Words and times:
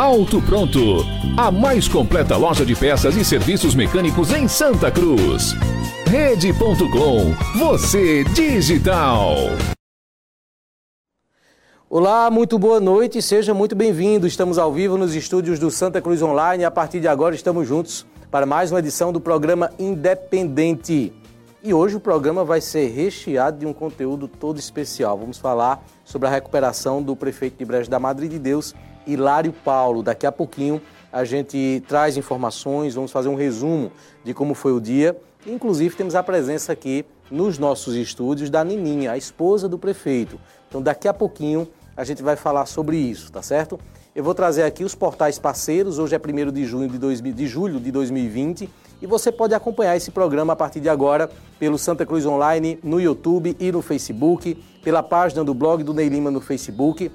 Auto 0.00 0.40
Pronto, 0.40 1.04
a 1.36 1.50
mais 1.50 1.86
completa 1.86 2.34
loja 2.34 2.64
de 2.64 2.74
peças 2.74 3.14
e 3.16 3.22
serviços 3.22 3.74
mecânicos 3.74 4.32
em 4.32 4.48
Santa 4.48 4.90
Cruz. 4.90 5.52
Rede.com, 6.06 7.34
você 7.58 8.24
digital. 8.24 9.34
Olá, 11.90 12.30
muito 12.30 12.58
boa 12.58 12.80
noite, 12.80 13.20
seja 13.20 13.52
muito 13.52 13.76
bem-vindo. 13.76 14.26
Estamos 14.26 14.56
ao 14.56 14.72
vivo 14.72 14.96
nos 14.96 15.14
estúdios 15.14 15.58
do 15.58 15.70
Santa 15.70 16.00
Cruz 16.00 16.22
Online 16.22 16.64
a 16.64 16.70
partir 16.70 17.00
de 17.00 17.06
agora 17.06 17.34
estamos 17.34 17.68
juntos 17.68 18.06
para 18.30 18.46
mais 18.46 18.72
uma 18.72 18.78
edição 18.78 19.12
do 19.12 19.20
programa 19.20 19.70
Independente. 19.78 21.12
E 21.62 21.74
hoje 21.74 21.96
o 21.96 22.00
programa 22.00 22.42
vai 22.42 22.62
ser 22.62 22.88
recheado 22.88 23.58
de 23.58 23.66
um 23.66 23.74
conteúdo 23.74 24.26
todo 24.26 24.58
especial. 24.58 25.18
Vamos 25.18 25.36
falar 25.36 25.84
sobre 26.06 26.26
a 26.26 26.30
recuperação 26.30 27.02
do 27.02 27.14
prefeito 27.14 27.58
de 27.58 27.66
Brejo 27.66 27.90
da 27.90 27.98
Madre 27.98 28.28
de 28.28 28.38
Deus, 28.38 28.74
Hilário 29.06 29.52
Paulo. 29.52 30.02
Daqui 30.02 30.26
a 30.26 30.32
pouquinho 30.32 30.80
a 31.12 31.24
gente 31.24 31.82
traz 31.88 32.16
informações, 32.16 32.94
vamos 32.94 33.10
fazer 33.10 33.28
um 33.28 33.34
resumo 33.34 33.90
de 34.24 34.32
como 34.32 34.54
foi 34.54 34.72
o 34.72 34.80
dia. 34.80 35.16
Inclusive 35.46 35.96
temos 35.96 36.14
a 36.14 36.22
presença 36.22 36.72
aqui 36.72 37.04
nos 37.30 37.58
nossos 37.58 37.94
estúdios 37.94 38.50
da 38.50 38.62
Nininha, 38.62 39.12
a 39.12 39.16
esposa 39.16 39.68
do 39.68 39.78
prefeito. 39.78 40.38
Então 40.68 40.82
daqui 40.82 41.08
a 41.08 41.14
pouquinho 41.14 41.68
a 41.96 42.04
gente 42.04 42.22
vai 42.22 42.36
falar 42.36 42.66
sobre 42.66 42.96
isso, 42.96 43.30
tá 43.30 43.42
certo? 43.42 43.78
Eu 44.14 44.24
vou 44.24 44.34
trazer 44.34 44.64
aqui 44.64 44.82
os 44.82 44.94
portais 44.94 45.38
parceiros, 45.38 45.98
hoje 45.98 46.14
é 46.14 46.18
1 46.18 46.52
de, 46.52 46.64
junho 46.64 46.88
de, 46.88 46.98
dois, 46.98 47.22
de 47.22 47.46
julho 47.46 47.78
de 47.78 47.90
2020 47.92 48.68
e 49.00 49.06
você 49.06 49.32
pode 49.32 49.54
acompanhar 49.54 49.96
esse 49.96 50.10
programa 50.10 50.52
a 50.52 50.56
partir 50.56 50.80
de 50.80 50.88
agora 50.88 51.30
pelo 51.58 51.78
Santa 51.78 52.04
Cruz 52.04 52.26
Online, 52.26 52.78
no 52.82 53.00
YouTube 53.00 53.56
e 53.58 53.72
no 53.72 53.80
Facebook, 53.80 54.54
pela 54.82 55.02
página 55.02 55.44
do 55.44 55.54
blog 55.54 55.82
do 55.82 55.94
Ney 55.94 56.08
Lima 56.08 56.30
no 56.30 56.40
Facebook. 56.40 57.10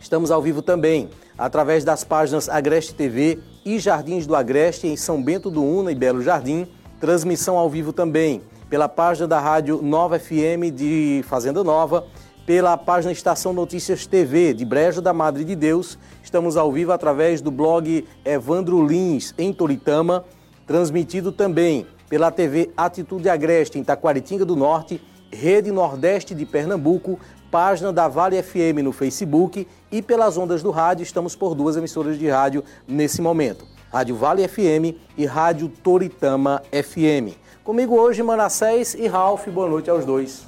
Estamos 0.00 0.30
ao 0.30 0.40
vivo 0.40 0.62
também 0.62 1.08
através 1.36 1.84
das 1.84 2.04
páginas 2.04 2.48
Agreste 2.48 2.94
TV 2.94 3.38
e 3.64 3.78
Jardins 3.78 4.26
do 4.26 4.34
Agreste 4.34 4.86
em 4.86 4.96
São 4.96 5.22
Bento 5.22 5.50
do 5.50 5.62
Una 5.62 5.92
e 5.92 5.94
Belo 5.94 6.22
Jardim. 6.22 6.66
Transmissão 7.00 7.56
ao 7.56 7.68
vivo 7.68 7.92
também 7.92 8.40
pela 8.68 8.88
página 8.88 9.26
da 9.26 9.40
Rádio 9.40 9.80
Nova 9.82 10.18
FM 10.18 10.72
de 10.74 11.24
Fazenda 11.28 11.62
Nova 11.64 12.06
pela 12.48 12.78
página 12.78 13.12
Estação 13.12 13.52
Notícias 13.52 14.06
TV 14.06 14.54
de 14.54 14.64
Brejo 14.64 15.02
da 15.02 15.12
Madre 15.12 15.44
de 15.44 15.54
Deus. 15.54 15.98
Estamos 16.22 16.56
ao 16.56 16.72
vivo 16.72 16.92
através 16.92 17.42
do 17.42 17.50
blog 17.50 18.06
Evandro 18.24 18.82
Lins, 18.86 19.34
em 19.36 19.52
Toritama, 19.52 20.24
transmitido 20.66 21.30
também 21.30 21.86
pela 22.08 22.30
TV 22.30 22.70
Atitude 22.74 23.28
Agreste, 23.28 23.78
em 23.78 23.84
Taquaritinga 23.84 24.46
do 24.46 24.56
Norte, 24.56 24.98
Rede 25.30 25.70
Nordeste 25.70 26.34
de 26.34 26.46
Pernambuco, 26.46 27.20
página 27.50 27.92
da 27.92 28.08
Vale 28.08 28.42
FM 28.42 28.82
no 28.82 28.92
Facebook 28.92 29.66
e 29.90 30.02
pelas 30.02 30.36
ondas 30.36 30.62
do 30.62 30.70
rádio. 30.70 31.02
Estamos 31.02 31.34
por 31.34 31.54
duas 31.54 31.76
emissoras 31.76 32.18
de 32.18 32.28
rádio 32.28 32.62
nesse 32.86 33.20
momento. 33.22 33.66
Rádio 33.92 34.16
Vale 34.16 34.46
FM 34.46 34.94
e 35.16 35.24
Rádio 35.24 35.68
Toritama 35.68 36.62
FM. 36.70 37.36
Comigo 37.64 37.96
hoje, 37.96 38.22
Manassés 38.22 38.94
e 38.94 39.06
Ralph. 39.06 39.48
Boa 39.48 39.68
noite 39.68 39.88
aos 39.90 40.04
dois. 40.04 40.46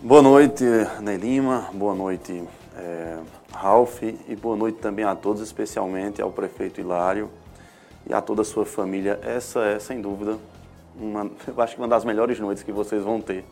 Boa 0.00 0.22
noite, 0.22 0.64
Ney 1.00 1.16
Lima, 1.16 1.68
boa 1.72 1.94
noite, 1.94 2.44
é, 2.76 3.18
Ralph, 3.52 4.02
e 4.02 4.36
boa 4.36 4.54
noite 4.54 4.78
também 4.78 5.04
a 5.04 5.14
todos, 5.14 5.40
especialmente 5.42 6.20
ao 6.20 6.30
prefeito 6.30 6.80
Hilário 6.80 7.30
e 8.06 8.12
a 8.12 8.20
toda 8.20 8.42
a 8.42 8.44
sua 8.44 8.64
família. 8.64 9.18
Essa 9.22 9.64
é, 9.64 9.78
sem 9.78 10.00
dúvida, 10.00 10.36
uma, 11.00 11.30
eu 11.46 11.60
acho 11.60 11.74
que 11.74 11.80
uma 11.80 11.88
das 11.88 12.04
melhores 12.04 12.38
noites 12.38 12.62
que 12.62 12.70
vocês 12.70 13.02
vão 13.02 13.20
ter, 13.20 13.44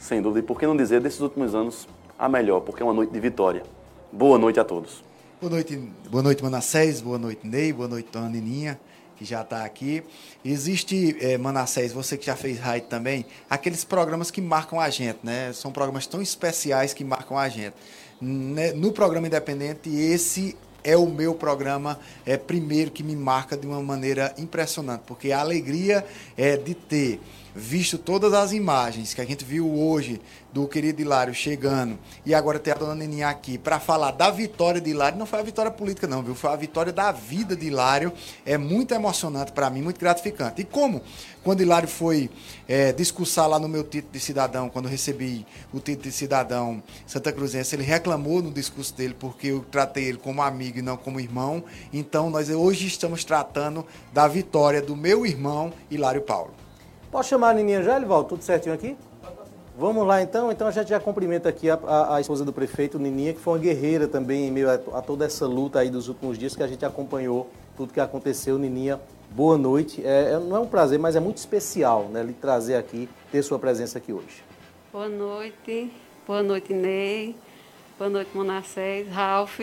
sem 0.00 0.20
dúvida. 0.20 0.40
E 0.40 0.42
por 0.42 0.58
que 0.58 0.66
não 0.66 0.76
dizer, 0.76 1.00
desses 1.00 1.20
últimos 1.20 1.54
anos, 1.54 1.86
a 2.18 2.28
melhor, 2.28 2.60
porque 2.60 2.82
é 2.82 2.84
uma 2.84 2.94
noite 2.94 3.12
de 3.12 3.20
vitória. 3.20 3.62
Boa 4.10 4.36
noite 4.36 4.58
a 4.58 4.64
todos. 4.64 5.04
Boa 5.40 5.50
noite, 5.50 5.76
boa 6.10 6.22
noite 6.22 6.42
Manassés, 6.42 7.00
boa 7.00 7.16
noite, 7.16 7.46
Ney, 7.46 7.72
boa 7.72 7.88
noite, 7.88 8.08
Dona 8.12 8.28
Nininha 8.28 8.78
que 9.20 9.24
já 9.26 9.42
está 9.42 9.66
aqui. 9.66 10.02
Existe, 10.42 11.14
é, 11.20 11.36
Manassés, 11.36 11.92
você 11.92 12.16
que 12.16 12.24
já 12.24 12.34
fez 12.34 12.58
raid 12.58 12.86
também, 12.86 13.26
aqueles 13.50 13.84
programas 13.84 14.30
que 14.30 14.40
marcam 14.40 14.80
a 14.80 14.88
gente, 14.88 15.18
né? 15.22 15.52
São 15.52 15.70
programas 15.70 16.06
tão 16.06 16.22
especiais 16.22 16.94
que 16.94 17.04
marcam 17.04 17.36
a 17.36 17.46
gente. 17.46 17.74
Né? 18.18 18.72
No 18.72 18.92
programa 18.92 19.26
Independente, 19.26 19.90
esse 19.90 20.56
é 20.82 20.96
o 20.96 21.04
meu 21.06 21.34
programa 21.34 22.00
é 22.24 22.38
primeiro 22.38 22.90
que 22.90 23.02
me 23.02 23.14
marca 23.14 23.58
de 23.58 23.66
uma 23.66 23.82
maneira 23.82 24.34
impressionante, 24.38 25.02
porque 25.06 25.32
a 25.32 25.40
alegria 25.40 26.02
é 26.34 26.56
de 26.56 26.74
ter 26.74 27.20
visto 27.60 27.98
todas 27.98 28.32
as 28.32 28.52
imagens 28.52 29.12
que 29.12 29.20
a 29.20 29.24
gente 29.24 29.44
viu 29.44 29.70
hoje 29.70 30.20
do 30.52 30.66
querido 30.66 31.02
Hilário 31.02 31.32
chegando 31.34 31.98
e 32.24 32.34
agora 32.34 32.58
ter 32.58 32.72
a 32.72 32.74
dona 32.74 32.94
Neninha 32.94 33.28
aqui 33.28 33.58
para 33.58 33.78
falar 33.78 34.10
da 34.12 34.30
vitória 34.30 34.80
de 34.80 34.90
Hilário, 34.90 35.18
não 35.18 35.26
foi 35.26 35.38
a 35.38 35.42
vitória 35.42 35.70
política 35.70 36.06
não, 36.06 36.22
viu? 36.22 36.34
Foi 36.34 36.50
a 36.50 36.56
vitória 36.56 36.92
da 36.92 37.12
vida 37.12 37.54
de 37.54 37.66
Hilário. 37.66 38.12
É 38.44 38.56
muito 38.56 38.94
emocionante 38.94 39.52
para 39.52 39.68
mim, 39.68 39.82
muito 39.82 40.00
gratificante. 40.00 40.62
E 40.62 40.64
como 40.64 41.02
quando 41.44 41.60
Hilário 41.62 41.88
foi 41.88 42.30
é, 42.66 42.92
discursar 42.92 43.46
lá 43.48 43.58
no 43.58 43.68
meu 43.68 43.84
título 43.84 44.12
de 44.12 44.20
cidadão, 44.20 44.68
quando 44.68 44.88
recebi 44.88 45.46
o 45.72 45.78
título 45.78 46.10
de 46.10 46.12
cidadão 46.12 46.82
Santa 47.06 47.30
Cruzense, 47.30 47.76
ele 47.76 47.84
reclamou 47.84 48.42
no 48.42 48.50
discurso 48.50 48.94
dele 48.94 49.14
porque 49.18 49.48
eu 49.48 49.64
tratei 49.70 50.04
ele 50.04 50.18
como 50.18 50.42
amigo 50.42 50.78
e 50.78 50.82
não 50.82 50.96
como 50.96 51.20
irmão. 51.20 51.62
Então 51.92 52.30
nós 52.30 52.48
hoje 52.48 52.86
estamos 52.86 53.22
tratando 53.22 53.86
da 54.12 54.26
vitória 54.26 54.80
do 54.80 54.96
meu 54.96 55.26
irmão 55.26 55.72
Hilário 55.90 56.22
Paulo. 56.22 56.59
Posso 57.10 57.28
chamar 57.28 57.50
a 57.50 57.54
Nininha 57.54 57.82
já, 57.82 57.96
Elival? 57.96 58.22
Tudo 58.22 58.42
certinho 58.44 58.72
aqui? 58.72 58.96
Vamos 59.76 60.06
lá 60.06 60.22
então. 60.22 60.52
Então 60.52 60.68
a 60.68 60.70
gente 60.70 60.88
já 60.88 61.00
cumprimenta 61.00 61.48
aqui 61.48 61.68
a, 61.68 61.74
a, 61.74 62.16
a, 62.16 62.20
esposa 62.20 62.44
do 62.44 62.52
prefeito, 62.52 63.00
Nininha, 63.00 63.32
que 63.32 63.40
foi 63.40 63.54
uma 63.54 63.58
guerreira 63.58 64.06
também 64.06 64.46
em 64.46 64.50
meio 64.50 64.70
a, 64.70 64.74
a, 64.74 65.02
toda 65.02 65.24
essa 65.24 65.44
luta 65.44 65.80
aí 65.80 65.90
dos 65.90 66.06
últimos 66.06 66.38
dias 66.38 66.54
que 66.54 66.62
a 66.62 66.68
gente 66.68 66.84
acompanhou 66.84 67.50
tudo 67.76 67.92
que 67.92 67.98
aconteceu. 67.98 68.56
Nininha, 68.58 69.00
boa 69.30 69.58
noite. 69.58 70.06
É, 70.06 70.34
é, 70.34 70.38
não 70.38 70.54
é 70.54 70.60
um 70.60 70.68
prazer, 70.68 71.00
mas 71.00 71.16
é 71.16 71.20
muito 71.20 71.38
especial 71.38 72.04
né, 72.04 72.22
lhe 72.22 72.32
trazer 72.32 72.76
aqui, 72.76 73.08
ter 73.32 73.42
sua 73.42 73.58
presença 73.58 73.98
aqui 73.98 74.12
hoje. 74.12 74.44
Boa 74.92 75.08
noite, 75.08 75.90
boa 76.24 76.44
noite, 76.44 76.72
Ney, 76.72 77.34
boa 77.98 78.08
noite, 78.08 78.30
Monassés, 78.32 79.08
Ralph. 79.08 79.58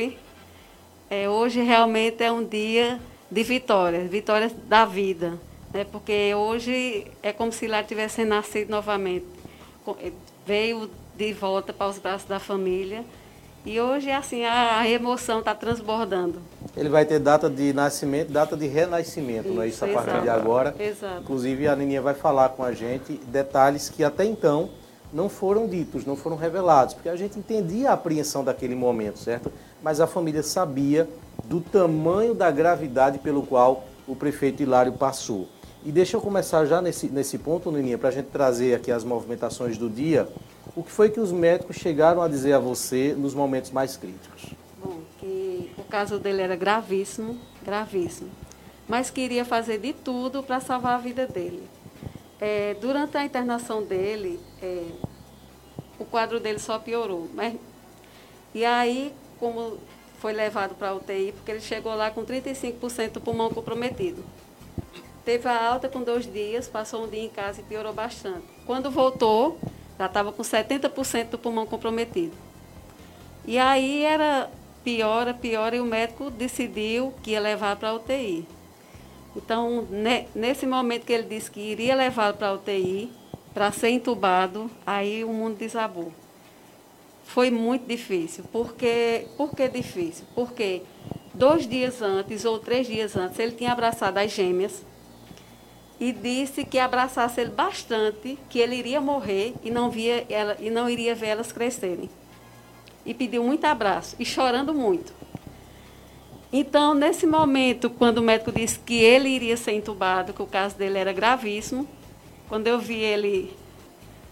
É, 1.10 1.30
hoje 1.30 1.62
realmente 1.62 2.22
é 2.22 2.30
um 2.30 2.44
dia 2.44 3.00
de 3.32 3.44
vitórias, 3.44 4.10
vitórias 4.10 4.52
da 4.68 4.84
vida 4.84 5.40
né? 5.74 5.86
porque 5.92 6.34
hoje 6.36 7.08
é 7.22 7.32
como 7.32 7.52
se 7.52 7.68
lá 7.68 7.84
tivesse 7.84 8.24
nascido 8.26 8.70
novamente. 8.70 9.26
Eh, 10.02 10.12
veio 10.46 10.90
de 11.16 11.34
volta 11.34 11.74
para 11.74 11.88
os 11.88 11.98
braços 11.98 12.28
da 12.28 12.40
família. 12.40 13.04
E 13.66 13.82
hoje, 13.82 14.10
assim, 14.10 14.46
a 14.46 14.88
emoção 14.90 15.40
está 15.40 15.54
transbordando. 15.54 16.42
Ele 16.76 16.88
vai 16.88 17.04
ter 17.04 17.20
data 17.20 17.50
de 17.50 17.74
nascimento, 17.74 18.32
data 18.32 18.56
de 18.56 18.66
renascimento, 18.66 19.48
isso, 19.48 19.56
não 19.56 19.62
é 19.62 19.68
isso? 19.68 19.84
A 19.84 19.88
partir 19.90 20.10
exato, 20.10 20.24
de 20.24 20.30
agora. 20.30 20.76
Exato. 20.80 21.22
Inclusive, 21.22 21.68
a 21.68 21.76
Nininha 21.76 22.02
vai 22.02 22.14
falar 22.14 22.50
com 22.50 22.64
a 22.64 22.72
gente 22.72 23.20
detalhes 23.28 23.90
que 23.90 24.06
até 24.06 24.24
então 24.24 24.70
não 25.12 25.28
foram 25.28 25.68
ditos, 25.68 26.06
não 26.06 26.16
foram 26.16 26.38
revelados, 26.38 26.94
porque 26.94 27.10
a 27.10 27.16
gente 27.16 27.40
entendia 27.40 27.90
a 27.90 27.94
apreensão 27.94 28.42
daquele 28.44 28.76
momento, 28.76 29.20
certo? 29.20 29.52
Mas 29.84 30.00
a 30.00 30.08
família 30.08 30.44
sabia 30.44 31.10
do 31.44 31.60
tamanho 31.60 32.34
da 32.34 32.50
gravidade 32.50 33.20
pelo 33.20 33.44
qual 33.44 33.86
o 34.08 34.16
prefeito 34.16 34.64
Hilário 34.64 34.94
passou. 34.94 35.48
E 35.88 35.92
deixa 35.94 36.18
eu 36.18 36.22
começar 36.22 36.66
já 36.66 36.82
nesse, 36.82 37.08
nesse 37.08 37.38
ponto, 37.38 37.72
Nininha, 37.72 37.98
para 37.98 38.10
a 38.10 38.12
gente 38.12 38.26
trazer 38.26 38.76
aqui 38.76 38.92
as 38.92 39.06
movimentações 39.06 39.78
do 39.78 39.90
dia. 39.90 40.28
O 40.76 40.84
que 40.84 40.92
foi 40.92 41.10
que 41.10 41.18
os 41.18 41.32
médicos 41.32 41.78
chegaram 41.78 42.22
a 42.22 42.28
dizer 42.28 42.52
a 42.52 42.60
você 42.60 43.16
nos 43.18 43.34
momentos 43.34 43.72
mais 43.72 43.96
críticos? 43.96 44.54
Bom, 44.84 45.00
que 45.18 45.72
o 45.78 45.84
caso 45.86 46.20
dele 46.20 46.42
era 46.42 46.58
gravíssimo, 46.58 47.38
gravíssimo. 47.64 48.30
Mas 48.86 49.10
queria 49.10 49.46
fazer 49.46 49.78
de 49.78 49.94
tudo 49.94 50.44
para 50.44 50.60
salvar 50.60 50.96
a 50.96 50.98
vida 50.98 51.26
dele. 51.26 51.64
É, 52.38 52.76
durante 52.82 53.16
a 53.16 53.24
internação 53.24 53.82
dele, 53.82 54.42
é, 54.62 54.84
o 55.98 56.04
quadro 56.04 56.38
dele 56.38 56.60
só 56.60 56.78
piorou. 56.78 57.30
Mas, 57.34 57.56
e 58.54 58.66
aí, 58.66 59.14
como 59.40 59.78
foi 60.20 60.34
levado 60.34 60.76
para 60.76 60.90
a 60.90 60.96
UTI, 60.96 61.32
porque 61.32 61.50
ele 61.50 61.62
chegou 61.62 61.96
lá 61.96 62.12
com 62.12 62.26
35% 62.26 63.12
do 63.12 63.22
pulmão 63.22 63.50
comprometido. 63.50 64.22
Teve 65.28 65.50
a 65.50 65.62
alta 65.62 65.90
com 65.90 66.02
dois 66.04 66.26
dias, 66.26 66.70
passou 66.70 67.04
um 67.04 67.10
dia 67.10 67.22
em 67.22 67.28
casa 67.28 67.60
e 67.60 67.64
piorou 67.66 67.92
bastante. 67.92 68.46
Quando 68.66 68.90
voltou, 68.90 69.60
já 70.00 70.06
estava 70.06 70.32
com 70.32 70.42
70% 70.42 71.32
do 71.32 71.38
pulmão 71.38 71.66
comprometido. 71.66 72.32
E 73.46 73.58
aí 73.58 74.06
era 74.06 74.50
piora, 74.86 75.34
piora, 75.34 75.76
e 75.76 75.82
o 75.82 75.86
médico 75.86 76.32
decidiu 76.32 77.14
que 77.22 77.32
ia 77.32 77.42
levar 77.42 77.76
para 77.76 77.90
a 77.90 77.96
UTI. 77.96 78.48
Então, 79.36 79.86
nesse 80.34 80.66
momento 80.66 81.06
que 81.06 81.12
ele 81.12 81.28
disse 81.28 81.52
que 81.52 81.60
iria 81.60 81.94
levar 81.94 82.32
para 82.32 82.48
a 82.48 82.54
UTI, 82.54 83.12
para 83.54 83.70
ser 83.74 83.90
entubado, 83.90 84.72
aí 84.86 85.26
o 85.26 85.34
mundo 85.34 85.58
desabou. 85.58 86.14
Foi 87.26 87.52
muito 87.52 87.86
difícil. 87.86 88.46
Porque, 88.50 89.28
por 89.36 89.54
que 89.54 89.68
difícil? 89.68 90.24
Porque 90.34 90.84
dois 91.34 91.68
dias 91.68 92.02
antes 92.02 92.46
ou 92.46 92.60
três 92.60 92.88
dias 92.88 93.18
antes, 93.18 93.38
ele 93.40 93.52
tinha 93.52 93.74
abraçado 93.74 94.20
as 94.20 94.32
gêmeas 94.32 94.88
e 96.00 96.12
disse 96.12 96.64
que 96.64 96.78
abraçasse 96.78 97.42
ele 97.42 97.50
bastante, 97.50 98.38
que 98.50 98.60
ele 98.60 98.76
iria 98.76 99.02
morrer 99.02 99.54
e 99.64 99.72
não, 99.72 99.90
via 99.90 100.26
ela, 100.30 100.56
e 100.60 100.70
não 100.70 100.90
iria 100.90 101.16
ver 101.16 101.28
elas 101.28 101.52
crescerem. 101.52 102.10
E 103.06 103.14
pediu 103.14 103.44
muito 103.44 103.66
abraço, 103.66 104.16
e 104.20 104.26
chorando 104.26 104.74
muito. 104.74 105.14
Então, 106.52 106.94
nesse 106.94 107.26
momento, 107.26 107.90
quando 107.90 108.20
o 108.20 108.22
médico 108.22 108.52
disse 108.52 108.80
que 108.80 108.96
ele 108.96 109.30
iria 109.30 109.58
ser 109.58 109.74
entubado, 109.74 110.34
que 110.34 110.42
o 110.42 110.48
caso 110.48 110.78
dele 110.78 110.98
era 110.98 111.12
gravíssimo, 111.12 111.88
quando 112.48 112.68
eu 112.68 112.80
vi 112.80 113.00
ele 113.00 113.54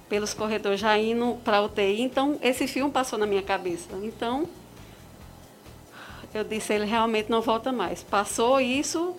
pelos 0.08 0.34
corredores 0.34 0.80
já 0.80 0.98
indo 0.98 1.38
para 1.44 1.58
a 1.58 1.62
UTI, 1.62 2.02
então 2.02 2.38
esse 2.42 2.68
filme 2.68 2.92
passou 2.92 3.18
na 3.18 3.26
minha 3.26 3.42
cabeça. 3.42 3.90
Então, 4.04 4.48
eu 6.34 6.44
disse, 6.44 6.74
ele 6.74 6.86
realmente 6.86 7.30
não 7.30 7.42
volta 7.42 7.72
mais. 7.72 8.04
Passou 8.04 8.62
isso 8.62 9.16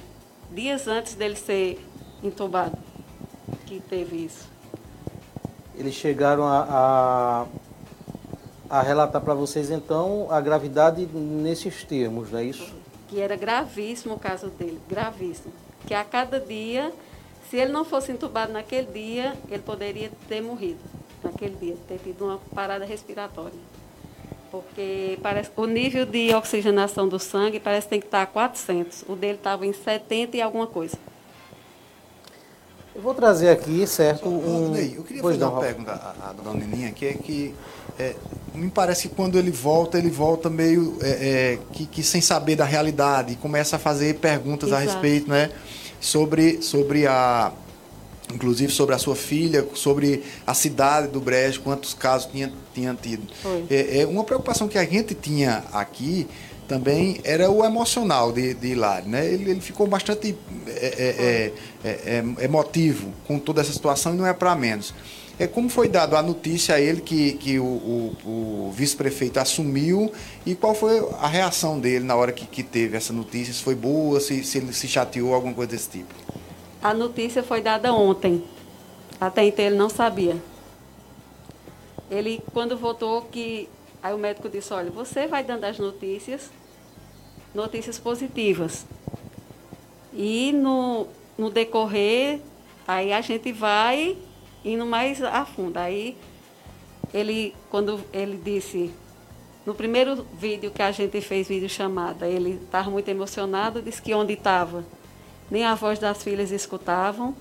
dias 0.51 0.87
antes 0.87 1.15
dele 1.15 1.37
ser 1.37 1.79
entubado, 2.23 2.77
que 3.67 3.81
teve 3.81 4.25
isso. 4.25 4.49
Eles 5.75 5.95
chegaram 5.95 6.45
a, 6.45 7.47
a, 8.71 8.79
a 8.79 8.83
relatar 8.83 9.21
para 9.21 9.35
vocês, 9.35 9.71
então, 9.71 10.27
a 10.31 10.41
gravidade 10.41 11.07
nesses 11.07 11.85
termos, 11.85 12.31
não 12.31 12.39
é 12.39 12.45
isso? 12.45 12.75
Que 13.09 13.21
era 13.21 13.37
gravíssimo 13.37 14.15
o 14.15 14.19
caso 14.19 14.49
dele, 14.49 14.81
gravíssimo. 14.89 15.53
Que 15.87 15.95
a 15.95 16.03
cada 16.03 16.41
dia, 16.41 16.93
se 17.51 17.57
ele 17.57 17.73
não 17.73 17.85
fosse 17.85 18.11
entubado 18.11 18.53
naquele 18.53 18.91
dia, 18.91 19.37
ele 19.49 19.63
poderia 19.63 20.11
ter 20.29 20.41
morrido 20.41 20.81
naquele 21.23 21.57
dia, 21.57 21.77
ter 21.87 21.99
tido 21.99 22.25
uma 22.25 22.39
parada 22.55 22.85
respiratória. 22.85 23.59
Porque 24.51 25.19
parece, 25.23 25.51
o 25.57 25.67
nível 25.67 26.07
de 26.07 26.35
oxigenação 26.35 27.09
do 27.09 27.19
sangue 27.19 27.61
parece 27.61 27.87
que 27.87 27.91
tem 27.91 28.01
que 28.01 28.07
estar 28.07 28.23
a 28.23 28.27
400. 28.27 29.05
O 29.09 29.15
dele 29.15 29.35
estava 29.35 29.67
em 29.67 29.73
70 29.73 30.37
e 30.37 30.41
alguma 30.41 30.67
coisa. 30.67 30.97
Eu 32.97 33.03
vou 33.03 33.13
trazer 33.13 33.51
aqui, 33.51 33.87
certo? 33.87 34.27
Um... 34.27 34.71
Ney, 34.71 34.95
eu 34.97 35.05
queria 35.05 35.21
pois 35.21 35.37
fazer 35.37 35.45
não, 35.45 35.53
uma 35.53 35.61
pergunta 35.61 35.93
à, 35.93 36.31
à 36.31 36.33
dona 36.33 36.65
Nininha, 36.65 36.91
que 36.93 37.05
é 37.05 37.13
que 37.13 37.55
é, 37.99 38.15
me 38.55 38.71
parece 38.71 39.11
que 39.11 39.15
quando 39.15 39.39
ele 39.39 39.51
volta, 39.51 39.99
ele 39.99 40.09
volta 40.09 40.49
meio 40.49 40.97
é, 41.03 41.09
é, 41.09 41.59
que, 41.75 41.85
que, 41.85 42.03
sem 42.03 42.23
saber 42.23 42.57
da 42.57 42.65
realidade 42.65 43.35
e 43.35 43.37
começa 43.37 43.77
a 43.77 43.79
fazer 43.79 44.15
perguntas 44.15 44.71
Exato. 44.71 44.83
a 44.83 44.93
respeito, 44.93 45.29
né? 45.29 45.51
Sobre, 46.01 46.63
sobre 46.63 47.07
a. 47.07 47.53
Inclusive 48.33 48.73
sobre 48.73 48.95
a 48.95 48.99
sua 48.99 49.15
filha, 49.15 49.65
sobre 49.75 50.25
a 50.47 50.55
cidade 50.55 51.09
do 51.09 51.21
Brejo, 51.21 51.61
quantos 51.61 51.93
casos 51.93 52.29
tinha, 52.33 52.51
tinha 52.75 52.93
tido. 52.95 53.23
É, 53.71 54.01
é 54.01 54.07
uma 54.07 54.25
preocupação 54.25 54.67
que 54.67 54.79
a 54.79 54.85
gente 54.85 55.15
tinha 55.15 55.63
aqui 55.73 56.27
também 56.67 57.21
era 57.25 57.51
o 57.51 57.65
emocional 57.65 58.33
de, 58.33 58.55
de 58.55 58.69
Hilário. 58.69 59.09
Né? 59.09 59.27
Ele, 59.27 59.51
ele 59.51 59.61
ficou 59.61 59.87
bastante 59.87 60.37
é, 60.67 61.53
é, 61.85 61.91
é, 62.19 62.45
emotivo 62.45 63.13
com 63.27 63.39
toda 63.39 63.61
essa 63.61 63.73
situação 63.73 64.15
e 64.15 64.17
não 64.17 64.27
é 64.27 64.33
para 64.33 64.55
menos. 64.55 64.95
É, 65.39 65.47
como 65.47 65.69
foi 65.69 65.87
dado 65.87 66.17
a 66.17 66.23
notícia 66.23 66.77
a 66.77 66.81
ele 66.81 67.03
que, 67.03 67.35
que 67.35 67.59
o, 67.59 67.65
o, 67.65 68.17
o 68.25 68.73
vice-prefeito 68.75 69.39
assumiu 69.39 70.11
e 70.47 70.55
qual 70.55 70.75
foi 70.75 70.99
a 71.21 71.29
reação 71.29 71.79
dele 71.79 72.05
na 72.05 72.17
hora 72.17 72.33
que, 72.33 72.47
que 72.47 72.63
teve 72.63 72.97
essa 72.97 73.13
notícia? 73.13 73.53
Se 73.53 73.63
foi 73.63 73.75
boa, 73.75 74.19
se, 74.19 74.43
se 74.43 74.59
ele 74.59 74.73
se 74.73 74.89
chateou, 74.89 75.35
alguma 75.35 75.53
coisa 75.53 75.73
desse 75.73 75.91
tipo? 75.91 76.15
A 76.83 76.95
notícia 76.95 77.43
foi 77.43 77.61
dada 77.61 77.93
ontem. 77.93 78.43
Até 79.21 79.45
então 79.45 79.65
ele 79.65 79.77
não 79.77 79.91
sabia. 79.91 80.37
Ele, 82.11 82.41
quando 82.53 82.77
voltou, 82.77 83.23
que 83.23 83.69
Aí 84.07 84.15
o 84.15 84.19
médico 84.19 84.49
disse, 84.49 84.73
olha, 84.73 84.89
você 84.89 85.27
vai 85.27 85.43
dando 85.43 85.65
as 85.65 85.81
notícias, 85.81 86.49
notícias 87.53 87.99
positivas. 87.99 88.87
E 90.15 90.53
no, 90.53 91.09
no 91.37 91.51
decorrer, 91.51 92.39
aí 92.87 93.13
a 93.13 93.21
gente 93.21 93.51
vai 93.51 94.17
indo 94.65 94.87
mais 94.87 95.21
a 95.21 95.45
fundo. 95.45 95.77
Aí 95.79 96.17
ele, 97.13 97.53
quando 97.69 98.01
ele 98.13 98.37
disse, 98.37 98.95
no 99.67 99.75
primeiro 99.75 100.25
vídeo 100.39 100.71
que 100.71 100.83
a 100.83 100.93
gente 100.93 101.21
fez, 101.21 101.49
vídeo 101.49 101.69
chamada, 101.69 102.29
ele 102.29 102.61
estava 102.63 102.89
muito 102.89 103.09
emocionado, 103.09 103.83
disse 103.83 104.01
que 104.01 104.15
onde 104.15 104.35
estava, 104.35 104.85
nem 105.51 105.65
a 105.65 105.75
voz 105.75 105.99
das 105.99 106.23
filhas 106.23 106.53
escutavam. 106.53 107.35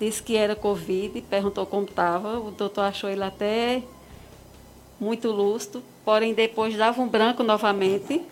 Disse 0.00 0.20
que 0.20 0.36
era 0.36 0.56
Covid, 0.56 1.20
perguntou 1.30 1.64
como 1.66 1.84
estava. 1.84 2.40
O 2.40 2.50
doutor 2.50 2.80
achou 2.80 3.08
ele 3.08 3.22
até 3.22 3.84
muito 5.02 5.32
lustro, 5.32 5.82
porém 6.04 6.32
depois 6.32 6.76
dava 6.76 7.02
um 7.02 7.08
branco 7.08 7.42
novamente. 7.42 8.22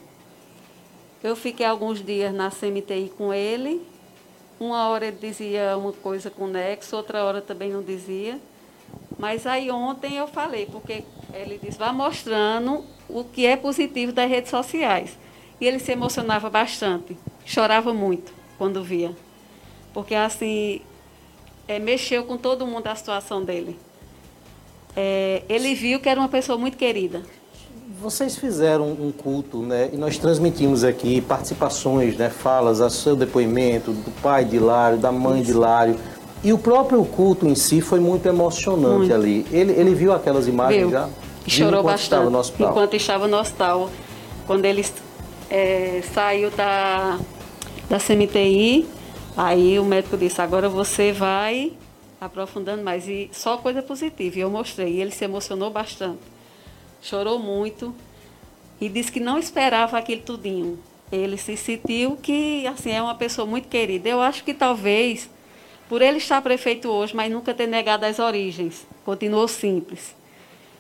Eu 1.21 1.35
fiquei 1.35 1.67
alguns 1.67 2.03
dias 2.03 2.33
na 2.33 2.49
CMTI 2.49 3.13
com 3.19 3.35
ele. 3.35 3.85
Uma 4.59 4.89
hora 4.89 5.07
ele 5.07 5.17
dizia 5.21 5.77
uma 5.77 5.93
coisa 5.93 6.31
com 6.31 6.45
o 6.45 6.47
Nexo, 6.47 6.95
outra 6.97 7.25
hora 7.25 7.43
também 7.43 7.73
não 7.73 7.83
dizia. 7.83 8.39
Mas 9.19 9.47
aí 9.47 9.69
ontem 9.69 10.17
eu 10.17 10.29
falei, 10.29 10.67
porque 10.67 11.03
ele 11.35 11.59
disse, 11.61 11.77
vá 11.77 11.93
mostrando 11.93 12.85
o 13.09 13.25
que 13.25 13.47
é 13.47 13.57
positivo 13.57 14.13
das 14.13 14.31
redes 14.31 14.51
sociais. 14.51 15.19
E 15.61 15.67
ele 15.67 15.81
se 15.81 15.91
emocionava 15.91 16.49
bastante, 16.49 17.19
chorava 17.45 17.93
muito 17.93 18.33
quando 18.57 18.83
via. 18.83 19.15
Porque 19.93 20.15
assim, 20.15 20.83
é, 21.67 21.81
mexeu 21.81 22.25
com 22.25 22.37
todo 22.37 22.65
mundo 22.65 22.87
a 22.87 22.95
situação 22.95 23.45
dele 23.45 23.77
é, 24.97 25.43
ele 25.49 25.75
viu 25.75 26.01
que 26.01 26.09
era 26.09 26.19
uma 26.19 26.29
pessoa 26.29 26.59
muito 26.59 26.77
querida. 26.77 27.23
Vocês 28.01 28.37
fizeram 28.37 28.89
um 28.93 29.13
culto, 29.13 29.59
né? 29.59 29.91
E 29.93 29.97
nós 29.97 30.17
transmitimos 30.17 30.85
aqui 30.85 31.21
participações, 31.21 32.17
né? 32.17 32.31
Falas, 32.31 32.81
a 32.81 32.89
seu 32.89 33.15
depoimento 33.15 33.93
do 33.93 34.11
pai 34.23 34.45
de 34.45 34.57
Hilário, 34.57 34.97
da 34.97 35.13
mãe 35.13 35.37
Isso. 35.37 35.45
de 35.45 35.51
Hilário. 35.51 35.97
E 36.43 36.53
o 36.53 36.59
próprio 36.59 37.05
culto 37.05 37.47
em 37.47 37.55
si 37.55 37.83
foi 37.83 38.01
muito 38.01 38.27
emocionante 38.27 38.99
muito. 38.99 39.15
ali. 39.15 39.47
Ele, 39.53 39.73
ele 39.73 39.95
viu 39.95 40.15
aquelas 40.15 40.49
imagens 40.49 40.81
viu. 40.81 40.91
já? 40.91 41.09
E 41.47 41.51
chorou 41.51 41.83
bastante. 41.83 42.05
Estava 42.05 42.31
no 42.31 42.39
hospital. 42.39 42.71
Enquanto 42.71 42.95
estava 42.95 43.29
no 43.29 43.37
hospital. 43.39 43.91
Quando 44.47 44.65
ele 44.65 44.85
é, 45.51 46.03
saiu 46.15 46.51
da, 46.51 47.19
da 47.89 47.99
CMTI, 47.99 48.87
aí 49.37 49.79
o 49.79 49.85
médico 49.85 50.17
disse, 50.17 50.41
agora 50.41 50.69
você 50.69 51.13
vai 51.13 51.73
aprofundando 52.21 52.83
mais. 52.83 53.09
E 53.09 53.31
só 53.33 53.57
coisa 53.57 53.83
positiva. 53.83 54.39
E 54.39 54.41
eu 54.41 54.51
mostrei. 54.51 54.95
E 54.95 55.01
ele 55.01 55.11
se 55.11 55.25
emocionou 55.25 55.71
bastante. 55.71 56.21
Chorou 57.01 57.39
muito. 57.39 57.95
E 58.81 58.89
disse 58.89 59.11
que 59.11 59.21
não 59.21 59.39
esperava 59.39 59.99
aquele 59.99 60.21
tudinho. 60.21 60.79
Ele 61.11 61.37
se 61.37 61.57
sentiu 61.57 62.17
que 62.17 62.67
assim 62.67 62.93
é 62.93 63.03
uma 63.03 63.15
pessoa 63.15 63.47
muito 63.47 63.69
querida. 63.69 64.09
Eu 64.09 64.21
acho 64.21 64.45
que 64.45 64.55
talvez, 64.55 65.29
por 65.89 66.03
ele 66.03 66.19
estar 66.19 66.41
prefeito 66.41 66.89
hoje, 66.89 67.15
mas 67.15 67.33
nunca 67.33 67.53
ter 67.53 67.67
negado 67.67 68.07
as 68.07 68.19
origens, 68.19 68.87
continuou 69.05 69.49
simples. 69.49 70.15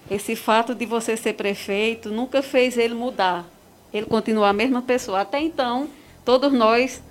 Esse 0.08 0.36
fato 0.36 0.74
de 0.74 0.86
você 0.86 1.16
ser 1.16 1.34
prefeito 1.34 2.10
nunca 2.10 2.42
fez 2.42 2.78
ele 2.78 2.94
mudar. 2.94 3.44
Ele 3.92 4.06
continua 4.06 4.48
a 4.48 4.52
mesma 4.52 4.82
pessoa. 4.82 5.20
Até 5.20 5.40
então, 5.40 5.88
todos 6.24 6.52
nós 6.52 7.02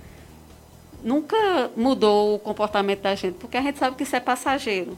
nunca 1.02 1.70
mudou 1.76 2.34
o 2.34 2.38
comportamento 2.38 3.00
da 3.00 3.14
gente, 3.14 3.34
porque 3.34 3.56
a 3.56 3.62
gente 3.62 3.78
sabe 3.78 3.96
que 3.96 4.02
isso 4.02 4.16
é 4.16 4.20
passageiro. 4.20 4.96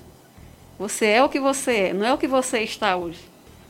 Você 0.78 1.06
é 1.06 1.23
o 1.23 1.28
que 1.28 1.38
você 1.38 1.73
é, 1.73 1.92
não 1.92 2.06
é 2.06 2.12
o 2.12 2.18
que 2.18 2.26
você 2.26 2.61
está 2.61 2.97
hoje. 2.97 3.21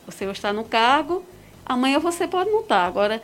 Você 0.05 0.25
está 0.25 0.51
no 0.51 0.63
cargo, 0.63 1.23
amanhã 1.65 1.99
você 1.99 2.27
pode 2.27 2.49
não 2.49 2.61
estar. 2.61 2.85
Agora, 2.85 3.21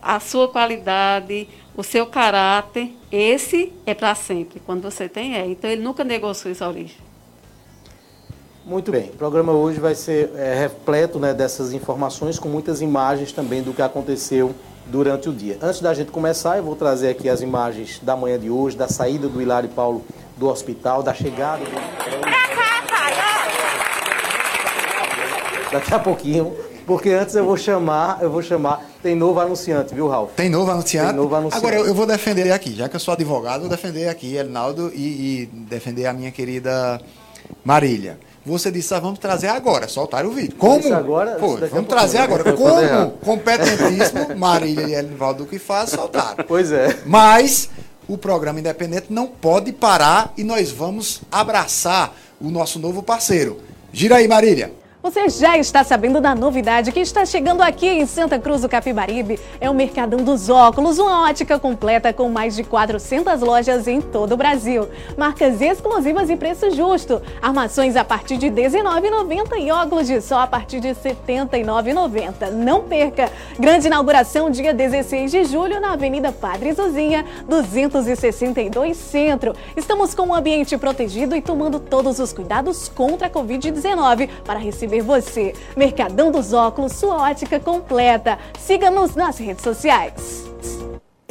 a 0.00 0.20
sua 0.20 0.48
qualidade, 0.48 1.48
o 1.76 1.82
seu 1.82 2.06
caráter, 2.06 2.92
esse 3.10 3.72
é 3.86 3.94
para 3.94 4.14
sempre. 4.14 4.60
Quando 4.60 4.82
você 4.82 5.08
tem, 5.08 5.36
é. 5.36 5.46
Então, 5.46 5.70
ele 5.70 5.82
nunca 5.82 6.04
negou 6.04 6.32
suas 6.34 6.60
origens. 6.60 6.98
Muito 8.64 8.92
bem. 8.92 9.10
O 9.10 9.16
programa 9.16 9.52
hoje 9.52 9.80
vai 9.80 9.94
ser 9.94 10.30
é, 10.36 10.54
repleto 10.54 11.18
né, 11.18 11.34
dessas 11.34 11.72
informações, 11.72 12.38
com 12.38 12.48
muitas 12.48 12.80
imagens 12.80 13.32
também 13.32 13.62
do 13.62 13.72
que 13.72 13.82
aconteceu 13.82 14.54
durante 14.86 15.28
o 15.28 15.32
dia. 15.32 15.58
Antes 15.62 15.80
da 15.80 15.94
gente 15.94 16.10
começar, 16.10 16.56
eu 16.56 16.64
vou 16.64 16.76
trazer 16.76 17.08
aqui 17.10 17.28
as 17.28 17.40
imagens 17.40 18.00
da 18.02 18.16
manhã 18.16 18.38
de 18.38 18.50
hoje, 18.50 18.76
da 18.76 18.88
saída 18.88 19.28
do 19.28 19.40
Hilário 19.40 19.68
Paulo 19.68 20.04
do 20.36 20.48
hospital, 20.48 21.02
da 21.02 21.14
chegada 21.14 21.64
do... 21.64 21.70
Daqui 25.70 25.94
a 25.94 25.98
pouquinho, 25.98 26.54
porque 26.86 27.10
antes 27.10 27.34
eu 27.34 27.44
vou 27.46 27.56
chamar, 27.56 28.18
eu 28.20 28.30
vou 28.30 28.42
chamar, 28.42 28.82
tem 29.02 29.14
novo 29.14 29.40
anunciante, 29.40 29.94
viu, 29.94 30.06
Ralf? 30.06 30.32
Tem 30.36 30.50
novo 30.50 30.70
anunciante? 30.70 31.08
Tem 31.08 31.16
novo 31.16 31.34
anunciante. 31.34 31.64
Agora, 31.64 31.80
eu, 31.80 31.86
eu 31.86 31.94
vou 31.94 32.04
defender 32.04 32.52
aqui, 32.52 32.74
já 32.74 32.88
que 32.88 32.96
eu 32.96 33.00
sou 33.00 33.14
advogado, 33.14 33.60
vou 33.60 33.70
defender 33.70 34.08
aqui 34.08 34.36
Elinaldo 34.36 34.92
e, 34.94 35.42
e 35.42 35.46
defender 35.46 36.04
a 36.06 36.12
minha 36.12 36.30
querida 36.30 37.00
Marília. 37.64 38.18
Você 38.44 38.72
disse, 38.72 38.92
ah, 38.92 38.98
vamos 38.98 39.20
trazer 39.20 39.46
agora, 39.48 39.86
soltar 39.86 40.26
o 40.26 40.32
vídeo. 40.32 40.56
Como? 40.56 40.92
Agora, 40.92 41.36
Pô, 41.36 41.56
vamos 41.56 41.86
trazer 41.88 42.18
né? 42.18 42.24
agora. 42.24 42.52
Como 42.52 43.10
competentíssimo, 43.24 44.34
Marília 44.36 44.86
e 44.86 44.94
Elinaldo 44.94 45.46
que 45.46 45.60
faz, 45.60 45.90
soltaram. 45.90 46.44
Pois 46.46 46.72
é. 46.72 46.98
Mas 47.06 47.70
o 48.08 48.18
programa 48.18 48.58
independente 48.58 49.06
não 49.10 49.28
pode 49.28 49.72
parar 49.72 50.32
e 50.36 50.42
nós 50.42 50.72
vamos 50.72 51.22
abraçar 51.30 52.16
o 52.40 52.50
nosso 52.50 52.80
novo 52.80 53.00
parceiro. 53.02 53.60
Gira 53.92 54.16
aí, 54.16 54.26
Marília. 54.26 54.72
Você 55.02 55.28
já 55.28 55.58
está 55.58 55.82
sabendo 55.82 56.20
da 56.20 56.32
novidade 56.32 56.92
que 56.92 57.00
está 57.00 57.26
chegando 57.26 57.60
aqui 57.60 57.88
em 57.88 58.06
Santa 58.06 58.38
Cruz 58.38 58.62
do 58.62 58.68
Capibaribe? 58.68 59.36
É 59.60 59.68
o 59.68 59.74
Mercadão 59.74 60.20
dos 60.20 60.48
Óculos, 60.48 60.96
uma 61.00 61.28
ótica 61.28 61.58
completa 61.58 62.12
com 62.12 62.28
mais 62.28 62.54
de 62.54 62.62
400 62.62 63.40
lojas 63.40 63.88
em 63.88 64.00
todo 64.00 64.34
o 64.34 64.36
Brasil. 64.36 64.88
Marcas 65.18 65.60
exclusivas 65.60 66.30
e 66.30 66.36
preço 66.36 66.70
justo. 66.70 67.20
Armações 67.42 67.96
a 67.96 68.04
partir 68.04 68.36
de 68.36 68.46
R$ 68.46 68.54
19,90 68.54 69.58
e 69.58 69.72
óculos 69.72 70.06
de 70.06 70.20
sol 70.20 70.38
a 70.38 70.46
partir 70.46 70.78
de 70.78 70.90
R$ 70.90 70.94
79,90. 70.94 72.52
Não 72.52 72.82
perca! 72.82 73.28
Grande 73.58 73.88
inauguração 73.88 74.50
dia 74.50 74.72
16 74.72 75.32
de 75.32 75.44
julho 75.46 75.80
na 75.80 75.94
Avenida 75.94 76.30
Padre 76.30 76.74
Zuzinha, 76.74 77.26
262 77.48 78.96
Centro. 78.96 79.52
Estamos 79.76 80.14
com 80.14 80.28
um 80.28 80.34
ambiente 80.34 80.78
protegido 80.78 81.34
e 81.34 81.42
tomando 81.42 81.80
todos 81.80 82.20
os 82.20 82.32
cuidados 82.32 82.88
contra 82.88 83.26
a 83.26 83.30
Covid-19 83.30 84.28
para 84.44 84.60
receber 84.60 84.91
você. 85.00 85.54
Mercadão 85.76 86.30
dos 86.30 86.52
Óculos, 86.52 86.92
sua 86.92 87.16
ótica 87.16 87.58
completa. 87.58 88.38
Siga-nos 88.58 89.14
nas 89.14 89.38
redes 89.38 89.62
sociais. 89.62 90.44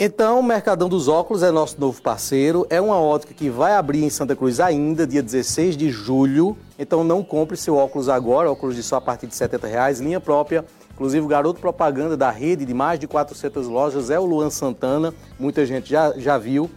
Então, 0.04 0.40
o 0.40 0.44
Mercadão 0.44 0.90
dos 0.90 1.08
Óculos 1.08 1.44
é 1.44 1.52
nosso 1.52 1.80
novo 1.80 2.02
parceiro. 2.02 2.66
É 2.72 2.82
uma 2.82 3.00
ótica 3.00 3.36
que 3.36 3.52
vai 3.52 3.76
abrir 3.76 4.04
em 4.04 4.10
Santa 4.10 4.36
Cruz 4.36 4.60
ainda, 4.60 5.06
dia 5.06 5.22
16 5.22 5.78
de 5.78 5.92
julho. 5.92 6.58
Então, 6.80 7.04
não 7.04 7.24
compre 7.24 7.56
seu 7.56 7.76
óculos 7.76 8.10
agora, 8.10 8.52
óculos 8.52 8.76
de 8.76 8.82
sol 8.82 8.98
a 8.98 9.02
partir 9.02 9.28
de 9.28 9.36
70 9.36 9.68
reais, 9.68 10.00
linha 10.00 10.20
própria. 10.20 10.66
Inclusive, 10.92 11.24
o 11.24 11.28
garoto 11.28 11.60
propaganda 11.60 12.18
da 12.18 12.32
rede 12.32 12.66
de 12.66 12.74
mais 12.74 13.00
de 13.00 13.08
400 13.08 13.68
lojas 13.68 14.10
é 14.10 14.20
o 14.20 14.26
Luan 14.26 14.50
Santana. 14.50 15.14
Muita 15.40 15.66
gente 15.68 15.90
já, 15.90 16.14
já 16.18 16.36
viu. 16.36 16.68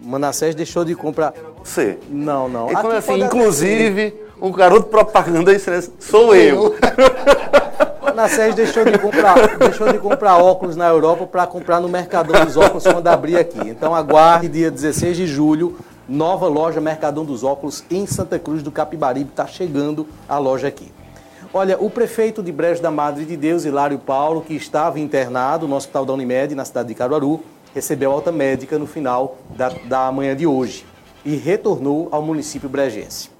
Manassés 0.00 0.54
deixou 0.54 0.84
de 0.84 0.94
comprar. 0.94 1.32
Você. 1.62 1.98
Não, 2.10 2.48
não. 2.48 2.70
E 2.70 2.74
assim, 2.74 3.22
inclusive, 3.22 4.14
o 4.44 4.52
garoto 4.52 4.88
propaganda 4.88 5.54
isso 5.54 5.70
sou 5.98 6.36
eu. 6.36 6.74
Manassés 8.04 8.54
deixou 8.54 8.84
de 8.84 8.98
comprar, 8.98 9.56
deixou 9.56 9.90
de 9.90 9.98
comprar 9.98 10.36
óculos 10.36 10.76
na 10.76 10.86
Europa 10.86 11.26
para 11.26 11.46
comprar 11.46 11.80
no 11.80 11.88
Mercadão 11.88 12.44
dos 12.44 12.56
Óculos 12.56 12.84
quando 12.84 13.08
abrir 13.08 13.38
aqui. 13.38 13.58
Então 13.68 13.94
aguarde 13.94 14.48
dia 14.48 14.70
16 14.70 15.16
de 15.16 15.26
julho, 15.26 15.78
nova 16.06 16.46
loja 16.46 16.80
Mercadão 16.80 17.24
dos 17.24 17.42
Óculos 17.42 17.82
em 17.90 18.06
Santa 18.06 18.38
Cruz 18.38 18.62
do 18.62 18.70
Capibaribe 18.70 19.30
está 19.30 19.46
chegando 19.46 20.06
a 20.28 20.36
loja 20.38 20.68
aqui. 20.68 20.92
Olha, 21.52 21.78
o 21.80 21.88
prefeito 21.88 22.42
de 22.42 22.52
Brejo 22.52 22.82
da 22.82 22.90
Madre 22.90 23.24
de 23.24 23.36
Deus, 23.36 23.64
Hilário 23.64 23.98
Paulo, 23.98 24.42
que 24.42 24.54
estava 24.54 25.00
internado 25.00 25.66
no 25.66 25.74
Hospital 25.74 26.04
da 26.04 26.12
Unimed, 26.12 26.54
na 26.54 26.64
cidade 26.64 26.88
de 26.88 26.94
Caruaru, 26.94 27.42
recebeu 27.74 28.12
alta 28.12 28.30
médica 28.30 28.78
no 28.78 28.86
final 28.86 29.38
da, 29.56 29.70
da 29.86 30.12
manhã 30.12 30.36
de 30.36 30.46
hoje 30.46 30.84
e 31.24 31.34
retornou 31.34 32.08
ao 32.12 32.20
município 32.20 32.68
brejense. 32.68 33.33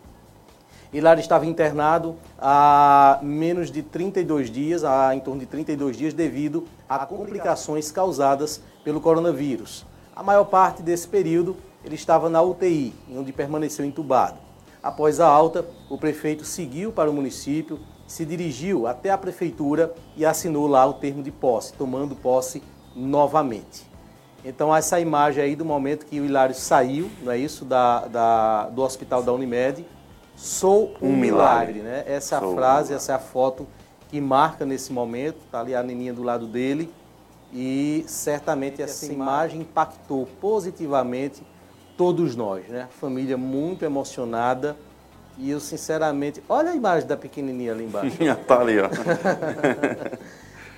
Hilário 0.96 1.20
estava 1.20 1.44
internado 1.44 2.14
há 2.38 3.18
menos 3.22 3.70
de 3.70 3.82
32 3.82 4.50
dias, 4.50 4.84
há 4.84 5.14
em 5.14 5.20
torno 5.20 5.40
de 5.40 5.46
32 5.46 5.96
dias, 5.96 6.14
devido 6.14 6.64
a 6.88 7.04
complicações 7.04 7.90
causadas 7.90 8.60
pelo 8.84 9.00
coronavírus. 9.00 9.84
A 10.14 10.22
maior 10.22 10.44
parte 10.44 10.82
desse 10.82 11.08
período 11.08 11.56
ele 11.84 11.96
estava 11.96 12.30
na 12.30 12.40
UTI, 12.40 12.94
onde 13.14 13.32
permaneceu 13.32 13.84
entubado. 13.84 14.36
Após 14.82 15.18
a 15.18 15.26
alta, 15.26 15.64
o 15.90 15.98
prefeito 15.98 16.44
seguiu 16.44 16.92
para 16.92 17.10
o 17.10 17.12
município, 17.12 17.80
se 18.06 18.24
dirigiu 18.24 18.86
até 18.86 19.10
a 19.10 19.18
prefeitura 19.18 19.92
e 20.16 20.24
assinou 20.24 20.66
lá 20.66 20.86
o 20.86 20.94
termo 20.94 21.22
de 21.22 21.30
posse, 21.30 21.72
tomando 21.72 22.14
posse 22.14 22.62
novamente. 22.94 23.84
Então, 24.44 24.74
essa 24.76 25.00
imagem 25.00 25.42
aí 25.42 25.56
do 25.56 25.64
momento 25.64 26.04
que 26.04 26.20
o 26.20 26.24
Hilário 26.24 26.54
saiu, 26.54 27.10
não 27.22 27.32
é 27.32 27.38
isso, 27.38 27.64
da, 27.64 28.06
da- 28.06 28.66
do 28.68 28.82
hospital 28.82 29.22
da 29.22 29.32
Unimed, 29.32 29.86
sou 30.44 30.94
um, 31.00 31.08
Um 31.08 31.16
milagre, 31.16 31.74
milagre. 31.74 31.80
né? 31.80 32.04
Essa 32.06 32.34
é 32.34 32.38
a 32.38 32.40
Sou 32.40 32.52
um 32.52 32.54
frase, 32.54 32.88
milagre. 32.88 32.94
essa 32.96 33.12
é 33.12 33.14
a 33.14 33.18
foto 33.18 33.66
que 34.10 34.20
marca 34.20 34.64
nesse 34.66 34.92
momento, 34.92 35.38
tá 35.50 35.60
ali 35.60 35.74
a 35.74 35.82
Neninha 35.82 36.12
do 36.12 36.22
lado 36.22 36.46
dele, 36.46 36.92
e 37.52 38.04
certamente 38.06 38.82
essa 38.82 39.06
imagem 39.12 39.62
impactou 39.62 40.26
positivamente 40.40 41.42
todos 41.96 42.36
nós, 42.36 42.66
né? 42.68 42.88
Família 43.00 43.36
muito 43.36 43.84
emocionada, 43.84 44.76
e 45.38 45.50
eu 45.50 45.58
sinceramente, 45.60 46.42
olha 46.48 46.70
a 46.70 46.74
imagem 46.76 47.08
da 47.08 47.16
pequenininha 47.16 47.72
ali 47.72 47.84
embaixo. 47.84 48.16
tá 48.46 48.60
ali, 48.60 48.76
ó. 48.80 48.88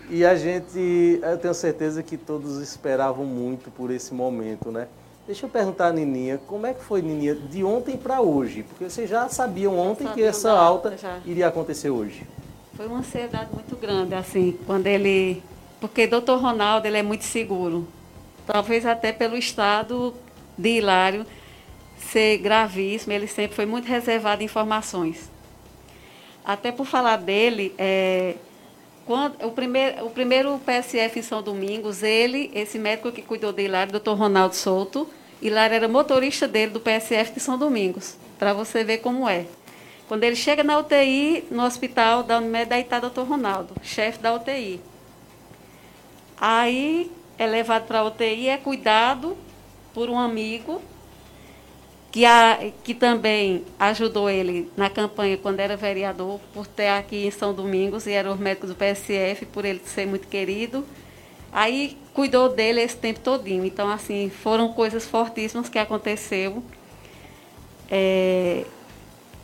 E 0.09 0.25
a 0.25 0.37
gente, 0.37 1.19
eu 1.21 1.37
tenho 1.37 1.53
certeza 1.53 2.01
que 2.01 2.17
todos 2.17 2.59
esperavam 2.61 3.25
muito 3.25 3.73
por 3.73 3.91
esse 3.91 4.15
momento, 4.15 4.71
né? 4.71 4.87
Deixa 5.27 5.45
eu 5.45 5.51
perguntar 5.51 5.89
a 5.89 5.93
Nininha, 5.93 6.39
como 6.47 6.67
é 6.67 6.73
que 6.73 6.83
foi, 6.85 7.03
Nininha, 7.03 7.35
de 7.35 7.65
ontem 7.65 7.97
para 7.97 8.21
hoje? 8.21 8.63
Porque 8.63 8.85
vocês 8.89 9.11
já 9.11 9.29
sabiam 9.29 9.77
ontem 9.77 10.05
que 10.05 10.11
Sabiam 10.11 10.29
essa 10.29 10.53
da 10.53 10.61
alta, 10.61 10.97
já. 10.97 11.19
iria 11.27 11.49
acontecer 11.49 11.91
hoje. 11.91 12.23
Foi 12.77 12.87
uma 12.87 12.99
ansiedade 12.99 13.51
muito 13.53 13.75
grande, 13.77 14.15
assim, 14.15 14.57
quando 14.67 14.87
ele. 14.87 15.43
Porque 15.81 16.07
doutor 16.07 16.41
Ronaldo 16.41 16.87
ele 16.87 16.99
é 16.99 17.03
muito 17.03 17.25
seguro. 17.25 17.89
Talvez 18.47 18.87
até 18.87 19.13
pelo 19.13 19.37
estado 19.37 20.15
de 20.57 20.79
Hilário 20.79 21.27
ser 21.99 22.39
gravíssimo, 22.39 23.13
ele 23.13 23.27
sempre 23.27 23.57
foi 23.57 23.67
muito 23.67 23.87
reservado 23.89 24.43
em 24.43 24.45
informações. 24.45 25.29
Até 26.45 26.71
por 26.71 26.87
falar 26.87 27.17
dele, 27.17 27.75
é, 27.77 28.37
quando, 29.07 29.41
o, 29.47 29.53
primeiro, 29.53 30.07
o 30.07 30.11
primeiro 30.11 30.61
PSF 30.67 31.21
em 31.21 31.23
São 31.23 31.41
Domingos, 31.41 32.03
ele, 32.03 32.51
esse 32.53 32.77
médico 32.79 33.13
que 33.13 33.23
cuidou 33.23 33.53
de 33.53 33.63
Hilário, 33.63 33.93
doutor 33.93 34.19
Ronaldo 34.19 34.57
Souto, 34.57 35.09
Hilário 35.41 35.77
era 35.77 35.87
motorista 35.87 36.49
dele 36.49 36.73
do 36.73 36.81
PSF 36.81 37.33
de 37.33 37.41
São 37.41 37.57
Domingos, 37.57 38.17
para 38.37 38.53
você 38.53 38.83
ver 38.83 38.99
como 38.99 39.29
é. 39.29 39.47
Quando 40.09 40.25
ele 40.25 40.35
chega 40.35 40.65
na 40.65 40.79
UTI, 40.79 41.45
no 41.51 41.65
hospital 41.65 42.25
da 42.25 42.39
Unimed, 42.39 42.73
aí 42.73 42.83
está 42.83 42.99
doutor 42.99 43.27
Ronaldo, 43.27 43.75
chefe 43.83 44.19
da 44.19 44.35
UTI. 44.35 44.81
Aí 46.37 47.11
é 47.39 47.47
levado 47.47 47.87
para 47.87 48.01
a 48.01 48.05
UTI, 48.05 48.49
é 48.49 48.57
cuidado 48.57 49.37
por 49.95 50.11
um 50.11 50.19
amigo 50.19 50.83
que, 52.17 52.25
a, 52.25 52.59
que 52.83 52.95
também 52.95 53.63
ajudou 53.79 54.31
ele 54.31 54.73
na 54.75 54.89
campanha 54.89 55.37
quando 55.37 55.61
era 55.61 55.77
vereador, 55.77 56.41
por 56.55 56.67
ter 56.67 56.89
aqui 56.89 57.27
em 57.27 57.31
São 57.31 57.53
Domingos, 57.53 58.07
e 58.07 58.13
era 58.13 58.33
o 58.33 58.39
médico 58.39 58.67
do 58.67 58.75
PSF, 58.75 59.45
por 59.45 59.67
ele 59.67 59.83
ser 59.85 60.07
muito 60.07 60.27
querido. 60.27 60.83
Aí 61.53 61.99
cuidou 62.15 62.49
dele 62.49 62.81
esse 62.81 62.97
tempo 62.97 63.21
todinho. 63.21 63.67
Então, 63.67 63.91
assim, 63.91 64.31
foram 64.31 64.73
coisas 64.73 65.05
fortíssimas 65.05 65.69
que 65.69 65.79
aconteceu. 65.79 66.63
É, 67.91 68.65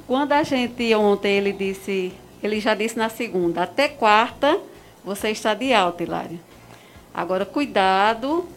quando 0.06 0.32
a 0.32 0.42
gente 0.42 0.94
ontem 0.94 1.36
ele 1.36 1.52
disse, 1.52 2.10
ele 2.42 2.58
já 2.58 2.74
disse 2.74 2.96
na 2.96 3.10
segunda, 3.10 3.64
até 3.64 3.86
quarta 3.86 4.58
você 5.04 5.28
está 5.28 5.52
de 5.52 5.74
alta, 5.74 6.04
Hilário. 6.04 6.40
Agora 7.12 7.44
cuidado, 7.44 8.48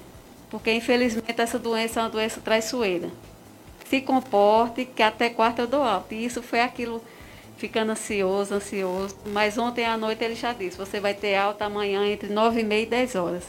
porque 0.50 0.72
infelizmente 0.72 1.42
essa 1.42 1.60
doença 1.60 2.00
é 2.00 2.04
uma 2.04 2.10
doença 2.10 2.40
traiçoeira. 2.40 3.10
Se 3.90 4.02
comporte, 4.02 4.86
que 4.86 5.04
até 5.04 5.30
quarta 5.30 5.62
eu 5.62 5.68
dou 5.68 5.84
alta. 5.84 6.14
E 6.16 6.26
isso 6.26 6.42
foi 6.42 6.62
aquilo, 6.62 7.02
ficando 7.58 7.92
ansioso, 7.92 8.56
ansioso. 8.56 9.16
Mas 9.28 9.58
ontem 9.58 9.86
à 9.86 9.98
noite 9.98 10.24
ele 10.24 10.36
já 10.36 10.54
disse, 10.54 10.78
você 10.78 11.00
vai 11.00 11.14
ter 11.14 11.36
alta 11.36 11.66
amanhã 11.66 12.06
entre 12.06 12.34
nove 12.34 12.62
e 12.62 12.64
meia 12.64 12.84
e 12.84 12.86
dez 12.86 13.16
horas. 13.16 13.44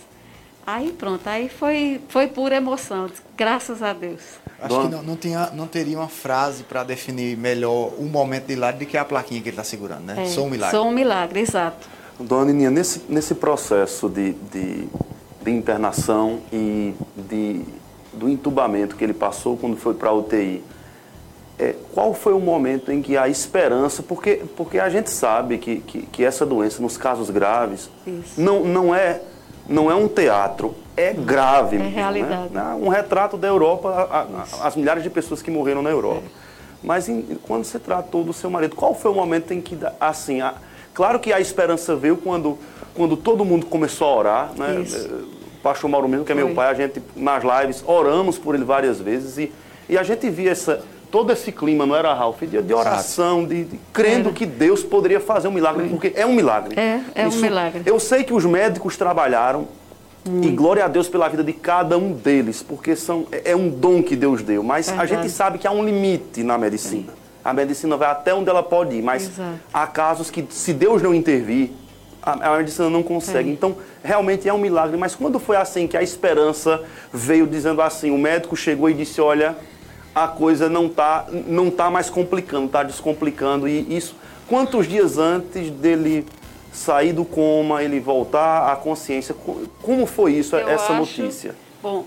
Aí 0.67 0.91
pronto, 0.91 1.25
aí 1.29 1.49
foi, 1.49 2.01
foi 2.09 2.27
pura 2.27 2.57
emoção, 2.57 3.09
graças 3.37 3.85
a 3.85 3.93
Deus. 3.93 4.21
Acho 4.61 4.83
que 4.83 4.89
não, 4.89 5.03
não, 5.03 5.17
tinha, 5.17 5.51
não 5.51 5.67
teria 5.69 5.97
uma 5.97 6.09
frase 6.09 6.65
para 6.65 6.83
definir 6.83 7.37
melhor 7.37 7.93
o 7.97 8.05
momento 8.05 8.47
de 8.47 8.55
Hilário 8.55 8.81
do 8.81 8.87
que 8.87 8.97
a 8.97 9.05
plaquinha 9.05 9.41
que 9.41 9.49
ele 9.49 9.53
está 9.53 9.63
segurando, 9.63 10.07
né? 10.07 10.25
É, 10.25 10.27
Sou 10.27 10.47
um 10.47 10.51
milagre. 10.51 10.77
Sou 10.77 10.89
um 10.89 10.91
milagre, 10.91 11.41
exato. 11.41 11.89
Dona 12.19 12.47
Nininha, 12.47 12.71
nesse, 12.71 13.03
nesse 13.09 13.35
processo 13.35 14.09
de, 14.09 14.33
de, 14.33 14.89
de 15.43 15.51
internação 15.51 16.41
e 16.53 16.95
de, 17.17 17.61
do 18.17 18.29
entubamento 18.29 18.97
que 18.97 19.05
ele 19.05 19.15
passou 19.15 19.57
quando 19.57 19.77
foi 19.77 19.95
para 19.95 20.09
a 20.11 20.13
UTI, 20.13 20.63
é, 21.59 21.75
qual 21.95 22.13
foi 22.13 22.33
o 22.33 22.41
momento 22.41 22.91
em 22.93 23.01
que 23.01 23.17
a 23.17 23.29
esperança, 23.29 24.03
porque, 24.03 24.43
porque 24.57 24.79
a 24.79 24.89
gente 24.89 25.11
sabe 25.11 25.59
que, 25.59 25.77
que, 25.81 26.03
que 26.03 26.25
essa 26.25 26.45
doença, 26.45 26.83
nos 26.83 26.97
casos 26.97 27.31
graves, 27.31 27.89
Isso. 28.07 28.41
não, 28.41 28.65
não 28.65 28.95
é 28.95 29.21
não 29.69 29.91
é 29.91 29.95
um 29.97 30.07
teatro, 30.07 30.77
é 30.97 31.13
grave 31.13 31.75
É 31.75 31.79
mesmo. 31.81 31.95
realidade. 31.95 32.53
Né? 32.55 32.79
Um 32.81 32.87
retrato 32.89 33.37
da 33.37 33.49
Europa, 33.49 33.89
a- 33.89 34.21
a- 34.63 34.67
as 34.69 34.77
milhares 34.77 35.03
de 35.03 35.11
pessoas 35.11 35.43
que 35.43 35.51
morreram 35.51 35.83
na 35.83 35.91
Europa. 35.91 36.23
Mas 36.85 37.09
em- 37.09 37.37
quando 37.43 37.65
você 37.65 37.77
tratou 37.81 38.23
do 38.23 38.33
seu 38.33 38.49
marido, 38.49 38.77
qual 38.77 38.95
foi 38.95 39.11
o 39.11 39.15
momento 39.15 39.51
em 39.53 39.61
que, 39.61 39.77
assim, 40.01 40.41
a- 40.41 40.55
claro 40.95 41.19
que 41.19 41.33
a 41.33 41.41
esperança 41.41 41.97
veio 41.97 42.17
quando, 42.17 42.57
quando 42.95 43.17
todo 43.17 43.45
mundo 43.45 43.67
começou 43.67 44.07
a 44.07 44.17
orar, 44.17 44.51
né? 44.57 44.81
Isso. 44.83 45.27
O 45.67 45.69
pastor 45.69 45.91
Mauro 45.91 46.09
mesmo, 46.09 46.25
que 46.25 46.31
é 46.31 46.35
meu 46.35 46.47
Foi. 46.47 46.55
pai, 46.55 46.71
a 46.71 46.75
gente, 46.75 47.03
nas 47.17 47.43
lives, 47.43 47.83
oramos 47.85 48.39
por 48.39 48.55
ele 48.55 48.63
várias 48.63 49.01
vezes 49.01 49.37
e, 49.37 49.53
e 49.89 49.99
a 49.99 50.05
gente 50.05 50.31
via 50.31 50.53
essa, 50.53 50.81
todo 51.11 51.33
esse 51.33 51.51
clima, 51.51 51.85
não 51.85 51.97
era, 51.97 52.15
Ralf, 52.15 52.41
de, 52.43 52.63
de 52.63 52.73
oração, 52.73 53.45
de, 53.45 53.65
de- 53.65 53.81
crendo 53.93 54.29
Era. 54.29 54.33
que 54.39 54.47
Deus 54.47 54.85
poderia 54.85 55.19
fazer 55.19 55.49
um 55.49 55.51
milagre, 55.51 55.89
porque 55.89 56.13
é 56.15 56.25
um 56.25 56.33
milagre. 56.33 56.79
É, 56.79 57.01
é 57.17 57.27
um 57.27 57.33
milagre. 57.33 57.83
Eu 57.85 57.99
sei 57.99 58.23
que 58.23 58.33
os 58.33 58.45
médicos 58.45 58.97
trabalharam 58.97 59.67
e 60.41 60.49
glória 60.51 60.85
a 60.85 60.89
Deus 60.89 61.09
pela 61.09 61.29
vida 61.29 61.43
de 61.43 61.53
cada 61.53 61.99
um 61.99 62.13
deles, 62.13 62.63
porque 62.63 62.95
são, 62.95 63.27
é 63.33 63.51
é 63.51 63.57
um 63.57 63.69
dom 63.69 64.05
que 64.05 64.15
Deus 64.15 64.45
deu. 64.45 64.63
Mas 64.63 64.89
a 64.89 64.93
Verdade. 64.95 65.23
gente 65.23 65.31
sabe 65.33 65.59
que 65.59 65.67
há 65.67 65.73
um 65.73 65.85
limite 65.85 66.45
na 66.45 66.57
medicina. 66.57 67.13
A 67.45 67.53
medicina 67.53 67.97
vai 67.97 68.09
até 68.09 68.33
onde 68.33 68.49
ela 68.49 68.63
pode 68.63 68.95
ir, 68.95 69.03
mas 69.03 69.25
Exato. 69.25 69.51
há 69.75 69.85
casos 69.89 70.31
que, 70.31 70.47
se 70.49 70.73
Deus 70.73 71.03
não 71.03 71.13
intervir, 71.13 71.73
a, 72.27 72.55
a 72.55 72.59
medicina 72.59 72.91
não 72.91 73.03
consegue. 73.03 73.49
É. 73.49 73.53
Então, 73.53 73.77
realmente 74.03 74.49
é 74.49 74.53
um 74.53 74.59
milagre. 74.59 74.97
Mas 74.97 75.15
quando 75.15 75.39
foi 75.39 75.57
assim 75.57 75.87
que 75.87 75.97
a 75.97 76.03
esperança 76.03 76.83
veio 77.13 77.47
dizendo 77.47 77.81
assim, 77.81 78.11
o 78.11 78.19
médico 78.19 78.57
chegou 78.57 78.91
e 78.91 78.95
disse, 78.95 79.21
olha, 79.21 79.57
a 80.15 80.27
coisa 80.27 80.69
não 80.69 80.87
está 80.87 81.27
não 81.47 81.71
tá 81.71 81.89
mais 81.91 82.11
complicando, 82.11 82.67
está 82.67 82.83
descomplicando. 82.83 83.69
E 83.69 83.97
isso, 83.97 84.17
quantos 84.49 84.89
dias 84.89 85.17
antes 85.19 85.71
dele 85.71 86.27
sair 86.73 87.13
do 87.13 87.25
coma, 87.25 87.83
ele 87.83 88.01
voltar 88.01 88.71
à 88.73 88.77
consciência, 88.77 89.33
co- 89.35 89.63
como 89.81 90.05
foi 90.05 90.33
isso, 90.35 90.57
Eu 90.57 90.69
essa 90.69 90.93
acho- 90.93 91.23
notícia? 91.23 91.55
Bom, 91.83 92.05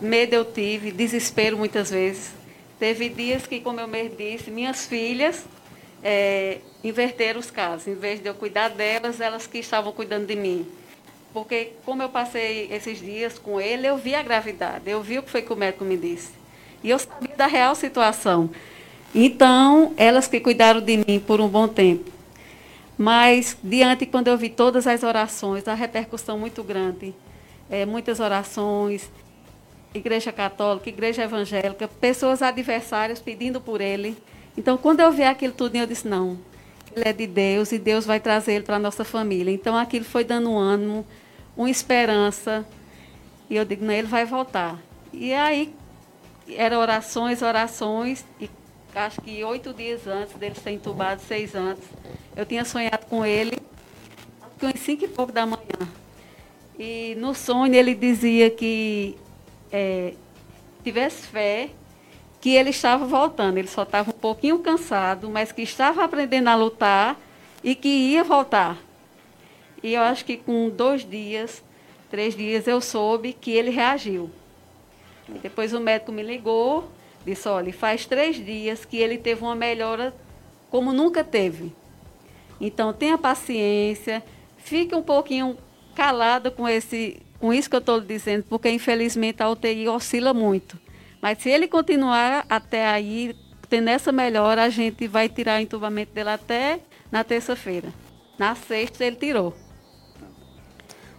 medo 0.00 0.34
eu 0.34 0.44
tive, 0.44 0.92
desespero 0.92 1.56
muitas 1.56 1.90
vezes. 1.90 2.30
Teve 2.78 3.08
dias 3.08 3.46
que, 3.46 3.58
como 3.60 3.80
eu 3.80 3.88
mesmo 3.88 4.14
disse, 4.16 4.50
minhas 4.50 4.84
filhas 4.86 5.42
eh, 6.02 6.58
inverteram 6.82 7.40
os 7.40 7.50
casos. 7.50 7.86
Em 7.86 7.94
vez 7.94 8.20
de 8.20 8.28
eu 8.28 8.34
cuidar 8.34 8.68
delas, 8.68 9.20
elas 9.20 9.46
que 9.46 9.58
estavam 9.58 9.92
cuidando 9.92 10.26
de 10.26 10.36
mim. 10.36 10.66
Porque, 11.32 11.72
como 11.84 12.02
eu 12.02 12.08
passei 12.08 12.68
esses 12.72 12.98
dias 12.98 13.38
com 13.38 13.60
ele, 13.60 13.86
eu 13.86 13.96
vi 13.96 14.14
a 14.14 14.22
gravidade, 14.22 14.88
eu 14.88 15.02
vi 15.02 15.18
o 15.18 15.22
que 15.22 15.30
foi 15.30 15.42
que 15.42 15.52
o 15.52 15.56
médico 15.56 15.84
me 15.84 15.96
disse. 15.96 16.30
E 16.82 16.90
eu 16.90 16.98
sabia 16.98 17.36
da 17.36 17.46
real 17.46 17.74
situação. 17.74 18.50
Então, 19.14 19.92
elas 19.96 20.26
que 20.26 20.40
cuidaram 20.40 20.80
de 20.80 20.96
mim 20.96 21.18
por 21.18 21.40
um 21.40 21.48
bom 21.48 21.68
tempo. 21.68 22.10
Mas, 22.96 23.56
diante, 23.62 24.06
quando 24.06 24.28
eu 24.28 24.38
vi 24.38 24.48
todas 24.48 24.86
as 24.86 25.02
orações, 25.02 25.68
a 25.68 25.74
repercussão 25.74 26.38
muito 26.38 26.62
grande, 26.62 27.14
eh, 27.70 27.84
muitas 27.84 28.20
orações, 28.20 29.10
igreja 29.92 30.32
católica, 30.32 30.88
igreja 30.88 31.24
evangélica, 31.24 31.88
pessoas 31.88 32.42
adversárias 32.42 33.20
pedindo 33.20 33.60
por 33.60 33.80
ele. 33.80 34.16
Então, 34.56 34.76
quando 34.76 35.00
eu 35.00 35.12
vi 35.12 35.22
aquilo 35.22 35.52
tudo, 35.52 35.76
eu 35.76 35.86
disse, 35.86 36.08
não, 36.08 36.38
ele 36.94 37.08
é 37.08 37.12
de 37.12 37.26
Deus 37.26 37.72
e 37.72 37.78
Deus 37.78 38.06
vai 38.06 38.18
trazer 38.20 38.54
ele 38.54 38.64
para 38.64 38.76
a 38.76 38.78
nossa 38.78 39.04
família. 39.04 39.52
Então, 39.52 39.76
aquilo 39.76 40.04
foi 40.04 40.24
dando 40.24 40.50
um 40.50 40.58
ânimo, 40.58 41.06
uma 41.56 41.68
esperança. 41.68 42.66
E 43.50 43.56
eu 43.56 43.64
digo, 43.64 43.84
não, 43.84 43.92
ele 43.92 44.06
vai 44.06 44.24
voltar. 44.24 44.78
E 45.12 45.32
aí, 45.32 45.74
eram 46.56 46.78
orações, 46.78 47.42
orações, 47.42 48.24
e 48.40 48.48
acho 48.94 49.20
que 49.20 49.42
oito 49.44 49.74
dias 49.74 50.06
antes 50.06 50.34
dele 50.34 50.54
ser 50.54 50.70
entubado, 50.70 51.20
seis 51.20 51.54
antes, 51.54 51.84
eu 52.34 52.46
tinha 52.46 52.64
sonhado 52.64 53.04
com 53.06 53.24
ele, 53.24 53.58
acho 54.42 54.54
que 54.58 54.66
uns 54.66 54.80
cinco 54.80 55.04
e 55.04 55.08
pouco 55.08 55.32
da 55.32 55.44
manhã. 55.44 55.88
E 56.78 57.14
no 57.18 57.34
sonho 57.34 57.74
ele 57.74 57.94
dizia 57.94 58.50
que 58.50 59.16
é, 59.72 60.14
tivesse 60.84 61.26
fé, 61.26 61.70
que 62.46 62.54
ele 62.54 62.70
estava 62.70 63.04
voltando. 63.04 63.58
Ele 63.58 63.66
só 63.66 63.82
estava 63.82 64.10
um 64.10 64.12
pouquinho 64.12 64.60
cansado, 64.60 65.28
mas 65.28 65.50
que 65.50 65.62
estava 65.62 66.04
aprendendo 66.04 66.46
a 66.46 66.54
lutar 66.54 67.20
e 67.64 67.74
que 67.74 67.88
ia 67.88 68.22
voltar. 68.22 68.78
E 69.82 69.94
eu 69.94 70.02
acho 70.02 70.24
que 70.24 70.36
com 70.36 70.68
dois 70.68 71.04
dias, 71.04 71.60
três 72.08 72.36
dias, 72.36 72.68
eu 72.68 72.80
soube 72.80 73.32
que 73.32 73.50
ele 73.50 73.70
reagiu. 73.70 74.30
E 75.28 75.40
depois 75.40 75.72
o 75.74 75.80
médico 75.80 76.12
me 76.12 76.22
ligou, 76.22 76.88
disse, 77.24 77.48
olha, 77.48 77.72
faz 77.72 78.06
três 78.06 78.36
dias 78.36 78.84
que 78.84 78.96
ele 78.96 79.18
teve 79.18 79.42
uma 79.42 79.56
melhora 79.56 80.14
como 80.70 80.92
nunca 80.92 81.24
teve. 81.24 81.74
Então 82.60 82.92
tenha 82.92 83.18
paciência, 83.18 84.22
fique 84.56 84.94
um 84.94 85.02
pouquinho 85.02 85.58
calada 85.96 86.48
com 86.48 86.68
esse, 86.68 87.20
com 87.40 87.52
isso 87.52 87.68
que 87.68 87.74
eu 87.74 87.80
estou 87.80 87.98
lhe 87.98 88.06
dizendo, 88.06 88.44
porque 88.48 88.70
infelizmente 88.70 89.42
a 89.42 89.50
UTI 89.50 89.88
oscila 89.88 90.32
muito. 90.32 90.85
Mas 91.26 91.38
se 91.42 91.50
ele 91.50 91.66
continuar 91.66 92.46
até 92.48 92.86
aí, 92.86 93.34
tendo 93.68 93.90
essa 93.90 94.12
melhora, 94.12 94.62
a 94.62 94.68
gente 94.68 95.08
vai 95.08 95.28
tirar 95.28 95.58
o 95.58 95.60
entubamento 95.60 96.14
dele 96.14 96.30
até 96.30 96.78
na 97.10 97.24
terça-feira. 97.24 97.88
Na 98.38 98.54
sexta 98.54 99.04
ele 99.04 99.16
tirou. 99.16 99.52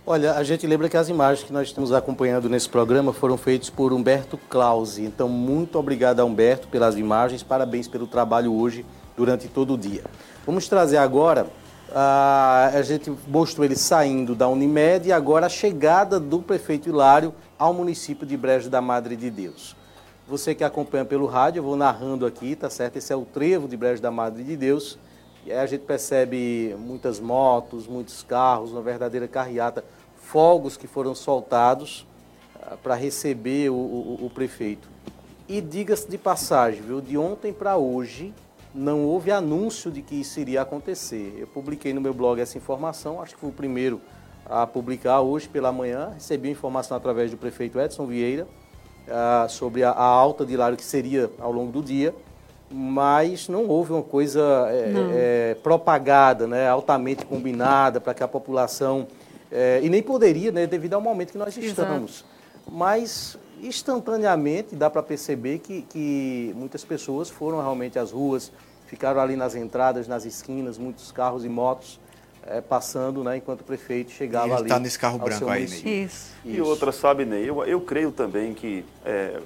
Olha, 0.06 0.36
a 0.36 0.44
gente 0.46 0.66
lembra 0.66 0.88
que 0.88 0.96
as 0.96 1.10
imagens 1.10 1.46
que 1.46 1.52
nós 1.52 1.68
estamos 1.68 1.92
acompanhando 1.92 2.48
nesse 2.48 2.70
programa 2.70 3.12
foram 3.12 3.38
feitas 3.38 3.70
por 3.70 3.92
Humberto 3.92 4.38
Clausi. 4.50 5.04
Então, 5.04 5.28
muito 5.28 5.78
obrigado 5.78 6.22
a 6.22 6.24
Humberto 6.24 6.70
pelas 6.70 6.96
imagens, 6.98 7.44
parabéns 7.44 7.90
pelo 7.90 8.08
trabalho 8.08 8.54
hoje, 8.54 8.86
durante 9.18 9.50
todo 9.50 9.74
o 9.74 9.78
dia. 9.78 10.06
Vamos 10.46 10.70
trazer 10.70 10.96
agora, 10.96 11.48
ah, 11.94 12.72
a 12.74 12.82
gente 12.82 13.12
mostrou 13.28 13.66
ele 13.66 13.76
saindo 13.76 14.36
da 14.36 14.48
Unimed 14.48 15.10
e 15.10 15.12
agora 15.12 15.48
a 15.48 15.50
chegada 15.50 16.18
do 16.18 16.40
prefeito 16.40 16.88
Hilário 16.88 17.36
ao 17.60 17.74
município 17.74 18.26
de 18.26 18.38
Brejo 18.38 18.70
da 18.70 18.80
Madre 18.80 19.18
de 19.18 19.30
Deus. 19.30 19.76
Você 20.28 20.54
que 20.54 20.64
acompanha 20.64 21.06
pelo 21.06 21.26
rádio, 21.26 21.60
eu 21.60 21.64
vou 21.64 21.78
narrando 21.78 22.26
aqui, 22.26 22.56
tá 22.56 22.70
certo? 22.70 22.98
Esse 22.98 23.14
é 23.14 23.16
o 23.16 23.24
trevo 23.24 23.68
de 23.68 23.78
Brejo 23.78 24.02
da 24.02 24.12
Madre 24.12 24.44
de 24.44 24.58
Deus. 24.58 24.98
E 25.46 25.52
aí 25.52 25.58
a 25.60 25.66
gente 25.66 25.82
percebe 25.86 26.76
muitas 26.78 27.20
motos, 27.20 27.88
muitos 27.88 28.24
carros, 28.24 28.72
uma 28.72 28.82
verdadeira 28.82 29.28
carreata, 29.28 29.86
fogos 30.18 30.76
que 30.76 30.86
foram 30.86 31.16
soltados 31.16 32.06
para 32.84 32.96
receber 32.96 33.70
o, 33.70 33.76
o- 33.76 34.26
o 34.26 34.30
prefeito. 34.30 34.90
E 35.48 35.62
diga-se 35.62 36.10
de 36.10 36.18
passagem, 36.18 36.82
viu, 36.82 37.00
de 37.00 37.18
ontem 37.18 37.54
para 37.54 37.78
hoje 37.78 38.34
não 38.76 39.06
houve 39.06 39.32
anúncio 39.32 39.90
de 39.90 40.02
que 40.02 40.16
isso 40.16 40.42
iria 40.42 40.62
acontecer. 40.62 41.36
Eu 41.40 41.48
publiquei 41.48 41.94
no 41.94 42.02
meu 42.02 42.14
blog 42.14 42.42
essa 42.42 42.58
informação, 42.58 43.22
acho 43.22 43.34
que 43.34 43.40
fui 43.40 43.50
o 43.50 43.54
primeiro 43.54 44.02
a 44.46 44.68
publicar 44.68 45.22
hoje 45.22 45.48
pela 45.48 45.72
manhã. 45.72 46.12
Recebi 46.14 46.50
a 46.50 46.52
informação 46.52 46.98
através 46.98 47.32
do 47.32 47.38
prefeito 47.38 47.80
Edson 47.80 48.06
Vieira 48.06 48.46
ah, 49.10 49.48
sobre 49.50 49.84
a, 49.84 49.92
a 49.92 50.04
alta 50.04 50.46
de 50.46 50.54
Hilário 50.54 50.78
que 50.78 50.84
seria 50.84 51.30
ao 51.40 51.52
longo 51.52 51.72
do 51.72 51.82
dia, 51.82 52.14
mas 52.70 53.48
não 53.48 53.68
houve 53.68 53.94
uma 53.94 54.04
coisa 54.04 54.68
é, 54.70 54.94
é, 55.52 55.56
propagada, 55.64 56.48
né, 56.48 56.68
altamente 56.68 57.26
combinada 57.26 58.02
para 58.02 58.14
que 58.14 58.24
a 58.24 58.28
população 58.28 59.08
é, 59.52 59.80
e 59.82 59.90
nem 59.90 60.04
poderia, 60.04 60.52
né, 60.52 60.68
devido 60.68 60.94
ao 60.94 61.02
momento 61.02 61.32
que 61.32 61.38
nós 61.38 61.58
Exato. 61.58 61.82
estamos. 61.82 62.26
Mas 62.70 63.38
instantaneamente 63.62 64.76
dá 64.76 64.90
para 64.90 65.02
perceber 65.02 65.60
que, 65.60 65.84
que 65.84 66.54
muitas 66.56 66.84
pessoas 66.84 67.30
foram 67.30 67.60
realmente 67.60 67.98
às 67.98 68.12
ruas, 68.12 68.52
ficaram 68.86 69.22
ali 69.22 69.36
nas 69.36 69.56
entradas, 69.56 70.08
nas 70.08 70.26
esquinas, 70.26 70.78
muitos 70.78 71.12
carros 71.12 71.46
e 71.46 71.50
motos 71.50 72.00
é, 72.48 72.62
passando, 72.62 73.24
né, 73.24 73.38
enquanto 73.38 73.62
o 73.62 73.64
prefeito 73.64 74.12
chegava 74.12 74.48
E 74.48 74.52
ele 74.52 74.60
ali. 74.62 74.70
tá 74.70 74.80
nesse 74.80 74.98
carro 74.98 75.20
branco 75.20 75.50
aí, 75.50 75.62
município. 75.66 75.92
Isso. 76.06 76.32
E 76.46 76.54
Isso. 76.56 76.64
outra, 76.66 76.92
sabe, 76.92 77.26
Ney, 77.26 77.50
eu, 77.50 77.64
eu 77.66 77.82
creio 77.82 78.12
também 78.12 78.54
que 78.54 78.86
é, 79.06 79.40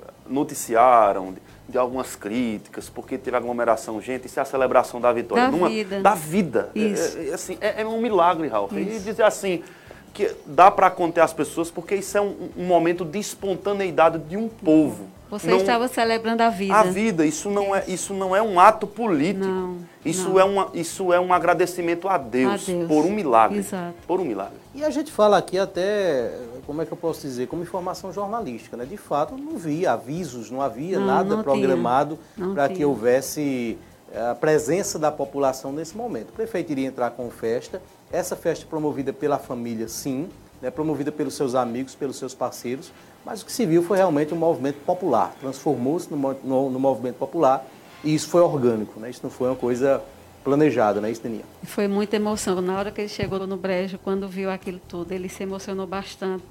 noticiaram 0.51 1.33
de, 1.33 1.41
de 1.69 1.77
algumas 1.77 2.15
críticas, 2.15 2.89
porque 2.89 3.17
teve 3.17 3.37
aglomeração. 3.37 4.01
Gente, 4.01 4.25
isso 4.27 4.39
é 4.39 4.43
a 4.43 4.45
celebração 4.45 4.99
da 4.99 5.11
vitória. 5.13 5.45
Da 5.45 5.51
Numa- 5.51 5.69
vida. 5.69 6.01
Da 6.01 6.13
vida. 6.15 6.69
É- 6.75 6.79
Isso. 6.79 7.17
É, 7.17 7.29
é 7.29 7.33
assim, 7.33 7.57
é, 7.61 7.81
é 7.81 7.85
um 7.85 8.01
milagre, 8.01 8.47
Ralf. 8.47 8.71
E 8.73 8.83
dizer 8.85 9.23
assim, 9.23 9.63
que 10.13 10.31
dá 10.45 10.69
para 10.69 10.89
conter 10.89 11.21
as 11.21 11.33
pessoas, 11.33 11.71
porque 11.71 11.95
isso 11.95 12.17
é 12.17 12.21
um, 12.21 12.49
um 12.57 12.65
momento 12.65 13.05
de 13.05 13.19
espontaneidade 13.19 14.19
de 14.19 14.35
um 14.37 14.47
povo. 14.47 15.05
Você 15.29 15.47
Não- 15.49 15.57
estava 15.57 15.87
celebrando 15.87 16.43
a 16.43 16.49
vida. 16.49 16.75
A 16.75 16.83
vida, 16.83 17.25
isso 17.25 17.49
não 17.49 17.73
é, 17.73 17.85
isso 17.87 18.13
não 18.13 18.35
é 18.35 18.41
um 18.41 18.59
ato 18.59 18.85
político. 18.85 19.45
Não, 19.45 19.77
isso, 20.05 20.27
não. 20.29 20.39
É 20.39 20.43
uma, 20.43 20.69
isso 20.73 21.13
é 21.13 21.19
um 21.21 21.31
agradecimento 21.31 22.09
a 22.09 22.17
Deus, 22.17 22.67
A 22.67 22.71
Deus. 22.73 22.87
por 22.89 23.05
um 23.05 23.11
milagre. 23.11 23.59
Exato. 23.59 23.95
Por 24.05 24.19
um 24.19 24.25
milagre. 24.25 24.57
E 24.75 24.83
a 24.83 24.89
gente 24.89 25.09
fala 25.09 25.37
aqui 25.37 25.57
até, 25.57 26.33
como 26.67 26.81
é 26.81 26.85
que 26.85 26.91
eu 26.91 26.97
posso 26.97 27.21
dizer, 27.21 27.47
como 27.47 27.61
informação 27.63 28.11
jornalística, 28.11 28.75
né? 28.75 28.83
De 28.85 28.97
fato, 28.97 29.37
não 29.37 29.55
havia 29.55 29.93
avisos, 29.93 30.51
não 30.51 30.61
havia 30.61 30.99
Não, 30.99 31.07
nada 31.07 31.37
não 31.37 31.43
programado 31.43 32.19
para 32.53 32.67
que 32.67 32.83
houvesse 32.83 33.77
eh, 34.13 34.29
a 34.31 34.35
presença 34.35 34.99
da 34.99 35.11
população 35.13 35.71
nesse 35.71 35.95
momento. 35.95 36.31
O 36.31 36.33
prefeito 36.33 36.73
iria 36.73 36.87
entrar 36.87 37.11
com 37.11 37.29
festa, 37.31 37.81
essa 38.11 38.35
festa 38.35 38.65
promovida 38.65 39.11
pela 39.13 39.37
família, 39.39 39.87
sim, 39.87 40.29
né? 40.61 40.69
promovida 40.69 41.11
pelos 41.11 41.33
seus 41.33 41.55
amigos, 41.55 41.95
pelos 41.95 42.15
seus 42.17 42.33
parceiros, 42.33 42.91
mas 43.25 43.41
o 43.41 43.45
que 43.45 43.51
se 43.51 43.65
viu 43.65 43.83
foi 43.83 43.97
realmente 43.97 44.33
um 44.33 44.37
movimento 44.37 44.77
popular, 44.85 45.33
transformou-se 45.39 46.11
no, 46.13 46.17
no- 46.43 46.69
no 46.69 46.79
movimento 46.79 47.15
popular 47.17 47.65
e 48.03 48.13
isso 48.13 48.27
foi 48.29 48.41
orgânico, 48.41 48.99
né? 48.99 49.09
isso 49.09 49.21
não 49.23 49.29
foi 49.29 49.47
uma 49.49 49.55
coisa 49.55 50.01
planejado, 50.43 50.99
não 50.99 51.07
é 51.07 51.11
isso, 51.11 51.21
Deninha? 51.21 51.43
Foi 51.63 51.87
muita 51.87 52.15
emoção. 52.15 52.59
Na 52.61 52.77
hora 52.77 52.91
que 52.91 52.99
ele 53.01 53.07
chegou 53.09 53.45
no 53.45 53.57
brejo, 53.57 53.99
quando 53.99 54.27
viu 54.27 54.49
aquilo 54.49 54.79
tudo, 54.87 55.11
ele 55.11 55.29
se 55.29 55.43
emocionou 55.43 55.85
bastante. 55.85 56.43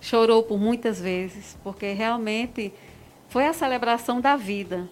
Chorou 0.00 0.42
por 0.42 0.58
muitas 0.58 1.00
vezes, 1.00 1.56
porque 1.62 1.92
realmente 1.92 2.72
foi 3.28 3.46
a 3.46 3.52
celebração 3.52 4.20
da 4.20 4.36
vida. 4.36 4.88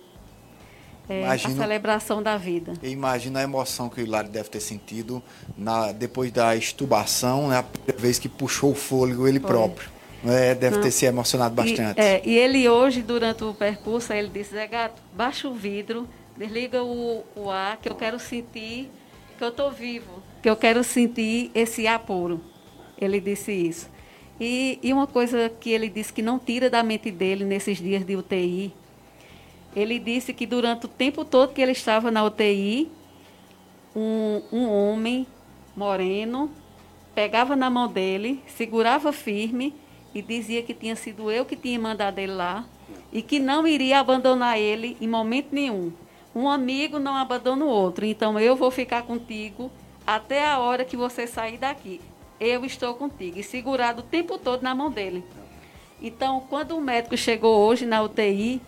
É, 1.08 1.22
imagino, 1.22 1.54
a 1.54 1.56
celebração 1.56 2.22
da 2.22 2.36
vida. 2.36 2.74
Imagina 2.82 3.40
a 3.40 3.42
emoção 3.42 3.88
que 3.88 4.00
o 4.00 4.04
Hilário 4.04 4.28
deve 4.28 4.48
ter 4.48 4.60
sentido 4.60 5.22
na, 5.56 5.92
depois 5.92 6.32
da 6.32 6.56
estubação, 6.56 7.48
né, 7.48 7.58
a 7.58 7.62
primeira 7.62 8.00
vez 8.00 8.18
que 8.18 8.28
puxou 8.28 8.72
o 8.72 8.74
fôlego 8.74 9.26
ele 9.26 9.40
foi. 9.40 9.48
próprio. 9.48 9.96
É, 10.24 10.54
deve 10.54 10.76
Não. 10.76 10.82
ter 10.82 10.90
se 10.90 11.06
emocionado 11.06 11.54
bastante. 11.54 12.00
E, 12.00 12.02
é, 12.02 12.22
e, 12.24 12.36
ele 12.36 12.68
hoje, 12.68 13.02
durante 13.02 13.44
o 13.44 13.54
percurso, 13.54 14.12
ele 14.12 14.28
disse, 14.28 14.54
Zé 14.54 14.66
Gato, 14.66 15.00
baixa 15.14 15.46
o 15.46 15.54
vidro, 15.54 16.08
desliga 16.36 16.82
o, 16.82 17.22
o 17.36 17.50
ar, 17.50 17.76
que 17.76 17.88
eu 17.88 17.94
quero 17.94 18.18
sentir 18.18 18.90
que 19.36 19.44
eu 19.44 19.48
estou 19.48 19.70
vivo, 19.70 20.22
que 20.42 20.48
eu 20.48 20.56
quero 20.56 20.82
sentir 20.82 21.50
esse 21.54 21.86
ar 21.86 21.98
puro. 22.00 22.40
Ele 22.98 23.20
disse 23.20 23.52
isso. 23.52 23.88
E, 24.40 24.78
e 24.82 24.92
uma 24.92 25.06
coisa 25.06 25.50
que 25.60 25.70
ele 25.70 25.88
disse 25.88 26.12
que 26.12 26.22
não 26.22 26.38
tira 26.38 26.68
da 26.68 26.82
mente 26.82 27.10
dele 27.10 27.44
nesses 27.44 27.78
dias 27.78 28.04
de 28.04 28.16
UTI, 28.16 28.72
ele 29.76 29.98
disse 29.98 30.32
que 30.32 30.46
durante 30.46 30.86
o 30.86 30.88
tempo 30.88 31.22
todo 31.22 31.52
que 31.52 31.60
ele 31.60 31.72
estava 31.72 32.10
na 32.10 32.24
UTI, 32.24 32.90
um, 33.94 34.40
um 34.50 34.70
homem 34.70 35.26
moreno 35.76 36.50
pegava 37.14 37.54
na 37.54 37.68
mão 37.68 37.86
dele, 37.86 38.42
segurava 38.46 39.12
firme 39.12 39.74
e 40.14 40.22
dizia 40.22 40.62
que 40.62 40.72
tinha 40.72 40.96
sido 40.96 41.30
eu 41.30 41.44
que 41.44 41.54
tinha 41.54 41.78
mandado 41.78 42.18
ele 42.18 42.32
lá 42.32 42.64
e 43.12 43.20
que 43.20 43.38
não 43.38 43.66
iria 43.66 44.00
abandonar 44.00 44.58
ele 44.58 44.96
em 44.98 45.06
momento 45.06 45.48
nenhum. 45.52 45.92
Um 46.34 46.48
amigo 46.48 46.98
não 46.98 47.14
abandona 47.14 47.64
o 47.64 47.68
outro, 47.68 48.06
então 48.06 48.38
eu 48.40 48.56
vou 48.56 48.70
ficar 48.70 49.02
contigo 49.02 49.70
até 50.06 50.46
a 50.46 50.58
hora 50.58 50.86
que 50.86 50.96
você 50.96 51.26
sair 51.26 51.58
daqui. 51.58 52.00
Eu 52.40 52.64
estou 52.64 52.94
contigo. 52.94 53.38
E 53.38 53.42
segurado 53.42 54.00
o 54.00 54.04
tempo 54.04 54.38
todo 54.38 54.62
na 54.62 54.74
mão 54.74 54.90
dele. 54.90 55.24
Então, 56.00 56.44
quando 56.50 56.76
o 56.76 56.80
médico 56.80 57.16
chegou 57.16 57.66
hoje 57.66 57.86
na 57.86 58.02
UTI, 58.02 58.60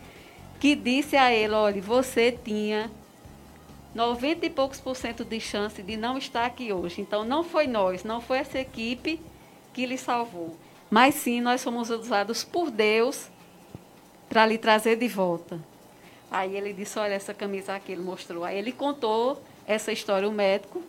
que 0.60 0.74
disse 0.74 1.16
a 1.16 1.32
ele, 1.32 1.54
olha, 1.54 1.80
você 1.80 2.32
tinha 2.32 2.90
90 3.94 4.46
e 4.46 4.50
poucos 4.50 4.80
por 4.80 4.94
cento 4.96 5.24
de 5.24 5.40
chance 5.40 5.82
de 5.82 5.96
não 5.96 6.18
estar 6.18 6.44
aqui 6.44 6.72
hoje. 6.72 7.00
Então, 7.00 7.24
não 7.24 7.42
foi 7.42 7.66
nós, 7.66 8.04
não 8.04 8.20
foi 8.20 8.38
essa 8.38 8.58
equipe 8.58 9.20
que 9.72 9.86
lhe 9.86 9.96
salvou. 9.96 10.56
Mas 10.90 11.14
sim, 11.14 11.40
nós 11.40 11.62
fomos 11.62 11.90
usados 11.90 12.44
por 12.44 12.70
Deus 12.70 13.28
para 14.28 14.46
lhe 14.46 14.58
trazer 14.58 14.96
de 14.96 15.08
volta. 15.08 15.60
Aí 16.30 16.56
ele 16.56 16.72
disse, 16.72 16.98
olha 16.98 17.14
essa 17.14 17.32
camisa 17.32 17.74
aqui, 17.74 17.92
ele 17.92 18.02
mostrou. 18.02 18.44
Aí 18.44 18.58
ele 18.58 18.72
contou 18.72 19.42
essa 19.66 19.92
história, 19.92 20.28
o 20.28 20.32
médico, 20.32 20.82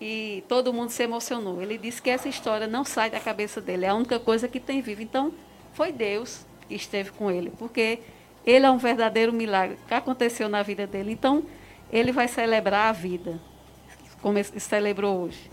e 0.00 0.42
todo 0.48 0.72
mundo 0.72 0.90
se 0.90 1.02
emocionou. 1.02 1.60
Ele 1.60 1.76
disse 1.76 2.00
que 2.00 2.08
essa 2.08 2.28
história 2.28 2.66
não 2.66 2.84
sai 2.84 3.10
da 3.10 3.20
cabeça 3.20 3.60
dele, 3.60 3.84
é 3.84 3.88
a 3.88 3.94
única 3.94 4.18
coisa 4.18 4.48
que 4.48 4.58
tem 4.58 4.80
vivo. 4.80 5.02
Então, 5.02 5.32
foi 5.74 5.92
Deus 5.92 6.46
que 6.68 6.74
esteve 6.74 7.10
com 7.10 7.30
ele, 7.30 7.50
porque 7.58 7.98
ele 8.44 8.66
é 8.66 8.70
um 8.70 8.78
verdadeiro 8.78 9.32
milagre 9.32 9.78
que 9.86 9.94
aconteceu 9.94 10.48
na 10.48 10.62
vida 10.62 10.86
dele. 10.86 11.12
Então, 11.12 11.42
ele 11.92 12.12
vai 12.12 12.28
celebrar 12.28 12.88
a 12.88 12.92
vida, 12.92 13.38
como 14.22 14.38
ele 14.38 14.60
celebrou 14.60 15.22
hoje. 15.22 15.50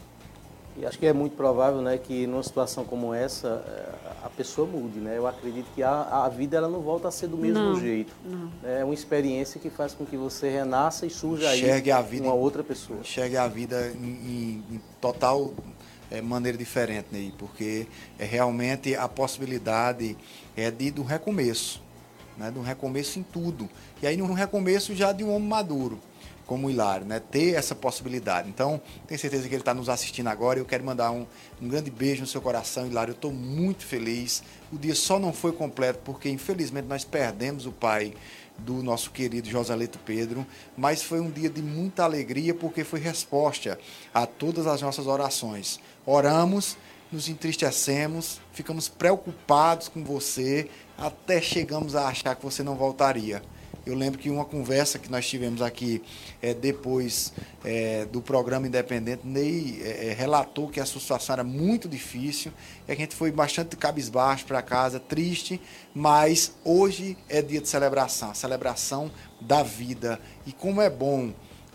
E 0.79 0.85
acho 0.85 0.99
que 0.99 1.07
é 1.07 1.13
muito 1.13 1.35
provável 1.35 1.81
né, 1.81 1.97
que 1.97 2.27
numa 2.27 2.43
situação 2.43 2.85
como 2.85 3.11
essa 3.11 3.65
eh, 3.67 4.07
a 4.23 4.29
pessoa 4.29 4.67
mude. 4.67 4.99
Né? 4.99 5.17
Eu 5.17 5.25
acredito 5.25 5.65
que 5.73 5.81
a, 5.81 6.25
a 6.25 6.29
vida 6.29 6.55
ela 6.55 6.69
não 6.69 6.81
volta 6.81 7.07
a 7.07 7.11
ser 7.11 7.27
do 7.27 7.35
mesmo 7.35 7.59
não, 7.59 7.79
jeito. 7.79 8.13
Não. 8.23 8.51
É 8.63 8.83
uma 8.83 8.93
experiência 8.93 9.59
que 9.59 9.71
faz 9.71 9.95
com 9.95 10.05
que 10.05 10.15
você 10.15 10.49
renasça 10.49 11.07
e 11.07 11.09
surja 11.09 11.49
aí 11.49 11.89
a 11.89 12.01
vida, 12.01 12.25
uma 12.25 12.35
outra 12.35 12.63
pessoa. 12.63 12.99
Enxergue 12.99 13.37
a 13.37 13.47
vida 13.47 13.91
em, 13.95 14.05
em, 14.05 14.63
em 14.75 14.81
total 15.01 15.51
é, 16.11 16.21
maneira 16.21 16.55
diferente, 16.55 17.07
Ney, 17.11 17.33
porque 17.35 17.87
é 18.19 18.25
realmente 18.25 18.95
a 18.95 19.07
possibilidade 19.07 20.15
é 20.55 20.69
de, 20.69 20.91
de 20.91 21.01
um 21.01 21.05
recomeço 21.05 21.86
né, 22.37 22.51
de 22.51 22.59
um 22.59 22.61
recomeço 22.61 23.19
em 23.19 23.23
tudo. 23.23 23.69
E 24.01 24.07
aí, 24.07 24.21
um 24.21 24.33
recomeço 24.33 24.95
já 24.95 25.11
de 25.11 25.23
um 25.23 25.33
homem 25.33 25.47
maduro, 25.47 25.99
como 26.45 26.67
o 26.67 26.71
Hilário, 26.71 27.05
né, 27.05 27.19
ter 27.19 27.55
essa 27.55 27.75
possibilidade. 27.75 28.49
Então, 28.49 28.81
tenho 29.05 29.19
certeza 29.19 29.47
que 29.47 29.53
ele 29.53 29.61
está 29.61 29.73
nos 29.73 29.89
assistindo 29.89 30.27
agora. 30.27 30.59
Eu 30.59 30.65
quero 30.65 30.83
mandar 30.83 31.11
um, 31.11 31.25
um 31.61 31.67
grande 31.67 31.91
beijo 31.91 32.21
no 32.21 32.27
seu 32.27 32.41
coração, 32.41 32.87
Hilário. 32.87 33.11
Eu 33.11 33.15
estou 33.15 33.33
muito 33.33 33.85
feliz. 33.85 34.43
O 34.71 34.77
dia 34.77 34.95
só 34.95 35.19
não 35.19 35.33
foi 35.33 35.51
completo 35.51 35.99
porque, 36.05 36.29
infelizmente, 36.29 36.85
nós 36.87 37.03
perdemos 37.03 37.65
o 37.65 37.71
pai 37.71 38.13
do 38.57 38.81
nosso 38.81 39.11
querido 39.11 39.49
Joselito 39.49 39.99
Pedro, 39.99 40.45
mas 40.75 41.03
foi 41.03 41.19
um 41.19 41.29
dia 41.29 41.49
de 41.49 41.61
muita 41.61 42.03
alegria 42.03 42.53
porque 42.53 42.83
foi 42.83 42.99
resposta 42.99 43.79
a 44.13 44.25
todas 44.25 44.65
as 44.65 44.81
nossas 44.81 45.05
orações. 45.05 45.79
Oramos, 46.05 46.77
nos 47.11 47.29
entristecemos, 47.29 48.41
ficamos 48.51 48.87
preocupados 48.87 49.87
com 49.87 50.03
você, 50.03 50.69
até 50.97 51.41
chegamos 51.41 51.95
a 51.95 52.07
achar 52.07 52.35
que 52.35 52.43
você 52.43 52.63
não 52.63 52.75
voltaria. 52.75 53.41
Eu 53.85 53.95
lembro 53.95 54.19
que 54.19 54.29
uma 54.29 54.43
conversa 54.43 54.99
que 54.99 55.09
nós 55.09 55.25
tivemos 55.25 55.61
aqui 55.61 56.03
é, 56.41 56.53
depois 56.53 57.31
é, 57.63 58.03
do 58.05 58.21
programa 58.21 58.67
Independente, 58.67 59.25
Ney 59.25 59.81
é, 59.81 60.13
relatou 60.17 60.67
que 60.67 60.81
a 60.81 60.85
situação 60.85 61.31
era 61.33 61.43
muito 61.43 61.87
difícil, 61.87 62.51
e 62.85 62.91
a 62.91 62.95
gente 62.95 63.15
foi 63.15 63.31
bastante 63.31 63.77
cabisbaixo 63.77 64.45
para 64.45 64.61
casa, 64.61 64.99
triste, 64.99 65.61
mas 65.95 66.51
hoje 66.65 67.17
é 67.29 67.41
dia 67.41 67.61
de 67.61 67.69
celebração, 67.69 68.35
celebração 68.35 69.09
da 69.39 69.63
vida. 69.63 70.19
E 70.45 70.51
como 70.51 70.81
é 70.81 70.89
bom 70.89 71.31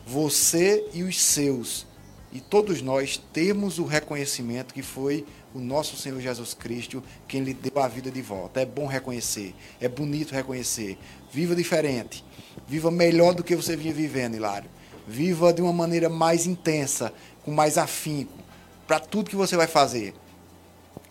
você 0.07 0.87
e 0.93 1.03
os 1.03 1.19
seus, 1.19 1.87
e 2.31 2.41
todos 2.41 2.83
nós, 2.83 3.17
termos 3.33 3.79
o 3.79 3.85
reconhecimento 3.85 4.75
que 4.75 4.83
foi 4.83 5.25
o 5.55 5.59
nosso 5.59 5.97
Senhor 5.97 6.21
Jesus 6.21 6.55
Cristo, 6.55 7.03
quem 7.29 7.43
lhe 7.43 7.55
deu 7.55 7.83
a 7.83 7.89
vida 7.89 8.11
de 8.11 8.23
volta. 8.23 8.61
É 8.61 8.67
bom 8.67 8.87
reconhecer, 8.87 9.55
é 9.81 9.89
bonito 9.89 10.33
reconhecer. 10.35 10.99
Viva 11.33 11.55
diferente, 11.55 12.25
viva 12.67 12.91
melhor 12.91 13.35
do 13.35 13.45
que 13.45 13.57
você 13.57 13.77
vinha 13.77 13.93
vivendo, 13.93 14.35
Hilário. 14.35 14.71
Viva 15.07 15.53
de 15.53 15.61
uma 15.61 15.73
maneira 15.73 16.09
mais 16.09 16.47
intensa, 16.47 17.13
com 17.45 17.51
mais 17.51 17.77
afinco, 17.77 18.33
para 18.87 19.01
tudo 19.01 19.31
que 19.31 19.37
você 19.37 19.57
vai 19.57 19.67
fazer. 19.67 20.15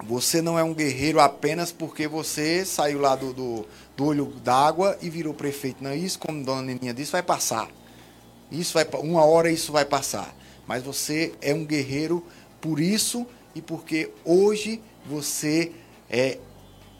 Você 0.04 0.42
não 0.42 0.58
é 0.58 0.64
um 0.64 0.74
guerreiro 0.74 1.20
apenas 1.20 1.72
porque 1.72 2.08
você 2.08 2.66
saiu 2.66 3.00
lá 3.00 3.16
do, 3.16 3.34
do, 3.34 3.68
do 3.96 4.06
olho 4.06 4.26
d'água 4.44 4.98
e 5.02 5.10
virou 5.10 5.34
prefeito. 5.34 5.84
Não, 5.84 5.94
isso, 5.94 6.18
como 6.18 6.44
Dona 6.44 6.64
Neninha 6.64 6.94
disse, 6.94 7.12
vai 7.12 7.22
passar. 7.22 7.70
Isso 8.52 8.74
vai, 8.74 8.88
uma 9.00 9.24
hora 9.24 9.52
isso 9.52 9.72
vai 9.72 9.86
passar. 9.86 10.34
Mas 10.68 10.84
você 10.84 11.34
é 11.42 11.54
um 11.54 11.66
guerreiro 11.66 12.26
por 12.60 12.80
isso 12.80 13.28
e 13.56 13.62
porque 13.62 14.12
hoje 14.24 14.82
você 15.06 15.72
é, 16.10 16.38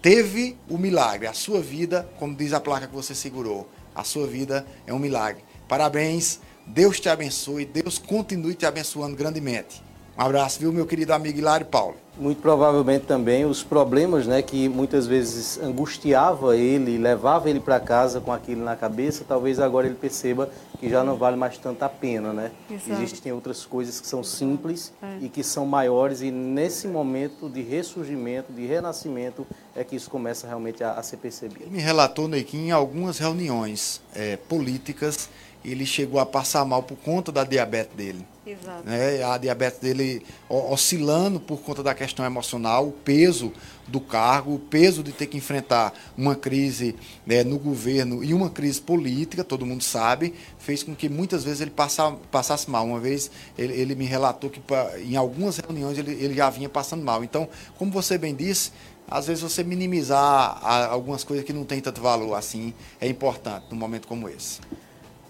teve 0.02 0.58
o 0.70 0.78
milagre. 0.78 1.28
A 1.28 1.34
sua 1.34 1.62
vida, 1.62 2.10
como 2.18 2.36
diz 2.36 2.54
a 2.54 2.60
placa 2.60 2.88
que 2.88 2.94
você 2.96 3.14
segurou, 3.14 3.70
a 3.94 4.04
sua 4.04 4.28
vida 4.28 4.66
é 4.88 4.94
um 4.94 5.00
milagre. 5.00 5.44
Parabéns, 5.68 6.40
Deus 6.66 7.00
te 7.00 7.10
abençoe, 7.10 7.66
Deus 7.66 7.98
continue 7.98 8.56
te 8.56 8.66
abençoando 8.66 9.16
grandemente. 9.16 9.84
Um 10.18 10.22
abraço, 10.22 10.60
viu, 10.60 10.74
meu 10.74 10.86
querido 10.86 11.14
amigo 11.14 11.38
Hilário 11.38 11.66
Paulo. 11.66 12.01
Muito 12.22 12.40
provavelmente 12.40 13.08
também 13.08 13.46
os 13.46 13.64
problemas 13.64 14.28
né, 14.28 14.44
que 14.44 14.70
muitas 14.70 15.08
vezes 15.08 15.58
angustiava 15.58 16.56
ele, 16.56 17.00
levava 17.00 17.50
ele 17.50 17.60
para 17.60 17.80
casa 17.80 18.22
com 18.22 18.32
aquilo 18.32 18.64
na 18.64 18.76
cabeça, 18.76 19.26
talvez 19.28 19.60
agora 19.60 19.88
ele 19.88 19.96
perceba 19.96 20.48
que 20.80 20.88
já 20.88 21.04
não 21.04 21.16
vale 21.16 21.36
mais 21.36 21.58
tanta 21.58 21.90
pena, 21.90 22.32
né? 22.32 22.52
Exato. 22.70 22.92
Existem 22.92 23.32
outras 23.32 23.66
coisas 23.66 24.00
que 24.00 24.06
são 24.06 24.24
simples 24.24 24.94
é. 25.02 25.18
e 25.22 25.30
que 25.30 25.44
são 25.44 25.66
maiores 25.66 26.22
e 26.22 26.30
nesse 26.30 26.88
momento 26.88 27.50
de 27.50 27.64
ressurgimento, 27.64 28.54
de 28.54 28.68
renascimento, 28.68 29.48
é 29.76 29.84
que 29.84 29.96
isso 29.96 30.10
começa 30.10 30.46
realmente 30.46 30.84
a, 30.84 30.94
a 30.94 31.02
ser 31.02 31.18
percebido. 31.18 31.64
Ele 31.64 31.72
me 31.72 31.82
relatou, 31.82 32.30
em 32.54 32.70
algumas 32.70 33.18
reuniões 33.18 34.00
é, 34.14 34.38
políticas 34.38 35.28
ele 35.63 35.86
chegou 35.86 36.19
a 36.19 36.26
passar 36.26 36.65
mal 36.65 36.84
por 36.84 36.97
conta 36.97 37.32
da 37.32 37.43
diabetes 37.43 37.95
dele. 37.95 38.26
Exato. 38.45 38.84
Né? 38.89 39.24
A 39.24 39.38
diabetes 39.38 39.80
dele 39.80 40.26
oscilando 40.50 41.39
por 41.39 41.62
conta 41.62 41.84
da 41.84 41.93
questão 41.93 42.26
emocional, 42.26 42.88
o 42.88 42.91
peso 42.91 43.54
do 43.88 44.00
cargo, 44.00 44.56
o 44.56 44.60
peso 44.60 45.04
de 45.04 45.12
ter 45.12 45.28
que 45.28 45.38
enfrentar 45.38 45.93
uma 46.17 46.36
crise 46.36 46.95
né, 47.26 47.43
no 47.43 47.60
governo 47.60 48.24
e 48.24 48.34
uma 48.34 48.50
crise 48.50 48.82
política, 48.82 49.43
todo 49.43 49.65
mundo 49.65 49.84
sabe, 49.84 50.34
fez 50.58 50.82
com 50.82 50.95
que 50.95 51.08
muitas 51.08 51.43
vezes 51.43 51.62
ele 51.62 51.71
passa, 51.71 52.12
passasse 52.32 52.69
mal. 52.69 52.86
Uma 52.86 53.00
vez 53.00 53.30
ele, 53.58 53.74
ele 53.74 53.93
me 53.93 54.06
relatou 54.06 54.50
que 54.50 54.62
em 55.06 55.15
algumas 55.15 55.58
reuniões 55.58 55.97
ele, 55.97 56.12
ele 56.12 56.34
já 56.34 56.50
vinha 56.50 56.69
passando 56.69 57.04
mal. 57.04 57.24
Então, 57.24 57.47
como 57.78 57.91
você 57.91 58.17
bem 58.17 58.34
disse, 58.34 58.71
às 59.08 59.28
vezes 59.28 59.43
você 59.43 59.63
minimizar 59.63 60.58
algumas 60.89 61.24
coisas 61.24 61.45
que 61.45 61.54
não 61.54 61.65
têm 61.65 61.82
tanto 61.82 62.02
valor 62.02 62.34
assim 62.34 62.74
é 63.00 63.08
importante 63.08 63.65
num 63.69 63.78
momento 63.78 64.08
como 64.08 64.28
esse. 64.28 64.60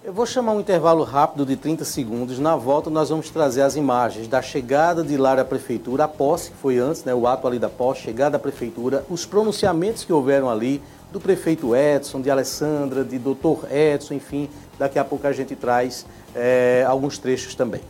Eu 0.04 0.12
vou 0.12 0.26
chamar 0.26 0.54
um 0.54 0.60
intervalo 0.60 1.04
rápido 1.04 1.46
de 1.46 1.56
30 1.56 1.86
segundos. 1.86 2.40
Na 2.40 2.56
volta, 2.56 2.90
nós 2.90 3.10
vamos 3.10 3.30
trazer 3.30 3.62
as 3.62 3.76
imagens 3.76 4.28
da 4.28 4.42
chegada 4.42 5.04
de 5.04 5.16
Lara 5.16 5.44
à 5.44 5.46
prefeitura, 5.46 6.06
a 6.06 6.08
posse, 6.08 6.50
que 6.50 6.58
foi 6.58 6.80
antes, 6.80 7.04
né, 7.04 7.14
o 7.14 7.28
ato 7.28 7.46
ali 7.46 7.60
da 7.60 7.70
posse, 7.70 8.02
chegada 8.02 8.36
à 8.36 8.40
prefeitura, 8.40 9.06
os 9.12 9.28
pronunciamentos 9.28 10.04
que 10.04 10.12
houveram 10.12 10.50
ali, 10.50 10.82
do 11.12 11.20
prefeito 11.20 11.76
Edson, 11.76 12.20
de 12.20 12.32
Alessandra, 12.32 13.04
de 13.04 13.20
doutor 13.20 13.68
Edson, 13.72 14.16
enfim, 14.16 14.50
daqui 14.80 14.98
a 14.98 15.04
pouco 15.06 15.28
a 15.28 15.32
gente 15.32 15.56
traz 15.56 16.04
é, 16.34 16.84
alguns 16.88 17.20
trechos 17.20 17.54
também. 17.54 17.82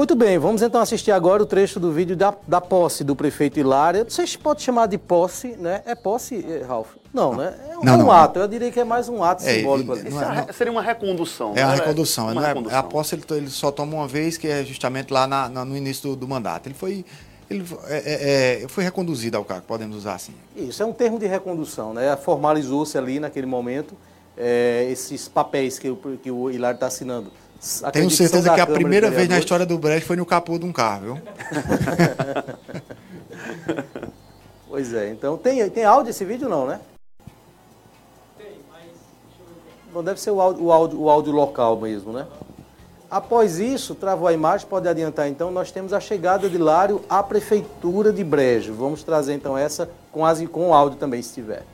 Muito 0.00 0.14
bem, 0.16 0.38
vamos 0.38 0.62
então 0.62 0.80
assistir 0.80 1.10
agora 1.12 1.42
o 1.42 1.46
trecho 1.46 1.78
do 1.78 1.92
vídeo 1.92 2.16
da, 2.16 2.34
da 2.48 2.58
posse 2.58 3.04
do 3.04 3.14
prefeito 3.14 3.60
Hilário. 3.60 4.06
Vocês 4.08 4.34
podem 4.34 4.64
chamar 4.64 4.86
de 4.86 4.96
posse, 4.96 5.48
né? 5.58 5.82
É 5.84 5.94
posse, 5.94 6.36
eh, 6.36 6.64
Ralf? 6.66 6.92
Não, 7.12 7.36
né? 7.36 7.54
É 7.70 7.76
um, 7.76 7.84
Não, 7.84 7.92
é 7.92 7.96
um 7.96 7.98
não. 8.04 8.10
ato, 8.10 8.38
eu 8.38 8.48
diria 8.48 8.70
que 8.72 8.80
é 8.80 8.84
mais 8.84 9.10
um 9.10 9.22
ato 9.22 9.44
É, 9.44 9.56
simbólico 9.56 9.92
ele- 9.92 10.00
ali. 10.00 10.10
não 10.10 10.22
é- 10.22 10.40
Isso 10.40 10.48
é- 10.48 10.52
seria 10.54 10.72
uma 10.72 10.80
recondução. 10.80 11.52
É 11.54 11.62
a 11.62 11.66
né? 11.68 11.74
recondução. 11.74 12.24
Uma 12.28 12.34
não 12.34 12.42
é- 12.42 12.46
recondução. 12.46 12.78
a 12.78 12.82
posse 12.82 13.14
ele, 13.14 13.24
ele 13.32 13.50
só 13.50 13.70
toma 13.70 13.92
uma 13.94 14.08
vez, 14.08 14.38
que 14.38 14.48
é 14.48 14.64
justamente 14.64 15.12
lá 15.12 15.26
na- 15.26 15.50
na- 15.50 15.66
no 15.66 15.76
início 15.76 16.08
do, 16.08 16.16
do 16.16 16.26
mandato. 16.26 16.66
Ele 16.66 16.74
foi, 16.74 17.04
ele 17.50 17.62
é- 17.88 17.98
é- 17.98 18.62
é, 18.64 18.68
foi 18.68 18.82
reconduzido 18.82 19.36
ao 19.36 19.44
cargo, 19.44 19.66
podemos 19.66 19.94
usar 19.98 20.14
assim. 20.14 20.32
Isso, 20.56 20.82
é 20.82 20.86
um 20.86 20.94
termo 20.94 21.18
de 21.18 21.26
recondução, 21.26 21.92
né? 21.92 22.16
Formalizou-se 22.16 22.96
ali 22.96 23.20
naquele 23.20 23.46
momento 23.46 23.94
eh, 24.42 24.88
esses 24.90 25.28
papéis 25.28 25.78
que, 25.78 25.90
o- 25.90 25.96
que 26.22 26.30
o 26.30 26.50
Hilário 26.50 26.76
está 26.76 26.86
assinando. 26.86 27.30
Tenho 27.92 28.10
certeza 28.10 28.54
que 28.54 28.60
a 28.60 28.64
Câmara 28.64 28.74
primeira 28.74 29.10
vez 29.10 29.28
na 29.28 29.38
história 29.38 29.66
do 29.66 29.78
Brecht 29.78 30.06
foi 30.06 30.16
no 30.16 30.24
capô 30.24 30.58
de 30.58 30.64
um 30.64 30.72
carro, 30.72 31.02
viu? 31.02 31.18
Pois 34.70 34.94
é, 34.94 35.10
então 35.10 35.36
tem, 35.36 35.68
tem 35.68 35.84
áudio 35.84 36.08
esse 36.10 36.24
vídeo 36.24 36.48
não, 36.48 36.64
né? 36.64 36.78
Bom, 39.92 40.04
deve 40.04 40.20
ser 40.20 40.30
o 40.30 40.40
áudio, 40.40 40.62
o, 40.62 40.72
áudio, 40.72 41.00
o 41.00 41.10
áudio 41.10 41.32
local 41.32 41.76
mesmo, 41.80 42.12
né? 42.12 42.24
Após 43.10 43.58
isso, 43.58 43.96
travou 43.96 44.28
a 44.28 44.32
imagem, 44.32 44.68
pode 44.68 44.86
adiantar 44.86 45.28
então, 45.28 45.50
nós 45.50 45.72
temos 45.72 45.92
a 45.92 45.98
chegada 45.98 46.48
de 46.48 46.56
Lário 46.56 47.04
à 47.10 47.20
Prefeitura 47.20 48.12
de 48.12 48.22
Brejo. 48.22 48.72
Vamos 48.72 49.02
trazer 49.02 49.34
então 49.34 49.58
essa 49.58 49.90
com, 50.12 50.24
as, 50.24 50.40
com 50.46 50.68
o 50.68 50.72
áudio 50.72 50.96
também, 50.96 51.20
se 51.20 51.34
tiver. 51.34 51.64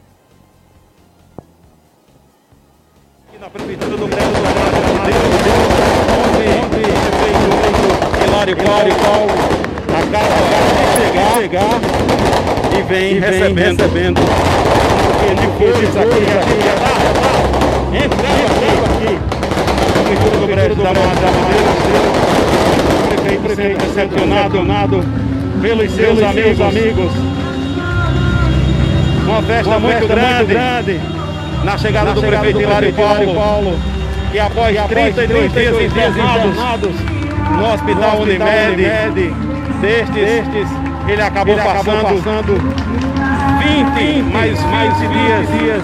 Aqui 3.28 3.36
na 3.38 3.50
Prefeitura 3.50 3.98
do 3.98 4.08
Brejo 4.08 4.30
do 4.30 4.36
Ontem, 6.16 6.64
ontem, 6.64 6.70
prefeito 6.70 8.25
Hilário 8.36 8.56
Paulo, 8.56 9.32
acaba 9.88 10.36
de 10.44 11.00
chegar, 11.00 11.32
chegar 11.40 11.80
e 12.78 12.82
vem 12.82 13.18
recebendo, 13.18 13.80
recebendo. 13.80 14.20
Um 14.20 15.58
coisa 15.58 16.00
aqui, 16.00 16.20
aqui, 16.36 16.58
tá 16.68 16.92
entrando 17.96 18.84
aqui. 18.84 19.18
Prefeitura 20.04 20.36
do 20.36 20.46
Brejo 20.46 20.74
da 20.74 20.92
Mata, 20.92 21.28
prefeito, 23.08 23.42
prefeito 23.42 23.84
recepcionado 23.86 25.04
pelos 25.62 25.90
seus 25.92 26.22
amigos, 26.22 26.60
amigos. 26.60 27.12
Uma 29.24 29.42
festa, 29.42 29.78
muito, 29.78 30.06
grande, 30.06 31.00
na 31.64 31.78
chegada 31.78 32.12
do 32.12 32.20
prefeito 32.20 32.60
Hilário 32.60 32.92
Paulo, 32.92 33.78
que 34.30 34.38
após 34.38 34.76
33 34.88 35.52
dias 35.52 35.80
internados 35.80 37.15
no 37.50 37.72
Hospital 37.72 38.20
Unimed, 38.22 39.34
destes, 39.80 40.68
ele 41.08 41.22
acabou 41.22 41.56
passando 41.56 42.54
20, 43.58 44.22
mais, 44.32 44.60
mais 44.64 44.98
dias, 44.98 45.60
dias 45.60 45.82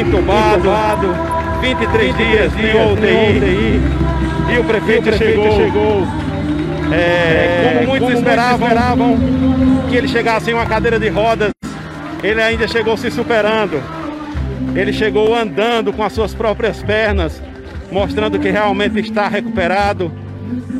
entubado, 0.00 0.68
23 1.60 2.16
dias 2.16 2.52
em 2.54 2.92
UTI, 2.92 3.82
e 4.54 4.58
o 4.58 4.64
prefeito, 4.64 5.12
chegou, 5.16 6.06
é, 6.92 7.74
como 7.74 7.88
muitos 7.88 8.18
esperavam, 8.18 9.18
que 9.88 9.96
ele 9.96 10.08
chegasse 10.08 10.50
em 10.50 10.54
uma 10.54 10.66
cadeira 10.66 10.98
de 10.98 11.08
rodas, 11.08 11.50
ele 12.22 12.42
ainda 12.42 12.66
chegou 12.66 12.96
se 12.96 13.10
superando. 13.10 13.80
Ele 14.74 14.92
chegou 14.92 15.34
andando 15.34 15.92
com 15.92 16.02
as 16.02 16.12
suas 16.12 16.34
próprias 16.34 16.82
pernas, 16.82 17.42
mostrando 17.90 18.38
que 18.38 18.50
realmente 18.50 19.00
está 19.00 19.28
recuperado. 19.28 20.10
e 20.10 20.27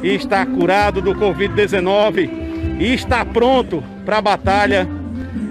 está 0.03 0.45
curado 0.47 1.01
do 1.01 1.15
Covid-19 1.15 2.31
e 2.79 2.95
está 2.95 3.25
pronto 3.25 3.83
para 4.05 4.19
a 4.19 4.23
batalha 4.23 4.89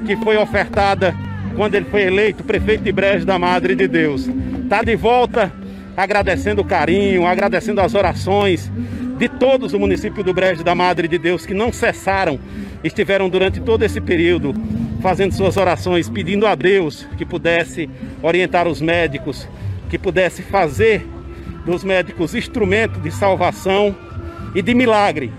que 0.06 0.16
foi 0.18 0.38
ofertada 0.38 1.16
quando 1.56 1.76
ele 1.76 1.86
foi 1.86 2.04
eleito 2.04 2.44
prefeito 2.44 2.84
de 2.84 2.92
Brejo 2.92 3.26
da 3.26 3.38
Madre 3.38 3.76
de 3.76 3.88
Deus. 3.88 4.30
Está 4.64 4.84
de 4.84 4.96
volta 4.96 5.52
agradecendo 5.96 6.62
o 6.62 6.66
carinho, 6.66 7.26
agradecendo 7.26 7.82
as 7.82 7.96
orações 7.96 8.72
de 9.18 9.28
todos 9.28 9.74
o 9.74 9.80
município 9.80 10.24
do 10.24 10.34
Brejo 10.34 10.64
da 10.64 10.76
Madre 10.76 11.08
de 11.08 11.18
Deus 11.18 11.46
que 11.46 11.54
não 11.54 11.74
cessaram, 11.74 12.40
estiveram 12.84 13.28
durante 13.28 13.60
todo 13.60 13.84
esse 13.84 14.00
período 14.00 14.54
fazendo 15.02 15.34
suas 15.34 15.58
orações, 15.58 16.10
pedindo 16.10 16.46
a 16.46 16.54
Deus 16.54 17.08
que 17.18 17.26
pudesse 17.26 17.90
orientar 18.22 18.68
os 18.68 18.82
médicos, 18.82 19.48
que 19.90 19.98
pudesse 19.98 20.42
fazer 20.42 21.06
dos 21.68 21.84
médicos 21.84 22.34
instrumento 22.34 22.98
de 23.02 23.12
salvação 23.12 23.94
e 24.56 24.62
de 24.62 24.74
milagre, 24.74 25.34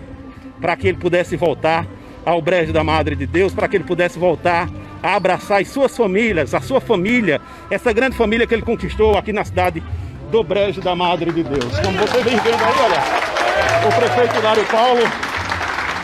para 0.61 0.77
que 0.77 0.87
ele 0.87 0.99
pudesse 0.99 1.37
voltar 1.37 1.87
ao 2.25 2.43
Brejo 2.43 2.71
da 2.71 2.85
Madre 2.85 3.17
de 3.17 3.27
Deus, 3.27 3.55
para 3.55 3.67
que 3.67 3.77
ele 3.77 3.85
pudesse 3.85 4.19
voltar 4.19 4.69
a 5.03 5.17
abraçar 5.17 5.63
as 5.63 5.69
suas 5.69 5.97
famílias, 5.97 6.55
a 6.55 6.61
sua 6.61 6.83
família, 6.83 7.41
essa 7.71 7.95
grande 7.95 8.15
família 8.15 8.47
que 8.47 8.53
ele 8.55 8.63
conquistou 8.63 9.17
aqui 9.17 9.33
na 9.33 9.43
cidade 9.43 9.83
do 10.31 10.45
Brejo 10.45 10.83
da 10.83 10.95
Madre 10.95 11.33
de 11.33 11.43
Deus. 11.43 11.79
Como 11.81 11.97
você 11.97 12.23
vem 12.23 12.37
vendo 12.37 12.63
aí, 12.63 12.75
olha, 12.85 13.89
o 13.89 13.99
prefeito 13.99 14.37
Hilário 14.37 14.65
Paulo 14.67 15.01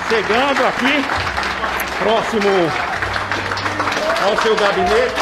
chegando 0.08 0.66
aqui, 0.66 1.04
próximo 1.98 2.50
ao 4.24 4.37
seu 4.42 4.56
gabinete, 4.56 5.20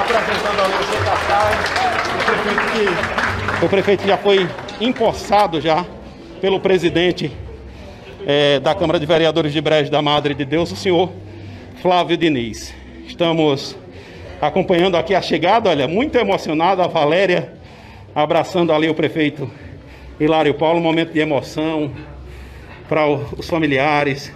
apresentando 0.00 0.60
ali 0.62 0.74
o 0.74 0.84
seu 0.84 1.02
cartaz, 1.04 2.05
o 2.05 2.05
prefeito 2.26 2.60
que 2.72 3.64
o 3.64 3.68
prefeito 3.68 4.06
já 4.06 4.18
foi 4.18 4.48
empossado 4.80 5.60
já 5.60 5.86
pelo 6.40 6.58
presidente 6.58 7.30
eh, 8.26 8.58
da 8.58 8.74
Câmara 8.74 8.98
de 8.98 9.06
Vereadores 9.06 9.52
de 9.52 9.60
Brejo 9.60 9.90
da 9.90 10.02
Madre 10.02 10.34
de 10.34 10.44
Deus, 10.44 10.72
o 10.72 10.76
senhor 10.76 11.10
Flávio 11.80 12.16
Diniz. 12.16 12.74
Estamos 13.06 13.76
acompanhando 14.40 14.96
aqui 14.96 15.14
a 15.14 15.22
chegada, 15.22 15.70
olha, 15.70 15.86
muito 15.86 16.18
emocionado 16.18 16.82
a 16.82 16.88
Valéria 16.88 17.52
abraçando 18.14 18.72
ali 18.72 18.88
o 18.88 18.94
prefeito 18.94 19.48
Hilário 20.18 20.54
Paulo, 20.54 20.80
um 20.80 20.82
momento 20.82 21.12
de 21.12 21.20
emoção 21.20 21.92
para 22.88 23.06
os 23.06 23.48
familiares 23.48 24.32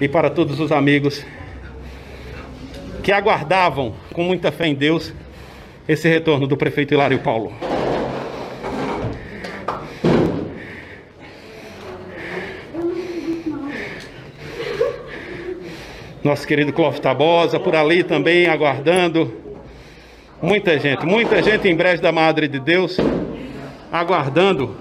e 0.00 0.08
para 0.08 0.28
todos 0.28 0.58
os 0.58 0.72
amigos 0.72 1.24
que 3.02 3.12
aguardavam 3.12 3.94
com 4.12 4.24
muita 4.24 4.50
fé 4.50 4.66
em 4.66 4.74
Deus 4.74 5.12
esse 5.86 6.08
retorno 6.08 6.46
do 6.46 6.56
prefeito 6.56 6.94
Hilário 6.94 7.18
Paulo. 7.18 7.52
Nosso 16.22 16.46
querido 16.46 16.72
Clóvis 16.72 17.00
Tabosa, 17.00 17.60
por 17.60 17.76
ali 17.76 18.02
também 18.02 18.46
aguardando. 18.46 19.42
Muita 20.40 20.78
gente, 20.78 21.04
muita 21.04 21.42
gente 21.42 21.68
em 21.68 21.76
Brejo 21.76 22.00
da 22.00 22.10
Madre 22.10 22.48
de 22.48 22.58
Deus, 22.58 22.96
aguardando 23.92 24.74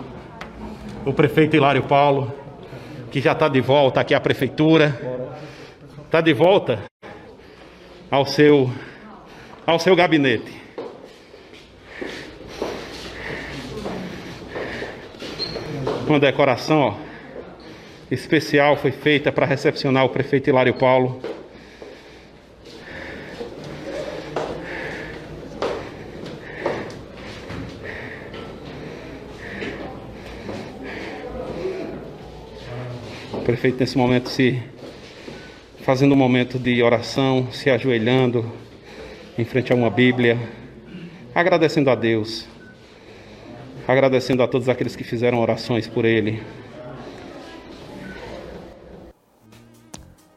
o 1.06 1.12
prefeito 1.12 1.58
Hilário 1.58 1.84
Paulo, 1.84 2.34
que 3.12 3.20
já 3.20 3.34
está 3.34 3.50
de 3.50 3.60
volta 3.60 4.00
aqui 4.00 4.14
à 4.14 4.22
prefeitura. 4.22 4.98
Está 6.06 6.22
de 6.22 6.34
volta 6.34 6.80
ao 8.10 8.26
seu, 8.26 8.72
ao 9.66 9.80
seu 9.80 9.96
gabinete. 9.98 10.63
Uma 16.06 16.20
decoração 16.20 16.80
ó, 16.80 16.94
especial 18.12 18.76
foi 18.76 18.92
feita 18.92 19.32
para 19.32 19.46
recepcionar 19.46 20.04
o 20.04 20.10
prefeito 20.10 20.50
Hilário 20.50 20.74
Paulo. 20.74 21.22
O 33.32 33.40
prefeito 33.46 33.80
nesse 33.80 33.98
momento 33.98 34.30
se 34.30 34.62
fazendo 35.84 36.14
um 36.14 36.18
momento 36.18 36.60
de 36.60 36.84
oração, 36.84 37.48
se 37.52 37.70
ajoelhando 37.70 38.52
em 39.38 39.46
frente 39.46 39.72
a 39.72 39.76
uma 39.76 39.90
Bíblia, 39.90 40.38
agradecendo 41.34 41.90
a 41.90 41.96
Deus, 41.96 42.46
agradecendo 43.88 44.44
a 44.44 44.48
todos 44.48 44.70
aqueles 44.70 44.96
que 44.96 45.04
fizeram 45.04 45.40
orações 45.40 45.88
por 45.88 46.06
ele. 46.06 46.44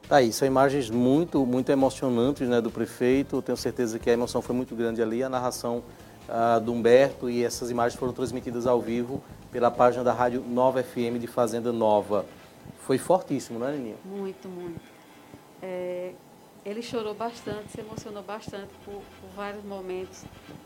Tá 0.08 0.16
aí, 0.16 0.32
são 0.32 0.46
imagens 0.46 0.88
muito, 0.88 1.44
muito 1.44 1.70
emocionantes 1.70 2.48
né, 2.48 2.60
do 2.60 2.70
prefeito. 2.70 3.42
Tenho 3.42 3.56
certeza 3.56 3.98
que 3.98 4.08
a 4.08 4.12
emoção 4.12 4.40
foi 4.40 4.54
muito 4.54 4.74
grande 4.76 5.02
ali. 5.02 5.22
A 5.22 5.28
narração 5.28 5.82
uh, 6.28 6.60
do 6.60 6.72
Humberto 6.72 7.28
e 7.28 7.44
essas 7.44 7.70
imagens 7.70 7.98
foram 7.98 8.12
transmitidas 8.12 8.68
ao 8.68 8.80
vivo 8.80 9.22
pela 9.50 9.68
página 9.68 10.04
da 10.04 10.12
Rádio 10.12 10.44
Nova 10.46 10.80
FM 10.80 11.18
de 11.18 11.26
Fazenda 11.26 11.72
Nova. 11.72 12.24
Foi 12.78 12.98
fortíssimo, 12.98 13.58
não 13.58 13.68
é, 13.68 13.72
Neninha? 13.72 13.96
Muito, 14.04 14.48
muito. 14.48 14.80
É, 15.60 16.12
ele 16.66 16.82
chorou 16.82 17.14
bastante, 17.14 17.70
se 17.70 17.80
emocionou 17.80 18.24
bastante 18.24 18.74
por, 18.84 18.94
por, 18.94 19.30
vários 19.36 19.64
momentos. 19.64 20.24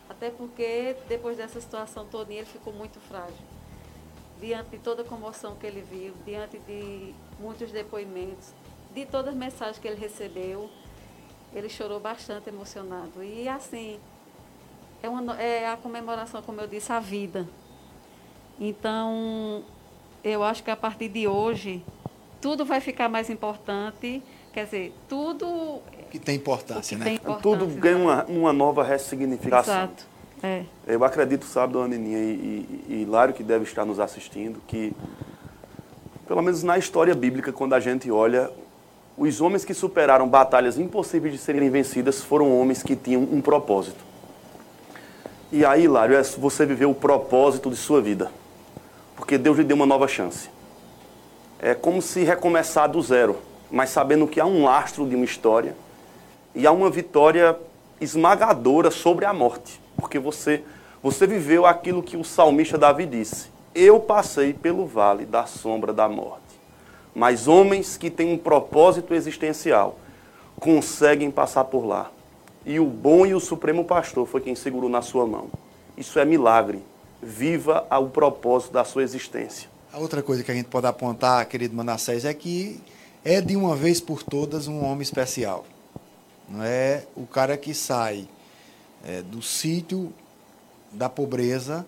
Até 0.08 0.30
porque 0.30 0.96
depois 1.06 1.36
dessa 1.36 1.60
situação 1.60 2.06
toda 2.06 2.32
ele 2.32 2.46
ficou 2.46 2.72
muito 2.72 2.98
frágil. 2.98 3.44
Diante 4.40 4.70
de 4.70 4.78
toda 4.78 5.02
a 5.02 5.04
comoção 5.04 5.56
que 5.56 5.66
ele 5.66 5.82
viu, 5.82 6.14
diante 6.24 6.58
de 6.60 7.14
muitos 7.38 7.70
depoimentos, 7.70 8.54
de 8.94 9.04
todas 9.04 9.34
as 9.34 9.34
mensagens 9.34 9.78
que 9.78 9.86
ele 9.86 10.00
recebeu, 10.00 10.70
ele 11.52 11.68
chorou 11.68 12.00
bastante 12.00 12.48
emocionado. 12.48 13.22
E 13.22 13.46
assim, 13.46 14.00
é, 15.02 15.08
uma, 15.10 15.38
é 15.38 15.68
a 15.68 15.76
comemoração, 15.76 16.40
como 16.40 16.62
eu 16.62 16.66
disse, 16.66 16.90
a 16.90 16.98
vida. 16.98 17.46
Então, 18.58 19.62
eu 20.24 20.42
acho 20.42 20.62
que 20.64 20.70
a 20.70 20.76
partir 20.76 21.10
de 21.10 21.28
hoje, 21.28 21.84
tudo 22.40 22.64
vai 22.64 22.80
ficar 22.80 23.10
mais 23.10 23.28
importante. 23.28 24.22
Quer 24.52 24.64
dizer, 24.64 24.94
tudo. 25.08 25.80
Que 26.10 26.18
tem 26.18 26.36
importância, 26.36 26.96
que 26.96 27.02
né? 27.02 27.04
Tem 27.04 27.14
importância, 27.14 27.42
tudo 27.42 27.66
ganha 27.80 27.96
uma, 27.96 28.24
uma 28.24 28.52
nova 28.52 28.82
ressignificação. 28.82 29.74
Exato. 29.74 30.06
É. 30.42 30.64
Eu 30.86 31.04
acredito, 31.04 31.44
sabe, 31.44 31.74
dona 31.74 31.88
Nininha 31.88 32.18
e, 32.18 32.22
e, 32.22 32.84
e 32.88 33.02
Hilário, 33.02 33.34
que 33.34 33.42
deve 33.42 33.64
estar 33.64 33.84
nos 33.84 34.00
assistindo, 34.00 34.60
que, 34.66 34.92
pelo 36.26 36.42
menos 36.42 36.62
na 36.62 36.78
história 36.78 37.14
bíblica, 37.14 37.52
quando 37.52 37.74
a 37.74 37.80
gente 37.80 38.10
olha, 38.10 38.50
os 39.16 39.40
homens 39.40 39.64
que 39.64 39.74
superaram 39.74 40.26
batalhas 40.26 40.78
impossíveis 40.78 41.34
de 41.34 41.38
serem 41.38 41.68
vencidas 41.68 42.22
foram 42.22 42.58
homens 42.58 42.82
que 42.82 42.96
tinham 42.96 43.22
um 43.22 43.40
propósito. 43.40 44.02
E 45.52 45.64
aí, 45.64 45.84
Hilário, 45.84 46.16
é 46.16 46.22
você 46.22 46.64
viveu 46.64 46.90
o 46.90 46.94
propósito 46.94 47.68
de 47.70 47.76
sua 47.76 48.00
vida. 48.00 48.30
Porque 49.16 49.36
Deus 49.36 49.58
lhe 49.58 49.64
deu 49.64 49.76
uma 49.76 49.84
nova 49.84 50.08
chance. 50.08 50.48
É 51.58 51.74
como 51.74 52.00
se 52.00 52.24
recomeçar 52.24 52.88
do 52.88 53.02
zero, 53.02 53.36
mas 53.70 53.90
sabendo 53.90 54.26
que 54.26 54.40
há 54.40 54.46
um 54.46 54.64
lastro 54.64 55.06
de 55.08 55.14
uma 55.14 55.24
história 55.24 55.76
e 56.54 56.66
há 56.66 56.72
uma 56.72 56.90
vitória 56.90 57.56
esmagadora 58.00 58.90
sobre 58.90 59.24
a 59.24 59.32
morte. 59.32 59.80
Porque 59.96 60.18
você, 60.18 60.62
você 61.02 61.26
viveu 61.26 61.66
aquilo 61.66 62.02
que 62.02 62.16
o 62.16 62.24
salmista 62.24 62.76
Davi 62.76 63.06
disse: 63.06 63.48
Eu 63.74 64.00
passei 64.00 64.52
pelo 64.52 64.86
vale 64.86 65.24
da 65.24 65.46
sombra 65.46 65.92
da 65.92 66.08
morte 66.08 66.50
mas 67.14 67.48
homens 67.48 67.96
que 67.96 68.10
têm 68.10 68.32
um 68.32 68.38
propósito 68.38 69.14
existencial 69.14 69.98
conseguem 70.58 71.30
passar 71.30 71.64
por 71.64 71.84
lá. 71.84 72.10
E 72.64 72.78
o 72.78 72.84
bom 72.84 73.24
e 73.24 73.34
o 73.34 73.40
supremo 73.40 73.84
pastor 73.84 74.26
foi 74.26 74.40
quem 74.40 74.54
segurou 74.54 74.90
na 74.90 75.02
sua 75.02 75.26
mão. 75.26 75.48
Isso 75.96 76.18
é 76.18 76.24
milagre. 76.24 76.82
Viva 77.22 77.86
o 77.90 78.06
propósito 78.06 78.72
da 78.72 78.84
sua 78.84 79.02
existência. 79.02 79.68
A 79.92 79.98
outra 79.98 80.22
coisa 80.22 80.44
que 80.44 80.50
a 80.50 80.54
gente 80.54 80.68
pode 80.68 80.86
apontar, 80.86 81.44
querido 81.46 81.74
Manassés, 81.74 82.24
é 82.24 82.32
que 82.32 82.80
é 83.24 83.40
de 83.40 83.56
uma 83.56 83.76
vez 83.76 84.00
por 84.00 84.22
todas 84.22 84.66
um 84.66 84.84
homem 84.84 85.02
especial. 85.02 85.64
Não 86.48 86.62
é 86.62 87.04
o 87.14 87.26
cara 87.26 87.56
que 87.56 87.74
sai 87.74 88.28
é, 89.04 89.22
do 89.22 89.40
sítio 89.42 90.12
da 90.92 91.08
pobreza 91.08 91.86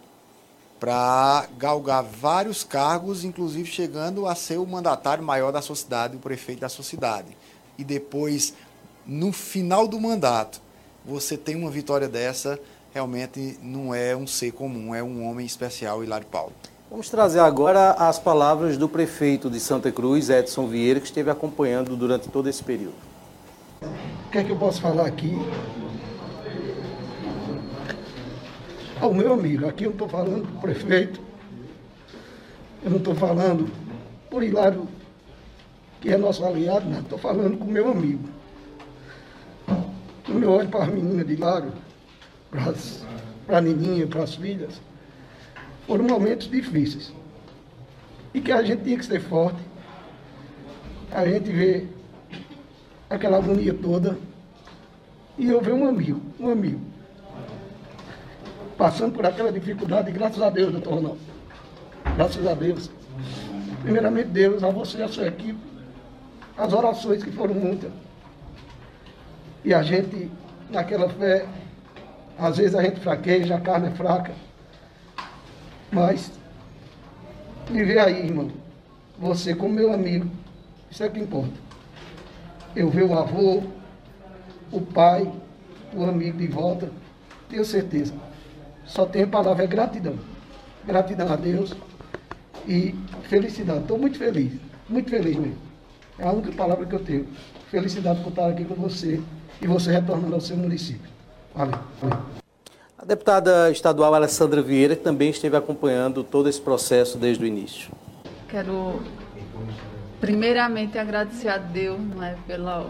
para 0.79 1.47
galgar 1.57 2.03
vários 2.03 2.65
cargos, 2.65 3.25
inclusive 3.25 3.69
chegando 3.71 4.27
a 4.27 4.35
ser 4.35 4.59
o 4.59 4.67
mandatário 4.67 5.23
maior 5.23 5.53
da 5.53 5.63
sua 5.63 5.77
cidade, 5.77 6.17
o 6.17 6.21
prefeito 6.21 6.61
da 6.61 6.69
sua 6.69 6.85
cidade. 6.85 7.37
E 7.79 7.85
depois, 7.85 8.55
no 9.07 9.33
final 9.33 9.87
do 9.87 10.01
mandato, 10.01 10.61
você 11.05 11.37
tem 11.37 11.57
uma 11.57 11.71
vitória 11.71 12.09
dessa, 12.09 12.59
realmente 12.93 13.59
não 13.63 13.95
é 13.95 14.15
um 14.15 14.27
ser 14.27 14.53
comum, 14.53 14.95
é 14.95 15.03
um 15.03 15.25
homem 15.25 15.47
especial, 15.47 16.03
Hilário 16.03 16.27
Paulo. 16.27 16.53
Vamos 16.93 17.09
trazer 17.09 17.39
agora 17.39 17.93
as 17.93 18.19
palavras 18.19 18.77
do 18.77 18.87
prefeito 18.87 19.49
de 19.49 19.59
Santa 19.59 19.91
Cruz, 19.91 20.29
Edson 20.29 20.67
Vieira, 20.67 21.01
que 21.01 21.07
esteve 21.07 21.31
acompanhando 21.31 21.97
durante 21.97 22.29
todo 22.29 22.51
esse 22.51 22.63
período. 22.63 22.93
O 23.81 24.31
que 24.31 24.37
é 24.37 24.45
que 24.45 24.51
eu 24.51 24.57
posso 24.57 24.83
falar 24.83 25.07
aqui 25.07 25.35
ao 29.01 29.15
meu 29.15 29.33
amigo. 29.33 29.67
Aqui 29.67 29.85
eu 29.85 29.89
não 29.89 29.95
estou 29.95 30.07
falando 30.07 30.43
do 30.43 30.61
prefeito, 30.61 31.19
eu 32.85 32.91
não 32.91 32.99
estou 32.99 33.15
falando 33.15 33.71
por 34.31 34.43
Hilário, 34.43 34.87
que 35.99 36.11
é 36.11 36.19
nosso 36.19 36.45
aliado, 36.45 36.91
não. 36.91 37.01
Estou 37.01 37.19
falando 37.19 37.57
com 37.57 37.65
o 37.65 37.73
meu 37.73 37.91
amigo. 37.91 38.29
Quando 40.27 40.43
eu 40.43 40.51
olho 40.51 40.69
para 40.69 40.85
as 40.85 40.93
meninas 40.93 41.27
de 41.27 41.33
Hilário, 41.33 41.73
para 43.47 43.57
a 43.57 43.61
Nininha, 43.63 44.07
para 44.07 44.25
as 44.25 44.35
filhas, 44.35 44.79
foram 45.93 46.07
momentos 46.07 46.49
difíceis. 46.49 47.13
E 48.33 48.41
que 48.41 48.51
a 48.51 48.63
gente 48.63 48.83
tinha 48.83 48.97
que 48.97 49.05
ser 49.05 49.21
forte. 49.21 49.61
A 51.11 51.27
gente 51.27 51.53
vê 51.53 51.87
aquela 53.11 53.37
agonia 53.37 53.75
toda. 53.75 54.19
E 55.37 55.49
eu 55.49 55.61
vejo 55.61 55.77
um 55.77 55.87
amigo, 55.87 56.23
um 56.41 56.49
amigo 56.49 56.81
passando 58.79 59.13
por 59.13 59.27
aquela 59.27 59.53
dificuldade, 59.53 60.11
graças 60.11 60.43
a 60.43 60.49
Deus, 60.49 60.73
doutor 60.73 60.95
Ronaldo. 60.95 61.19
Graças 62.17 62.47
a 62.47 62.55
Deus. 62.55 62.91
Primeiramente, 63.83 64.29
Deus, 64.29 64.65
a 64.65 64.71
você 64.71 64.99
e 64.99 65.03
a 65.03 65.09
sua 65.09 65.27
equipe, 65.27 65.61
as 66.57 66.73
orações 66.73 67.23
que 67.23 67.31
foram 67.31 67.55
muitas. 67.55 67.93
E 69.63 69.75
a 69.75 69.83
gente, 69.83 70.31
naquela 70.71 71.09
fé, 71.11 71.47
às 72.39 72.57
vezes 72.57 72.75
a 72.75 72.83
gente 72.83 72.99
fraqueja, 72.99 73.57
a 73.57 73.61
carne 73.61 73.89
é 73.89 73.91
fraca. 73.91 74.33
Mas, 75.93 76.33
viver 77.71 77.99
aí, 77.99 78.27
irmão, 78.27 78.51
você 79.19 79.55
como 79.55 79.75
meu 79.75 79.93
amigo, 79.93 80.29
isso 80.91 81.05
é 81.05 81.09
que 81.09 81.21
importa. 81.21 81.53
Eu 82.75 82.89
ver 82.89 83.05
o 83.05 83.19
avô, 83.19 83.63
o 84.71 84.81
pai, 84.81 85.31
o 85.95 86.05
amigo 86.05 86.39
de 86.39 86.47
volta, 86.47 86.91
tenho 87.49 87.65
certeza 87.65 88.15
só 88.85 89.07
tenho 89.07 89.29
palavra 89.29 89.65
é 89.65 89.67
gratidão. 89.67 90.19
Gratidão 90.87 91.33
a 91.33 91.37
Deus 91.37 91.75
e 92.67 92.95
felicidade. 93.23 93.81
Estou 93.81 93.99
muito 93.99 94.19
feliz, 94.19 94.53
muito 94.89 95.11
feliz 95.11 95.37
mesmo. 95.37 95.59
É 96.19 96.25
a 96.27 96.33
única 96.33 96.53
palavra 96.53 96.85
que 96.85 96.95
eu 96.95 97.01
tenho. 97.01 97.27
Felicidade 97.71 98.21
por 98.23 98.31
estar 98.31 98.49
aqui 98.49 98.65
com 98.65 98.75
você 98.75 99.21
e 99.61 99.67
você 99.67 99.93
retornando 99.93 100.35
ao 100.35 100.41
seu 100.41 100.57
município. 100.57 101.11
Valeu. 101.55 101.79
Valeu. 102.01 102.42
A 103.03 103.05
deputada 103.05 103.69
estadual 103.71 104.15
Alessandra 104.15 104.63
Vieira 104.63 104.95
também 104.95 105.29
esteve 105.29 105.57
acompanhando 105.57 106.23
todo 106.23 106.49
esse 106.49 106.61
processo 106.61 107.19
desde 107.19 107.43
o 107.43 107.47
início. 107.47 107.91
Quero 108.49 109.03
primeiramente 110.21 110.97
agradecer 110.97 111.49
a 111.49 111.59
Deus 111.59 112.01
não 112.01 112.23
é, 112.23 112.37
pela 112.47 112.89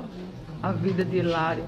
a 0.63 0.71
vida 0.71 1.03
de 1.03 1.17
Hilário 1.17 1.65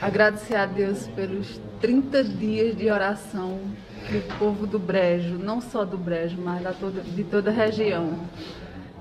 agradecer 0.00 0.56
a 0.56 0.66
Deus 0.66 1.06
pelos 1.08 1.58
30 1.80 2.24
dias 2.24 2.76
de 2.76 2.90
oração 2.90 3.58
que 4.06 4.18
o 4.18 4.38
povo 4.38 4.66
do 4.66 4.78
Brejo, 4.78 5.38
não 5.38 5.62
só 5.62 5.82
do 5.82 5.96
Brejo, 5.96 6.36
mas 6.38 6.62
toda, 6.76 7.00
de 7.00 7.24
toda 7.24 7.50
a 7.50 7.54
região, 7.54 8.20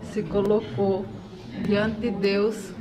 se 0.01 0.23
colocou 0.23 1.05
diante 1.65 1.99
de 1.99 2.12
Deus 2.12 2.71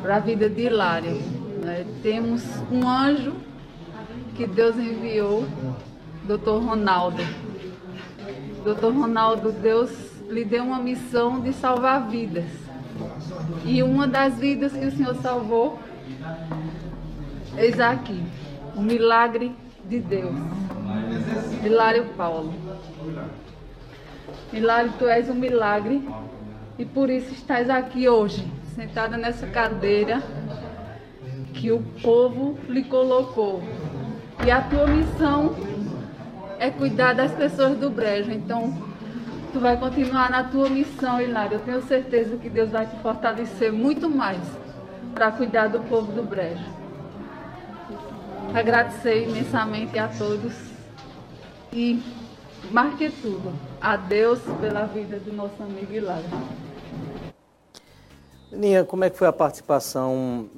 para 0.00 0.16
a 0.16 0.18
vida 0.18 0.48
de 0.48 0.62
Hilário. 0.62 1.43
Né? 1.64 1.86
Temos 2.02 2.42
um 2.70 2.86
anjo 2.86 3.32
que 4.36 4.46
Deus 4.46 4.76
enviou, 4.76 5.46
Dr. 6.24 6.62
Ronaldo. 6.62 7.22
Dr. 8.62 8.92
Ronaldo, 8.92 9.50
Deus 9.50 9.90
lhe 10.28 10.44
deu 10.44 10.62
uma 10.62 10.78
missão 10.78 11.40
de 11.40 11.54
salvar 11.54 12.06
vidas. 12.08 12.44
E 13.64 13.82
uma 13.82 14.06
das 14.06 14.38
vidas 14.38 14.72
que 14.72 14.84
o 14.84 14.90
Senhor 14.90 15.14
salvou 15.16 15.78
Eis 17.56 17.78
aqui, 17.80 18.20
o 18.74 18.82
milagre 18.82 19.54
de 19.88 20.00
Deus. 20.00 20.34
Hilário 21.64 22.06
Paulo. 22.16 22.52
Hilário, 24.52 24.92
tu 24.98 25.06
és 25.06 25.30
um 25.30 25.34
milagre 25.34 26.06
e 26.78 26.84
por 26.84 27.08
isso 27.08 27.32
estás 27.32 27.70
aqui 27.70 28.08
hoje, 28.08 28.44
sentada 28.74 29.16
nessa 29.16 29.46
cadeira 29.46 30.20
que 31.54 31.72
o 31.72 31.80
povo 32.02 32.58
lhe 32.68 32.84
colocou. 32.84 33.62
E 34.44 34.50
a 34.50 34.60
tua 34.60 34.86
missão 34.86 35.54
é 36.58 36.70
cuidar 36.70 37.14
das 37.14 37.32
pessoas 37.32 37.78
do 37.78 37.88
brejo. 37.88 38.30
Então, 38.30 38.76
tu 39.52 39.60
vai 39.60 39.78
continuar 39.78 40.30
na 40.30 40.44
tua 40.44 40.68
missão, 40.68 41.20
Hilário. 41.20 41.54
Eu 41.58 41.60
tenho 41.60 41.82
certeza 41.82 42.36
que 42.36 42.50
Deus 42.50 42.70
vai 42.70 42.86
te 42.86 42.96
fortalecer 42.96 43.72
muito 43.72 44.10
mais 44.10 44.40
para 45.14 45.30
cuidar 45.30 45.68
do 45.68 45.80
povo 45.80 46.12
do 46.12 46.24
Brejo. 46.24 46.64
Agradecer 48.52 49.28
imensamente 49.28 49.98
a 49.98 50.08
todos 50.08 50.52
e, 51.72 52.02
mais 52.70 52.94
que 52.94 53.10
tudo, 53.10 53.52
a 53.80 53.96
Deus 53.96 54.40
pela 54.60 54.86
vida 54.86 55.18
do 55.18 55.32
nosso 55.32 55.62
amigo 55.62 55.92
Hilário. 55.92 56.24
Ninha, 58.50 58.84
como 58.84 59.04
é 59.04 59.10
que 59.10 59.16
foi 59.16 59.26
a 59.26 59.32
participação 59.32 60.48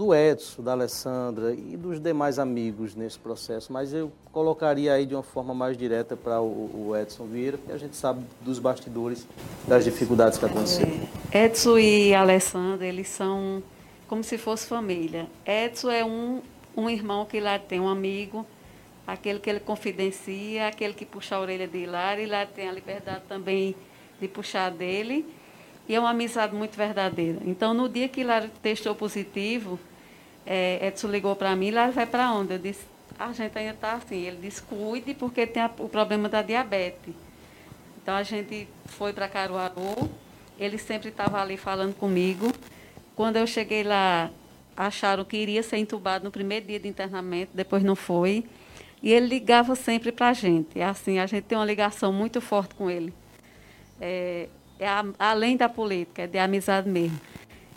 do 0.00 0.14
Edson, 0.14 0.62
da 0.62 0.72
Alessandra 0.72 1.52
e 1.52 1.76
dos 1.76 2.00
demais 2.00 2.38
amigos 2.38 2.94
nesse 2.94 3.18
processo, 3.18 3.70
mas 3.70 3.92
eu 3.92 4.10
colocaria 4.32 4.94
aí 4.94 5.04
de 5.04 5.14
uma 5.14 5.22
forma 5.22 5.52
mais 5.52 5.76
direta 5.76 6.16
para 6.16 6.40
o, 6.40 6.96
Edson 6.98 7.26
Vieira, 7.26 7.58
porque 7.58 7.70
a 7.70 7.76
gente 7.76 7.94
sabe 7.94 8.24
dos 8.40 8.58
bastidores, 8.58 9.26
das 9.68 9.84
dificuldades 9.84 10.38
que 10.38 10.46
aconteceram. 10.46 11.06
É, 11.30 11.44
Edson 11.44 11.76
e 11.76 12.14
Alessandra, 12.14 12.86
eles 12.86 13.08
são 13.08 13.62
como 14.08 14.24
se 14.24 14.38
fosse 14.38 14.66
família. 14.66 15.26
Edson 15.44 15.90
é 15.90 16.02
um, 16.02 16.40
um 16.74 16.88
irmão 16.88 17.26
que 17.26 17.38
lá 17.38 17.58
tem 17.58 17.78
um 17.78 17.88
amigo, 17.88 18.46
aquele 19.06 19.38
que 19.38 19.50
ele 19.50 19.60
confidencia, 19.60 20.68
aquele 20.68 20.94
que 20.94 21.04
puxa 21.04 21.36
a 21.36 21.40
orelha 21.40 21.68
de 21.68 21.76
Hilário, 21.76 22.24
e 22.24 22.26
lá 22.26 22.46
tem 22.46 22.70
a 22.70 22.72
liberdade 22.72 23.24
também 23.28 23.76
de 24.18 24.26
puxar 24.26 24.70
dele. 24.70 25.26
E 25.86 25.94
é 25.94 26.00
uma 26.00 26.10
amizade 26.10 26.54
muito 26.54 26.74
verdadeira. 26.74 27.40
Então, 27.44 27.74
no 27.74 27.86
dia 27.86 28.08
que 28.08 28.22
Hilário 28.22 28.50
testou 28.62 28.94
positivo, 28.94 29.78
é, 30.46 30.86
Edson 30.86 31.08
ligou 31.08 31.36
para 31.36 31.54
mim, 31.54 31.70
lá 31.70 31.90
vai 31.90 32.06
para 32.06 32.32
onde? 32.32 32.54
Eu 32.54 32.58
disse, 32.58 32.84
a 33.18 33.32
gente 33.32 33.56
ainda 33.58 33.74
está 33.74 33.92
assim. 33.92 34.16
Ele 34.16 34.38
disse, 34.42 34.62
cuide, 34.62 35.14
porque 35.14 35.46
tem 35.46 35.62
a, 35.62 35.70
o 35.78 35.88
problema 35.88 36.28
da 36.28 36.42
diabetes. 36.42 37.14
Então 38.02 38.14
a 38.14 38.22
gente 38.22 38.66
foi 38.86 39.12
para 39.12 39.28
Caruaru, 39.28 40.10
ele 40.58 40.78
sempre 40.78 41.10
estava 41.10 41.40
ali 41.40 41.56
falando 41.56 41.94
comigo. 41.94 42.52
Quando 43.14 43.36
eu 43.36 43.46
cheguei 43.46 43.82
lá, 43.82 44.30
acharam 44.76 45.24
que 45.24 45.36
iria 45.36 45.62
ser 45.62 45.76
entubado 45.76 46.24
no 46.24 46.30
primeiro 46.30 46.66
dia 46.66 46.80
de 46.80 46.88
internamento, 46.88 47.52
depois 47.54 47.82
não 47.82 47.94
foi. 47.94 48.44
E 49.02 49.12
ele 49.12 49.26
ligava 49.26 49.74
sempre 49.74 50.12
para 50.12 50.28
a 50.28 50.32
gente. 50.32 50.78
É 50.78 50.84
assim, 50.84 51.18
a 51.18 51.26
gente 51.26 51.44
tem 51.44 51.56
uma 51.56 51.64
ligação 51.64 52.12
muito 52.12 52.40
forte 52.40 52.74
com 52.74 52.90
ele. 52.90 53.12
É, 54.00 54.48
é 54.78 54.88
a, 54.88 55.04
além 55.18 55.56
da 55.56 55.68
política, 55.68 56.22
é 56.22 56.26
de 56.26 56.38
amizade 56.38 56.88
mesmo. 56.88 57.20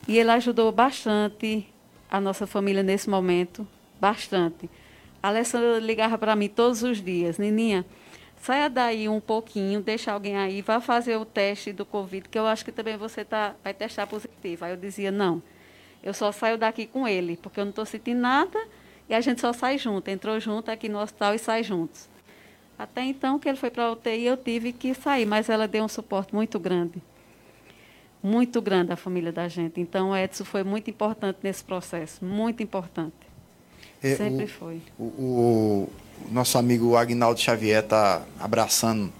E 0.07 0.17
ele 0.17 0.31
ajudou 0.31 0.71
bastante 0.71 1.67
a 2.13 2.21
nossa 2.21 2.45
família 2.45 2.83
nesse 2.83 3.09
momento, 3.09 3.67
bastante. 3.99 4.69
A 5.21 5.29
Alessandra 5.29 5.79
ligava 5.79 6.15
para 6.15 6.35
mim 6.35 6.47
todos 6.47 6.83
os 6.83 7.03
dias, 7.03 7.39
Nininha, 7.39 7.83
saia 8.39 8.69
daí 8.69 9.09
um 9.09 9.19
pouquinho, 9.19 9.81
deixa 9.81 10.11
alguém 10.11 10.37
aí, 10.37 10.61
vá 10.61 10.79
fazer 10.79 11.17
o 11.17 11.25
teste 11.25 11.73
do 11.73 11.83
Covid, 11.83 12.29
que 12.29 12.37
eu 12.37 12.45
acho 12.45 12.63
que 12.63 12.71
também 12.71 12.97
você 12.97 13.25
tá, 13.25 13.55
vai 13.63 13.73
testar 13.73 14.05
positivo. 14.05 14.63
Aí 14.63 14.71
eu 14.71 14.77
dizia, 14.77 15.09
não, 15.09 15.41
eu 16.03 16.13
só 16.13 16.31
saio 16.31 16.55
daqui 16.55 16.85
com 16.85 17.07
ele, 17.07 17.35
porque 17.35 17.59
eu 17.59 17.65
não 17.65 17.71
estou 17.71 17.85
sentindo 17.85 18.21
nada 18.21 18.59
e 19.09 19.15
a 19.15 19.19
gente 19.19 19.41
só 19.41 19.51
sai 19.51 19.79
junto. 19.79 20.07
Entrou 20.07 20.39
junto 20.39 20.69
aqui 20.69 20.87
no 20.87 20.99
hospital 20.99 21.33
e 21.33 21.39
sai 21.39 21.63
juntos. 21.63 22.07
Até 22.77 23.01
então 23.01 23.39
que 23.39 23.49
ele 23.49 23.57
foi 23.57 23.71
para 23.71 23.85
a 23.85 23.91
UTI, 23.91 24.25
eu 24.25 24.37
tive 24.37 24.71
que 24.71 24.93
sair, 24.93 25.25
mas 25.25 25.49
ela 25.49 25.67
deu 25.67 25.83
um 25.83 25.87
suporte 25.87 26.35
muito 26.35 26.59
grande 26.59 27.01
muito 28.23 28.61
grande 28.61 28.93
a 28.93 28.95
família 28.95 29.33
da 29.33 29.49
gente. 29.49 29.81
Então, 29.81 30.11
o 30.11 30.17
Edson 30.17 30.45
foi 30.45 30.63
muito 30.63 30.89
importante 30.89 31.39
nesse 31.43 31.61
processo, 31.61 32.23
muito 32.23 32.63
importante. 32.63 33.13
É, 34.01 34.15
Sempre 34.15 34.45
o, 34.45 34.47
foi. 34.47 34.81
O, 34.97 35.03
o, 35.03 35.89
nosso 36.31 36.57
amigo 36.57 36.95
Agnaldo 36.95 37.39
Xavier 37.39 37.83
está 37.83 38.23
abraçando 38.39 39.11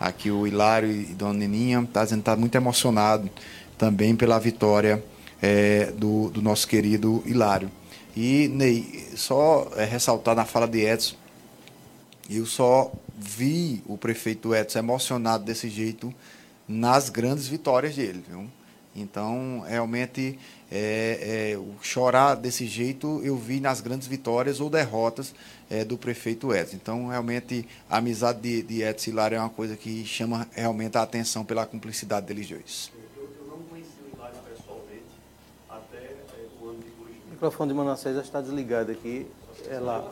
aqui 0.00 0.30
o 0.30 0.46
Hilário 0.46 0.90
e 0.90 1.04
Dona 1.06 1.34
Neninha, 1.34 1.80
está 1.80 2.04
dizendo 2.04 2.20
que 2.20 2.30
está 2.30 2.36
muito 2.36 2.54
emocionado 2.54 3.28
também 3.76 4.16
pela 4.16 4.38
vitória 4.38 5.02
é, 5.42 5.92
do, 5.92 6.30
do, 6.30 6.40
nosso 6.40 6.66
querido 6.66 7.22
Hilário. 7.26 7.70
E, 8.16 8.48
Ney, 8.48 9.08
só 9.14 9.70
é, 9.76 9.84
ressaltar 9.84 10.34
na 10.34 10.44
fala 10.44 10.66
de 10.66 10.80
Edson, 10.80 11.16
eu 12.30 12.46
só 12.46 12.92
vi 13.16 13.82
o 13.86 13.98
prefeito 13.98 14.54
Edson 14.54 14.78
emocionado 14.78 15.44
desse 15.44 15.68
jeito 15.68 16.12
nas 16.68 17.08
grandes 17.08 17.48
vitórias 17.48 17.96
dele. 17.96 18.22
Viu? 18.28 18.46
Então, 18.94 19.64
realmente, 19.66 20.38
é, 20.70 21.54
é, 21.54 21.58
chorar 21.80 22.34
desse 22.34 22.66
jeito 22.66 23.20
eu 23.24 23.36
vi 23.36 23.60
nas 23.60 23.80
grandes 23.80 24.06
vitórias 24.08 24.60
ou 24.60 24.68
derrotas 24.68 25.34
é, 25.70 25.84
do 25.84 25.96
prefeito 25.96 26.52
Edson. 26.52 26.76
Então, 26.76 27.06
realmente, 27.08 27.66
a 27.88 27.98
amizade 27.98 28.40
de, 28.40 28.62
de 28.62 28.82
Edson 28.82 29.10
e 29.10 29.12
Hilário 29.12 29.36
é 29.36 29.40
uma 29.40 29.50
coisa 29.50 29.76
que 29.76 30.04
chama 30.04 30.46
realmente 30.52 30.98
a 30.98 31.02
atenção 31.02 31.44
pela 31.44 31.64
cumplicidade 31.64 32.26
deles 32.26 32.48
dois. 32.48 32.90
Eu, 33.16 33.30
não 33.46 33.58
conheci 33.64 33.90
o 34.04 34.16
Hilário 34.16 34.36
pessoalmente 34.48 35.04
até 35.68 36.16
o 36.60 36.68
ano 36.68 36.80
de 36.80 36.90
O 36.90 37.30
microfone 37.30 37.70
de 37.70 37.76
Manassés 37.76 38.16
já 38.16 38.22
está 38.22 38.40
desligado 38.40 38.90
aqui. 38.90 39.26
É 39.68 39.78
lá. 39.78 40.10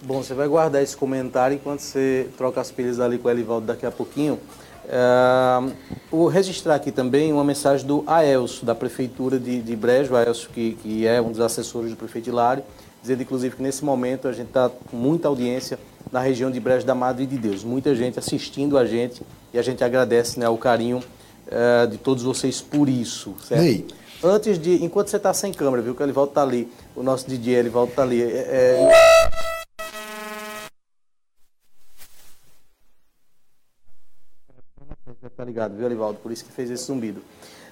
Bom, 0.00 0.22
você 0.22 0.32
vai 0.32 0.46
guardar 0.46 0.82
esse 0.82 0.96
comentário 0.96 1.56
enquanto 1.56 1.80
você 1.80 2.28
troca 2.36 2.60
as 2.60 2.70
pilhas 2.70 3.00
ali 3.00 3.18
com 3.18 3.26
o 3.26 3.30
Elivaldo 3.30 3.66
daqui 3.66 3.84
a 3.84 3.90
pouquinho. 3.90 4.38
Uh, 4.84 5.72
vou 6.10 6.28
registrar 6.28 6.76
aqui 6.76 6.90
também 6.92 7.32
uma 7.32 7.44
mensagem 7.44 7.86
do 7.86 8.04
Aelso, 8.06 8.64
da 8.64 8.74
Prefeitura 8.74 9.38
de, 9.38 9.60
de 9.60 9.76
Brejo, 9.76 10.14
Aelso 10.14 10.48
que, 10.50 10.78
que 10.82 11.06
é 11.06 11.20
um 11.20 11.30
dos 11.30 11.40
assessores 11.40 11.90
do 11.90 11.96
prefeito 11.96 12.30
Hilário, 12.30 12.62
dizendo 13.02 13.22
inclusive 13.22 13.56
que 13.56 13.62
nesse 13.62 13.84
momento 13.84 14.28
a 14.28 14.32
gente 14.32 14.48
está 14.48 14.70
com 14.70 14.96
muita 14.96 15.28
audiência 15.28 15.78
na 16.10 16.20
região 16.20 16.50
de 16.50 16.58
Brejo 16.58 16.86
da 16.86 16.94
Madre 16.94 17.26
de 17.26 17.36
Deus, 17.36 17.64
muita 17.64 17.94
gente 17.94 18.18
assistindo 18.18 18.78
a 18.78 18.86
gente 18.86 19.22
e 19.52 19.58
a 19.58 19.62
gente 19.62 19.84
agradece 19.84 20.40
né, 20.40 20.48
o 20.48 20.56
carinho 20.56 20.98
uh, 21.48 21.86
de 21.86 21.98
todos 21.98 22.22
vocês 22.22 22.62
por 22.62 22.88
isso, 22.88 23.34
certo? 23.46 23.64
Ei. 23.64 23.86
Antes 24.22 24.58
de, 24.58 24.82
enquanto 24.82 25.08
você 25.08 25.16
está 25.16 25.34
sem 25.34 25.52
câmera, 25.52 25.82
viu 25.82 25.94
que 25.94 26.02
o 26.02 26.04
Elivaldo 26.04 26.30
está 26.30 26.42
ali, 26.42 26.72
o 26.96 27.02
nosso 27.02 27.28
DJ 27.28 27.56
Elivaldo 27.56 27.90
está 27.90 28.02
ali. 28.02 28.22
É, 28.22 28.26
é... 28.26 29.47
Ligado, 35.58 35.76
viu, 35.76 35.86
Alivaldo? 35.86 36.20
Por 36.22 36.30
isso 36.30 36.44
que 36.44 36.52
fez 36.52 36.70
esse 36.70 36.84
zumbido. 36.84 37.20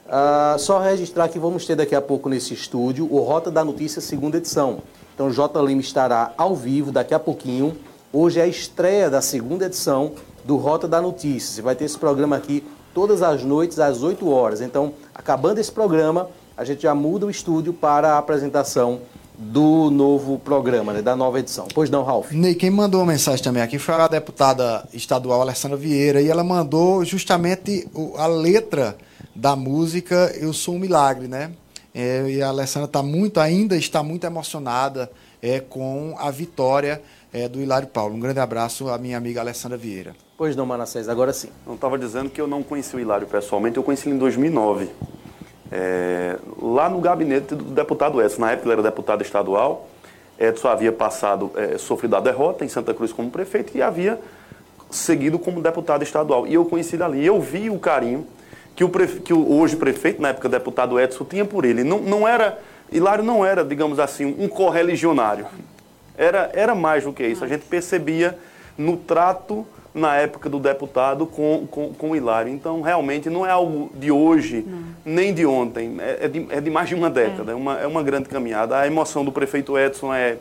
Uh, 0.07 0.59
só 0.59 0.81
registrar 0.81 1.29
que 1.29 1.39
vamos 1.39 1.65
ter 1.65 1.77
daqui 1.77 1.95
a 1.95 2.03
pouco 2.03 2.29
nesse 2.29 2.53
estúdio 2.53 3.07
o 3.09 3.21
Rota 3.21 3.49
da 3.49 3.65
Notícia, 3.65 4.01
segunda 4.01 4.39
edição. 4.39 4.79
Então, 5.15 5.31
J. 5.31 5.63
Lima 5.63 5.81
estará 5.81 6.33
ao 6.37 6.57
vivo 6.57 6.91
daqui 6.91 7.15
a 7.15 7.19
pouquinho. 7.21 7.77
Hoje 8.13 8.41
é 8.41 8.43
a 8.43 8.47
estreia 8.49 9.09
da 9.09 9.23
segunda 9.23 9.67
edição 9.67 10.15
do 10.45 10.57
Rota 10.57 10.89
da 10.89 11.01
Notícia. 11.01 11.55
Você 11.55 11.63
vai 11.63 11.77
ter 11.77 11.85
esse 11.85 11.97
programa 11.97 12.35
aqui 12.35 12.67
todas 12.93 13.23
as 13.23 13.45
noites 13.45 13.79
às 13.79 14.03
8 14.03 14.29
horas. 14.29 14.61
Então, 14.61 14.93
acabando 15.15 15.61
esse 15.61 15.71
programa, 15.71 16.29
a 16.57 16.65
gente 16.65 16.83
já 16.83 16.95
muda 16.95 17.27
o 17.27 17.31
estúdio 17.31 17.73
para 17.73 18.15
a 18.15 18.19
apresentação 18.19 19.03
do 19.39 19.91
novo 19.91 20.39
programa, 20.39 20.93
né, 20.93 21.03
da 21.03 21.15
nova 21.15 21.39
edição. 21.39 21.69
Pois 21.75 21.91
não, 21.91 22.03
Ralf? 22.03 22.33
Ney, 22.33 22.55
quem 22.55 22.71
mandou 22.71 23.01
uma 23.01 23.13
mensagem 23.13 23.43
também 23.43 23.63
aqui 23.63 23.79
foi 23.79 23.95
a 23.95 24.09
deputada 24.09 24.87
estadual 24.93 25.43
Alessandra 25.43 25.77
Vieira 25.77 26.21
e 26.21 26.29
ela 26.29 26.43
mandou 26.43 27.05
justamente 27.05 27.87
a 28.17 28.27
letra 28.27 28.97
da 29.35 29.55
música 29.55 30.33
Eu 30.41 30.53
Sou 30.53 30.77
um 30.77 30.79
Milagre, 30.79 31.29
né? 31.29 31.53
É, 31.95 32.29
e 32.29 32.43
a 32.43 32.49
Alessandra 32.49 32.87
está 32.87 33.03
muito, 33.03 33.41
ainda 33.41 33.77
está 33.77 34.03
muito 34.03 34.25
emocionada 34.25 35.11
é, 35.43 35.61
com 35.61 36.15
a 36.19 36.31
vitória 36.31 37.03
é, 37.33 37.49
do 37.49 37.61
Hilário 37.61 37.89
Paulo. 37.89 38.15
Um 38.15 38.21
grande 38.21 38.41
abraço 38.41 38.89
à 38.89 38.99
minha 38.99 39.17
amiga 39.17 39.41
Alessandra 39.41 39.79
Vieira. 39.79 40.15
Pois 40.37 40.55
não, 40.55 40.67
Manassés, 40.67 41.09
agora 41.09 41.33
sim. 41.33 41.49
Não 41.67 41.75
estava 41.75 41.99
dizendo 41.99 42.29
que 42.29 42.41
eu 42.41 42.47
não 42.47 42.63
conheci 42.63 42.95
o 42.97 43.01
Hilário 43.01 43.27
pessoalmente, 43.27 43.77
eu 43.77 43.83
conheci 43.83 44.09
ele 44.09 44.17
em 44.17 44.19
2009 44.19 44.91
é, 45.71 46.37
lá 46.61 46.89
no 46.89 47.01
gabinete 47.01 47.55
do 47.55 47.65
deputado 47.65 48.21
Edson. 48.23 48.41
Na 48.41 48.53
época 48.53 48.67
ele 48.67 48.75
era 48.75 48.83
deputado 48.83 49.23
estadual, 49.23 49.89
Edson 50.39 50.69
havia 50.69 50.93
passado, 50.93 51.51
é, 51.57 51.79
sofrido 51.79 52.17
a 52.17 52.21
derrota 52.21 52.65
em 52.65 52.69
Santa 52.69 52.93
Cruz 52.93 53.13
como 53.13 53.31
prefeito 53.31 53.77
e 53.77 53.83
havia 53.83 54.19
seguido 54.91 55.39
como 55.39 55.61
deputado 55.61 56.03
estadual. 56.03 56.47
E 56.47 56.55
eu 56.55 56.65
conheci 56.65 56.97
dali, 56.97 57.25
eu 57.25 57.41
vi 57.41 57.71
o 57.71 57.79
carinho 57.79 58.27
que 58.75 58.85
o, 58.85 58.89
prefe... 58.89 59.21
que 59.21 59.33
o 59.33 59.59
hoje 59.59 59.77
prefeito, 59.77 60.21
na 60.21 60.29
época 60.29 60.49
deputado 60.49 61.01
Edson, 61.01 61.25
tinha 61.25 61.45
por 61.45 61.65
ele. 61.65 61.83
Não, 61.83 61.99
não 61.99 62.29
era, 62.29 62.59
Hilário 62.93 63.25
não 63.25 63.45
era, 63.45 63.65
digamos 63.65 63.99
assim, 63.99 64.37
um 64.39 64.49
correligionário. 64.49 65.47
Era, 66.17 66.51
era 66.55 66.75
mais 66.75 67.05
do 67.05 67.13
que 67.13 67.27
isso. 67.27 67.45
A 67.45 67.49
gente 67.49 67.65
percebia 67.65 68.39
no 68.77 68.97
trato 68.97 69.67
na 69.97 70.15
época 70.15 70.51
do 70.51 70.61
deputado 70.61 71.27
com, 71.27 71.67
com, 71.71 71.95
com 71.95 72.11
o 72.11 72.17
Hilário. 72.17 72.53
Então, 72.53 72.83
realmente, 72.83 73.31
não 73.31 73.47
é 73.47 73.51
algo 73.51 73.91
de 73.95 74.11
hoje, 74.11 74.63
não. 74.67 74.85
nem 75.05 75.33
de 75.33 75.47
ontem, 75.47 75.97
é, 75.99 76.27
é, 76.27 76.29
de, 76.29 76.47
é 76.51 76.61
de 76.61 76.71
mais 76.71 76.87
de 76.91 76.95
uma 76.95 77.09
década, 77.09 77.53
é. 77.53 77.55
é. 77.55 77.57
uma, 77.57 77.81
é 77.81 77.87
uma 77.87 78.03
grande 78.03 78.29
caminhada. 78.29 78.79
A 78.79 78.87
emoção 78.87 79.25
do 79.25 79.33
prefeito 79.33 79.77
Edson 79.79 80.13
é, 80.13 80.37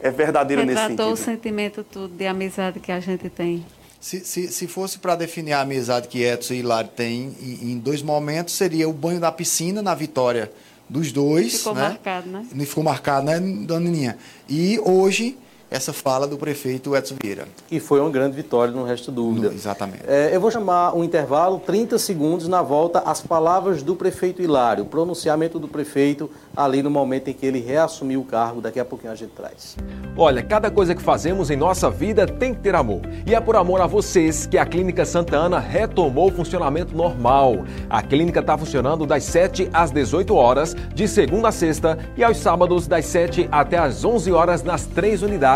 é 0.00 0.10
verdadeira 0.10 0.64
nesse 0.64 0.82
sentido. 0.82 1.06
o 1.06 1.16
sentimento 1.16 1.84
tudo 1.84 2.12
de 2.16 2.26
amizade 2.26 2.80
que 2.80 2.90
a 2.90 2.98
gente 2.98 3.30
tem. 3.30 3.64
Se, 4.00 4.20
se, 4.20 4.48
se 4.48 4.66
fosse 4.66 4.98
para 4.98 5.14
definir 5.14 5.52
a 5.52 5.60
amizade 5.60 6.08
que 6.08 6.22
Edson 6.22 6.54
e 6.54 6.58
Hilário 6.58 6.90
têm 6.90 7.34
em, 7.40 7.72
em 7.72 7.78
dois 7.78 8.02
momentos, 8.02 8.54
seria 8.54 8.88
o 8.88 8.92
banho 8.92 9.20
da 9.20 9.30
piscina 9.30 9.80
na 9.80 9.94
vitória 9.94 10.50
dos 10.88 11.12
dois. 11.12 11.58
Ficou 11.58 11.74
né? 11.74 11.82
marcado, 11.82 12.28
né? 12.28 12.46
Ficou 12.66 12.84
marcado, 12.84 13.26
né, 13.26 13.38
dona 13.38 13.80
Nininha? 13.80 14.18
E 14.48 14.78
hoje 14.80 15.38
essa 15.70 15.92
fala 15.92 16.26
do 16.26 16.36
prefeito 16.36 16.96
Edson 16.96 17.16
Vieira. 17.20 17.46
Que 17.68 17.80
foi 17.80 18.00
uma 18.00 18.10
grande 18.10 18.36
vitória, 18.36 18.72
não 18.72 18.84
resta 18.84 19.10
dúvida. 19.10 19.48
Exatamente. 19.52 20.04
É, 20.06 20.34
eu 20.34 20.40
vou 20.40 20.50
chamar 20.50 20.94
um 20.94 21.02
intervalo, 21.02 21.58
30 21.58 21.98
segundos, 21.98 22.46
na 22.46 22.62
volta, 22.62 23.00
as 23.00 23.20
palavras 23.20 23.82
do 23.82 23.96
prefeito 23.96 24.40
Hilário, 24.42 24.84
o 24.84 24.86
pronunciamento 24.86 25.58
do 25.58 25.66
prefeito 25.66 26.30
ali 26.56 26.82
no 26.82 26.90
momento 26.90 27.28
em 27.28 27.32
que 27.32 27.44
ele 27.44 27.60
reassumiu 27.60 28.20
o 28.20 28.24
cargo. 28.24 28.60
Daqui 28.60 28.78
a 28.78 28.84
pouquinho 28.84 29.12
a 29.12 29.16
gente 29.16 29.30
traz. 29.30 29.76
Olha, 30.16 30.42
cada 30.42 30.70
coisa 30.70 30.94
que 30.94 31.02
fazemos 31.02 31.50
em 31.50 31.56
nossa 31.56 31.90
vida 31.90 32.26
tem 32.26 32.54
que 32.54 32.60
ter 32.60 32.74
amor. 32.74 33.02
E 33.26 33.34
é 33.34 33.40
por 33.40 33.56
amor 33.56 33.80
a 33.80 33.86
vocês 33.86 34.46
que 34.46 34.56
a 34.56 34.64
Clínica 34.64 35.04
Santa 35.04 35.36
Ana 35.36 35.58
retomou 35.58 36.28
o 36.28 36.32
funcionamento 36.32 36.96
normal. 36.96 37.64
A 37.90 38.02
clínica 38.02 38.40
está 38.40 38.56
funcionando 38.56 39.04
das 39.04 39.24
7 39.24 39.68
às 39.72 39.90
18 39.90 40.34
horas, 40.34 40.74
de 40.94 41.08
segunda 41.08 41.48
a 41.48 41.52
sexta, 41.52 41.98
e 42.16 42.24
aos 42.24 42.38
sábados, 42.38 42.86
das 42.86 43.04
7 43.06 43.48
até 43.50 43.78
às 43.78 44.04
11 44.04 44.32
horas, 44.32 44.62
nas 44.62 44.86
três 44.86 45.22
unidades, 45.22 45.55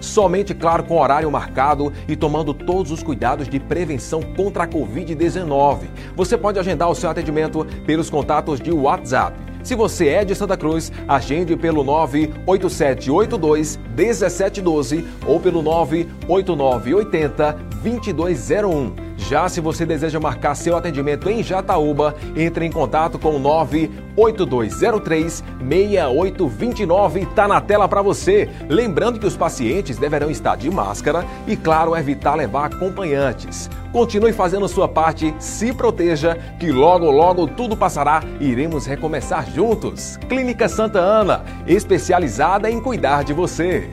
somente, 0.00 0.54
claro, 0.54 0.84
com 0.84 1.00
horário 1.00 1.30
marcado 1.30 1.92
e 2.08 2.16
tomando 2.16 2.54
todos 2.54 2.92
os 2.92 3.02
cuidados 3.02 3.48
de 3.48 3.58
prevenção 3.58 4.22
contra 4.36 4.64
a 4.64 4.68
Covid-19. 4.68 5.88
Você 6.16 6.36
pode 6.36 6.58
agendar 6.58 6.90
o 6.90 6.94
seu 6.94 7.10
atendimento 7.10 7.66
pelos 7.86 8.10
contatos 8.10 8.60
de 8.60 8.70
WhatsApp 8.70 9.50
se 9.62 9.74
você 9.74 10.08
é 10.08 10.24
de 10.24 10.34
Santa 10.34 10.56
Cruz, 10.56 10.90
agende 11.06 11.54
pelo 11.56 11.84
98782 11.84 13.78
1712 13.94 15.06
ou 15.26 15.38
pelo 15.38 15.60
98980 15.62 17.52
2201. 17.82 19.09
Já 19.30 19.48
se 19.48 19.60
você 19.60 19.86
deseja 19.86 20.18
marcar 20.18 20.56
seu 20.56 20.76
atendimento 20.76 21.30
em 21.30 21.40
Jataúba, 21.40 22.16
entre 22.34 22.66
em 22.66 22.72
contato 22.72 23.16
com 23.16 23.36
o 23.36 23.38
98203 23.38 25.44
6829, 25.60 27.20
está 27.20 27.46
na 27.46 27.60
tela 27.60 27.88
para 27.88 28.02
você. 28.02 28.50
Lembrando 28.68 29.20
que 29.20 29.26
os 29.28 29.36
pacientes 29.36 29.98
deverão 29.98 30.32
estar 30.32 30.56
de 30.56 30.68
máscara 30.68 31.24
e, 31.46 31.56
claro, 31.56 31.96
evitar 31.96 32.34
levar 32.34 32.64
acompanhantes. 32.64 33.70
Continue 33.92 34.32
fazendo 34.32 34.66
sua 34.66 34.88
parte, 34.88 35.32
se 35.38 35.72
proteja, 35.72 36.36
que 36.58 36.72
logo, 36.72 37.08
logo 37.08 37.46
tudo 37.46 37.76
passará 37.76 38.24
e 38.40 38.48
iremos 38.48 38.84
recomeçar 38.84 39.48
juntos. 39.48 40.16
Clínica 40.28 40.68
Santa 40.68 40.98
Ana, 40.98 41.44
especializada 41.68 42.68
em 42.68 42.80
cuidar 42.80 43.22
de 43.22 43.32
você. 43.32 43.88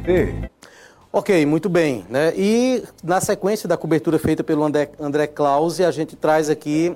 Ok, 1.17 1.47
muito 1.47 1.67
bem. 1.67 2.05
Né? 2.11 2.31
E 2.37 2.83
na 3.03 3.19
sequência 3.19 3.67
da 3.67 3.75
cobertura 3.75 4.19
feita 4.19 4.43
pelo 4.43 4.63
André, 4.63 4.91
André 4.99 5.25
Clause, 5.25 5.83
a 5.83 5.89
gente 5.89 6.15
traz 6.15 6.47
aqui 6.47 6.95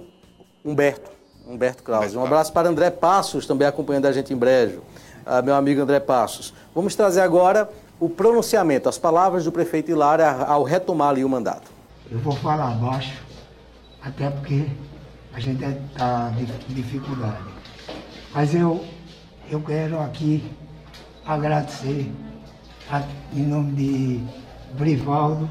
Humberto. 0.64 1.10
Humberto 1.48 1.82
Clause. 1.82 2.16
Um 2.16 2.24
abraço 2.24 2.54
para 2.54 2.70
André 2.70 2.92
Passos, 2.92 3.48
também 3.48 3.68
acompanhando 3.68 4.06
a 4.06 4.12
gente 4.12 4.32
em 4.32 4.38
breve. 4.38 4.78
Uh, 4.78 5.44
meu 5.44 5.56
amigo 5.56 5.82
André 5.82 6.00
Passos. 6.00 6.54
Vamos 6.76 6.94
trazer 6.94 7.22
agora 7.22 7.68
o 8.00 8.08
pronunciamento, 8.08 8.88
as 8.88 9.00
palavras 9.00 9.46
do 9.46 9.52
prefeito 9.52 9.90
Hilário 9.90 10.24
ao 10.46 10.62
retomar 10.62 11.10
ali 11.10 11.26
o 11.26 11.30
mandato. 11.30 11.72
Eu 12.12 12.20
vou 12.20 12.36
falar 12.36 12.76
baixo, 12.76 13.24
até 14.04 14.30
porque 14.30 14.68
a 15.34 15.40
gente 15.40 15.66
está 15.66 16.32
em 16.40 16.74
dificuldade. 16.76 17.44
Mas 18.36 18.54
eu, 18.54 18.86
eu 19.50 19.60
quero 19.62 20.00
aqui 20.00 20.44
agradecer 21.26 22.12
em 23.34 23.44
nome 23.44 23.72
de 23.74 24.20
Brivaldo, 24.78 25.50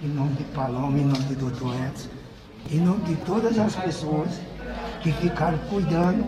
em 0.00 0.06
nome 0.06 0.34
de 0.34 0.44
Paloma, 0.44 0.96
em 0.96 1.04
nome 1.04 1.24
de 1.24 1.34
Doutor 1.34 1.74
Edson, 1.86 2.08
em 2.70 2.78
nome 2.78 3.02
de 3.04 3.16
todas 3.24 3.58
as 3.58 3.74
pessoas 3.74 4.28
que 5.02 5.10
ficaram 5.12 5.58
cuidando 5.68 6.24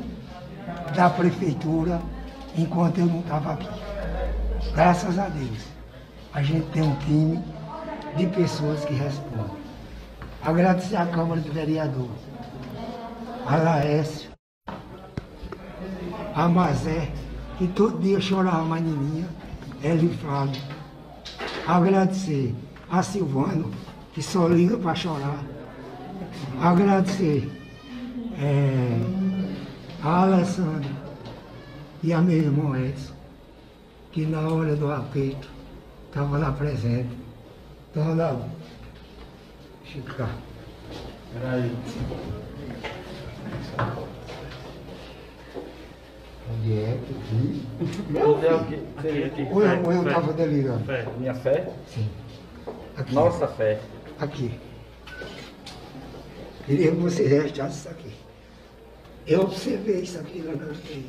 da 0.97 1.09
prefeitura 1.09 2.01
enquanto 2.59 2.99
eu 2.99 3.07
não 3.07 3.20
estava 3.20 3.53
aqui. 3.53 3.68
Graças 4.74 5.18
a 5.18 5.28
Deus, 5.28 5.59
a 6.32 6.43
gente 6.43 6.66
tem 6.70 6.82
um 6.82 6.97
time 6.97 7.41
de 8.16 8.26
pessoas 8.26 8.85
que 8.85 8.95
respondem. 8.95 9.62
Agradecer 10.43 10.97
à 10.97 11.07
Câmara 11.07 11.41
de 11.41 11.51
Vereador, 11.51 12.11
a 13.47 13.57
Laércio, 13.57 14.30
a 16.35 16.49
Mazé, 16.49 17.09
que 17.57 17.68
todo 17.68 18.01
dia 18.01 18.20
chorava 18.20 18.64
mais 18.64 18.82
menina 18.82 19.43
Hélio 19.85 20.09
Flávio. 20.14 20.62
Agradecer 21.66 22.55
a 22.91 23.03
Silvano, 23.03 23.70
que 24.14 24.22
só 24.22 24.49
liga 24.49 24.78
para 24.78 24.95
chorar. 24.95 25.45
Agradecer 26.59 27.51
é, 28.39 28.99
a 30.03 30.22
Alessandra 30.22 30.91
e 32.03 32.14
a 32.14 32.20
meu 32.22 32.37
irmão 32.37 32.74
Edson, 32.74 33.12
que 34.11 34.24
na 34.24 34.49
hora 34.49 34.74
do 34.74 34.91
aperto 34.91 35.51
estava 36.07 36.39
lá 36.39 36.51
presente. 36.53 37.16
Então, 37.91 38.05
Ronaldo, 38.05 38.45
Chica. 39.85 40.28
Peraí. 41.32 42.43
Onde 46.65 46.79
é 46.79 46.99
que 47.05 48.19
Onde 48.19 48.47
é 48.47 48.55
o 48.55 48.65
que? 48.65 48.75
Aqui, 48.97 49.25
aqui. 49.25 49.49
Ou 49.53 49.62
eu, 49.62 49.93
eu 49.93 50.09
estava 50.09 50.33
delirando? 50.33 50.85
Fé. 50.87 51.07
Minha 51.19 51.35
fé? 51.35 51.69
Sim. 51.87 52.09
Aqui. 52.97 53.15
Nossa 53.15 53.47
fé. 53.49 53.81
Aqui. 54.19 54.59
Queria 56.65 56.91
que 56.91 56.97
você 56.97 57.27
rechasse 57.27 57.81
isso 57.81 57.89
aqui. 57.91 58.12
Eu 59.27 59.43
observei 59.43 60.01
isso 60.01 60.19
aqui 60.19 60.39
na 60.39 60.53
UTI. 60.53 61.07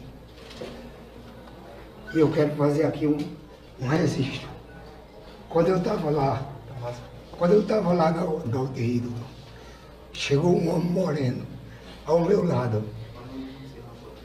E 2.14 2.20
eu 2.20 2.32
quero 2.32 2.51
fazer 2.56 2.86
aqui 2.86 3.08
um, 3.08 3.18
um 3.82 3.88
registro. 3.88 4.49
Quando 5.49 5.70
eu 5.70 5.78
estava 5.78 6.10
lá, 6.10 6.51
quando 7.38 7.53
eu 7.53 7.62
estava 7.62 7.93
lá 7.93 8.12
na, 8.12 8.24
na 8.24 8.62
UTI, 8.62 9.03
chegou 10.12 10.53
um 10.53 10.76
homem 10.76 10.91
moreno 10.91 11.47
ao 12.06 12.20
meu 12.26 12.43
lado. 12.43 12.84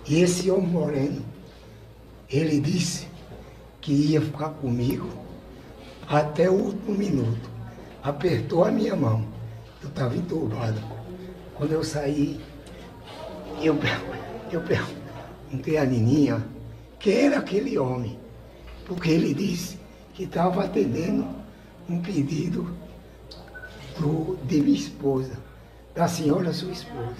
E 0.06 0.22
esse 0.22 0.50
homem 0.50 0.66
moreno, 0.66 1.24
ele 2.28 2.60
disse 2.60 3.06
que 3.80 3.92
ia 3.92 4.20
ficar 4.20 4.50
comigo 4.50 5.08
até 6.08 6.48
o 6.50 6.54
último 6.54 6.96
minuto. 6.96 7.50
Apertou 8.02 8.64
a 8.64 8.70
minha 8.70 8.96
mão. 8.96 9.26
Eu 9.82 9.88
estava 9.88 10.16
entubado. 10.16 10.80
Quando 11.54 11.72
eu 11.72 11.84
saí, 11.84 12.40
eu, 13.62 13.78
eu 14.50 14.60
perguntei 14.62 15.76
a 15.76 15.84
Nininha 15.84 16.44
quem 16.98 17.26
era 17.26 17.38
aquele 17.38 17.78
homem. 17.78 18.18
Porque 18.86 19.10
ele 19.10 19.34
disse 19.34 19.78
que 20.14 20.24
estava 20.24 20.64
atendendo 20.64 21.26
um 21.88 22.00
pedido 22.00 22.74
do, 23.98 24.36
de 24.46 24.60
minha 24.60 24.76
esposa, 24.76 25.32
da 25.94 26.08
senhora 26.08 26.52
sua 26.52 26.72
esposa. 26.72 27.16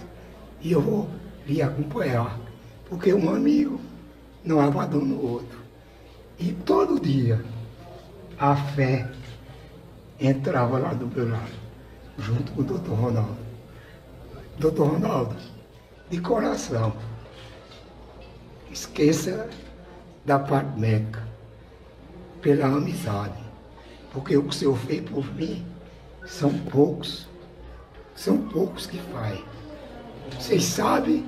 E 0.61 0.73
eu 0.73 0.81
vou 0.81 1.09
lhe 1.47 1.63
acompanhar 1.63 2.39
porque 2.91 3.15
um 3.15 3.33
amigo 3.33 3.81
não 4.45 4.61
abandona 4.61 5.15
o 5.15 5.33
outro. 5.33 5.59
E 6.39 6.53
todo 6.53 7.01
dia 7.01 7.43
a 8.37 8.57
fé 8.57 9.09
entrava 10.19 10.79
lá 10.79 10.93
do 10.93 11.07
meu 11.07 11.31
lado, 11.31 11.53
junto 12.19 12.53
com 12.53 12.63
o 12.63 12.65
doutor 12.65 12.95
Ronaldo. 12.95 13.37
Doutor 14.59 14.89
Ronaldo, 14.89 15.37
de 16.11 16.21
coração, 16.21 16.93
esqueça 18.71 19.49
da 20.27 20.39
parte 20.39 20.79
médica, 20.79 21.27
pela 22.43 22.67
amizade, 22.67 23.39
porque 24.13 24.37
o 24.37 24.43
que 24.43 24.49
o 24.49 24.53
Senhor 24.53 24.77
fez 24.77 25.09
por 25.09 25.25
mim 25.35 25.65
são 26.27 26.53
poucos, 26.71 27.27
são 28.15 28.39
poucos 28.49 28.87
que 28.87 28.99
faz. 28.99 29.39
Vocês 30.39 30.65
sabem 30.65 31.27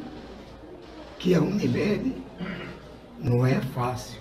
que 1.22 1.36
a 1.36 1.40
Unimed 1.40 2.16
não 3.20 3.46
é 3.46 3.60
fácil. 3.60 4.20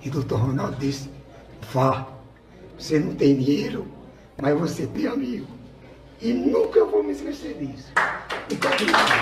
E 0.00 0.08
o 0.08 0.12
doutor 0.12 0.38
Ronaldo 0.38 0.76
disse, 0.76 1.10
vá, 1.72 2.06
você 2.78 3.00
não 3.00 3.12
tem 3.16 3.36
dinheiro, 3.36 3.84
mas 4.40 4.56
você 4.56 4.86
tem 4.86 5.08
amigo. 5.08 5.48
E 6.20 6.32
nunca 6.32 6.84
vou 6.84 7.02
me 7.02 7.10
esquecer 7.10 7.54
disso. 7.54 7.92
Muito 8.48 8.68
obrigado. 8.68 9.12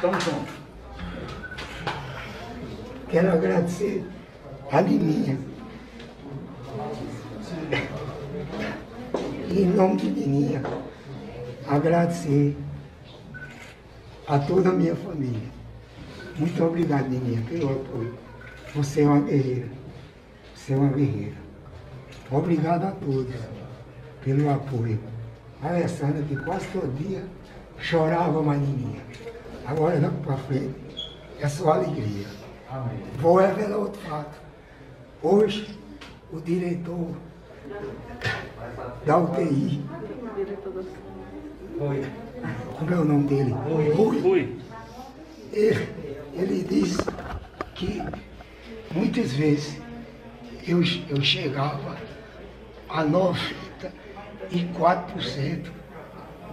Tamo 0.00 0.20
junto. 0.20 0.52
Quero 3.08 3.32
agradecer 3.34 4.04
a 4.72 4.80
Liminha 4.80 5.49
em 9.58 9.66
nome 9.66 9.96
de 9.96 10.10
Nininha, 10.10 10.62
agradecer 11.66 12.56
a 14.26 14.38
toda 14.38 14.70
a 14.70 14.72
minha 14.72 14.94
família. 14.94 15.48
Muito 16.38 16.64
obrigado, 16.64 17.08
Nininha, 17.08 17.42
pelo 17.48 17.72
apoio. 17.72 18.14
Você 18.74 19.02
é 19.02 19.06
uma 19.06 19.20
guerreira. 19.20 19.68
Você 20.54 20.72
é 20.72 20.76
uma 20.76 20.92
guerreira. 20.92 21.36
Obrigado 22.30 22.84
a 22.84 22.92
todos 22.92 23.34
pelo 24.24 24.50
apoio. 24.50 25.00
A 25.62 25.68
Alessandra, 25.68 26.22
que 26.22 26.36
quase 26.36 26.66
todo 26.68 26.96
dia 26.96 27.24
chorava 27.78 28.42
mais 28.42 28.60
ninguém. 28.60 29.00
Agora 29.66 29.98
não 29.98 30.12
para 30.22 30.36
frente, 30.36 30.74
é 31.38 31.48
só 31.48 31.72
alegria. 31.72 32.26
Vou 33.18 33.36
revelar 33.38 33.78
outro 33.78 34.00
fato. 34.02 34.40
Hoje, 35.22 35.76
o 36.32 36.40
diretor 36.40 37.10
da 39.06 39.18
UTI, 39.18 39.80
como 42.78 42.92
é 42.92 42.96
o 42.96 43.04
nome 43.04 43.28
dele? 43.28 43.54
Rui. 43.94 44.58
Ele, 45.52 45.88
ele 46.34 46.64
disse 46.64 46.98
que 47.74 48.02
muitas 48.94 49.32
vezes 49.32 49.80
eu, 50.66 50.82
eu 51.08 51.22
chegava 51.22 51.96
a 52.88 53.04
94% 53.04 55.70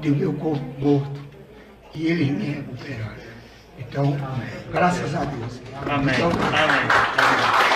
do 0.02 0.16
meu 0.16 0.34
corpo 0.34 0.66
morto 0.80 1.22
e 1.94 2.08
eles 2.08 2.30
me 2.30 2.46
recuperaram. 2.46 3.28
Então, 3.80 4.18
graças 4.72 5.14
a 5.16 5.26
Deus. 5.26 5.62
Amém. 5.86 6.16
Então, 6.16 6.32
Amém. 6.32 7.67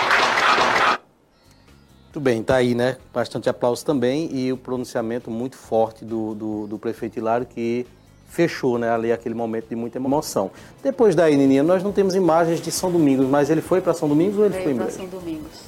Muito 2.12 2.20
bem, 2.20 2.42
tá 2.42 2.56
aí, 2.56 2.74
né? 2.74 2.98
Bastante 3.10 3.48
aplauso 3.48 3.82
também 3.86 4.28
e 4.36 4.52
o 4.52 4.56
pronunciamento 4.58 5.30
muito 5.30 5.56
forte 5.56 6.04
do, 6.04 6.34
do, 6.34 6.66
do 6.66 6.78
prefeito 6.78 7.18
Hilário 7.18 7.46
que 7.46 7.86
fechou, 8.28 8.76
né, 8.76 8.90
ali 8.90 9.10
aquele 9.10 9.34
momento 9.34 9.70
de 9.70 9.74
muita 9.74 9.96
emoção. 9.96 10.50
Depois 10.82 11.14
daí, 11.14 11.34
Nininha, 11.38 11.62
nós 11.62 11.82
não 11.82 11.90
temos 11.90 12.14
imagens 12.14 12.60
de 12.60 12.70
São 12.70 12.92
Domingos, 12.92 13.26
mas 13.26 13.48
ele 13.48 13.62
foi 13.62 13.80
para 13.80 13.94
São 13.94 14.10
Domingos 14.10 14.36
ou 14.36 14.44
ele 14.44 14.52
foi 14.52 14.64
Veio 14.64 14.76
para 14.76 14.84
embora? 14.84 14.90
São 14.90 15.06
Domingos. 15.06 15.62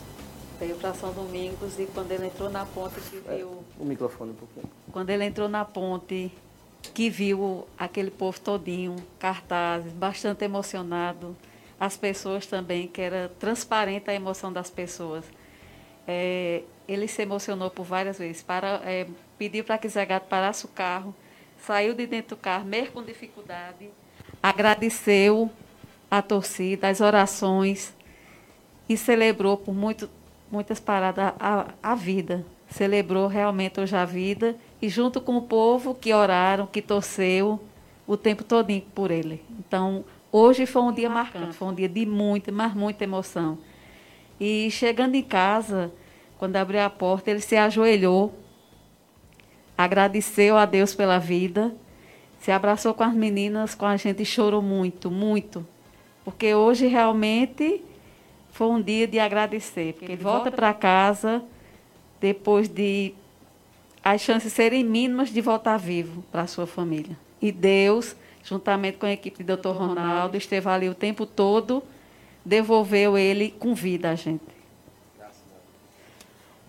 Veio 0.61 0.77
para 0.77 0.93
São 0.93 1.13
Domingos 1.15 1.79
e 1.79 1.87
quando 1.87 2.13
ele 2.13 2.27
entrou 2.27 2.51
na 2.51 2.67
ponte 2.67 3.01
que 3.11 3.23
viu. 3.27 3.65
O 3.81 3.85
microfone 3.87 4.33
um 4.33 4.35
pouquinho. 4.35 4.71
Quando 4.93 5.09
ele 5.09 5.25
entrou 5.25 5.49
na 5.49 5.65
ponte, 5.65 6.31
que 6.93 7.09
viu 7.09 7.65
aquele 7.79 8.11
povo 8.11 8.39
todinho, 8.39 8.97
cartazes, 9.19 9.95
bastante 9.95 10.45
emocionado, 10.45 11.35
as 11.81 11.97
pessoas 11.97 12.47
também, 12.47 12.87
que 12.87 13.01
era 13.01 13.33
transparente 13.41 14.11
a 14.11 14.15
emoção 14.15 14.53
das 14.53 14.69
pessoas. 14.69 15.25
É, 16.07 16.63
ele 16.87 17.09
se 17.09 17.23
emocionou 17.23 17.71
por 17.71 17.85
várias 17.85 18.19
vezes, 18.19 18.43
para, 18.43 18.81
é, 18.85 19.07
pediu 19.39 19.65
para 19.65 19.79
que 19.79 19.89
Zé 19.89 20.05
Gato 20.05 20.29
parasse 20.29 20.65
o 20.65 20.69
carro, 20.69 21.15
saiu 21.59 21.95
de 21.95 22.07
dentro 22.07 22.37
do 22.37 22.41
carro, 22.41 22.65
mesmo 22.65 22.93
com 22.93 23.03
dificuldade, 23.03 23.89
agradeceu 24.43 25.51
a 26.11 26.21
torcida, 26.21 26.89
as 26.89 27.01
orações 27.01 27.95
e 28.89 28.97
celebrou 28.97 29.57
por 29.57 29.75
muito, 29.75 30.09
muitas 30.51 30.79
paradas 30.79 31.33
a, 31.41 31.69
a 31.83 31.95
vida. 31.95 32.45
Celebrou 32.69 33.27
realmente 33.27 33.81
hoje 33.81 33.97
a 33.97 34.05
vida 34.05 34.57
e 34.83 34.89
junto 34.89 35.21
com 35.21 35.37
o 35.37 35.43
povo 35.43 35.95
que 35.95 36.13
oraram, 36.13 36.67
que 36.67 36.83
torceu 36.83 37.61
o 38.07 38.17
tempo 38.17 38.45
todinho 38.45 38.83
por 38.95 39.11
ele. 39.11 39.43
Então, 39.59 40.05
hoje 40.31 40.67
foi 40.67 40.83
um 40.83 40.93
dia 40.93 41.09
marcante, 41.09 41.55
foi 41.55 41.69
um 41.69 41.75
dia 41.75 41.89
de 41.89 42.05
muita, 42.05 42.53
mas 42.53 42.75
muita 42.75 43.05
emoção. 43.05 43.59
E 44.39 44.71
chegando 44.71 45.15
em 45.15 45.23
casa, 45.23 45.93
quando 46.39 46.57
abriu 46.57 46.81
a 46.81 46.91
porta, 46.91 47.31
ele 47.31 47.41
se 47.41 47.57
ajoelhou, 47.57 48.35
agradeceu 49.77 50.57
a 50.57 50.65
Deus 50.65 50.95
pela 50.95 51.19
vida, 51.19 51.75
se 52.41 52.51
abraçou 52.51 52.93
com 52.93 53.03
as 53.03 53.15
meninas, 53.15 53.75
com 53.75 53.87
a 53.87 53.97
gente 53.97 54.23
e 54.23 54.27
chorou 54.27 54.61
muito, 54.61 55.11
muito. 55.11 55.67
Porque 56.25 56.55
hoje 56.55 56.87
realmente 56.87 57.83
foi 58.51 58.69
um 58.69 58.81
dia 58.81 59.07
de 59.07 59.19
agradecer. 59.19 59.95
Porque 59.95 60.13
ele 60.13 60.23
volta 60.23 60.51
para 60.51 60.73
casa 60.75 61.43
depois 62.21 62.69
de 62.69 63.15
as 64.03 64.21
chances 64.21 64.53
serem 64.53 64.85
mínimas 64.85 65.31
de 65.31 65.41
voltar 65.41 65.79
vivo 65.79 66.23
para 66.31 66.43
a 66.43 66.47
sua 66.47 66.67
família. 66.67 67.17
E 67.41 67.51
Deus, 67.51 68.15
juntamente 68.43 68.99
com 68.99 69.07
a 69.07 69.13
equipe 69.13 69.43
do 69.43 69.57
Dr. 69.57 69.69
Ronaldo, 69.71 70.37
esteve 70.37 70.69
ali 70.69 70.89
o 70.89 70.95
tempo 70.95 71.25
todo, 71.25 71.83
devolveu 72.45 73.17
ele 73.17 73.55
com 73.59 73.75
vida 73.75 74.11
a 74.11 74.15
gente. 74.15 74.55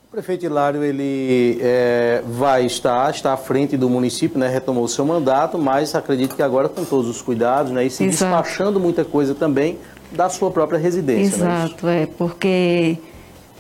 O 0.08 0.16
prefeito 0.16 0.46
Hilário, 0.46 0.82
ele 0.82 1.58
é, 1.62 2.24
vai 2.26 2.66
estar, 2.66 3.10
está 3.10 3.34
à 3.34 3.38
frente 3.38 3.76
do 3.76 3.90
município, 3.90 4.40
né, 4.40 4.48
retomou 4.48 4.86
o 4.86 4.88
seu 4.88 5.06
mandato, 5.06 5.58
mas 5.58 5.94
acredito 5.94 6.38
que 6.38 6.42
agora 6.42 6.70
com 6.70 6.86
todos 6.86 7.10
os 7.10 7.22
cuidados, 7.22 7.72
né, 7.74 7.86
e 7.86 7.90
se 7.90 8.06
Exato. 8.06 8.32
despachando 8.32 8.80
muita 8.80 9.04
coisa 9.04 9.36
também 9.36 9.78
da 10.14 10.30
sua 10.30 10.50
própria 10.52 10.80
residência. 10.80 11.44
né? 11.44 11.66
Exato, 11.66 11.88
é, 11.90 12.06
porque 12.06 12.98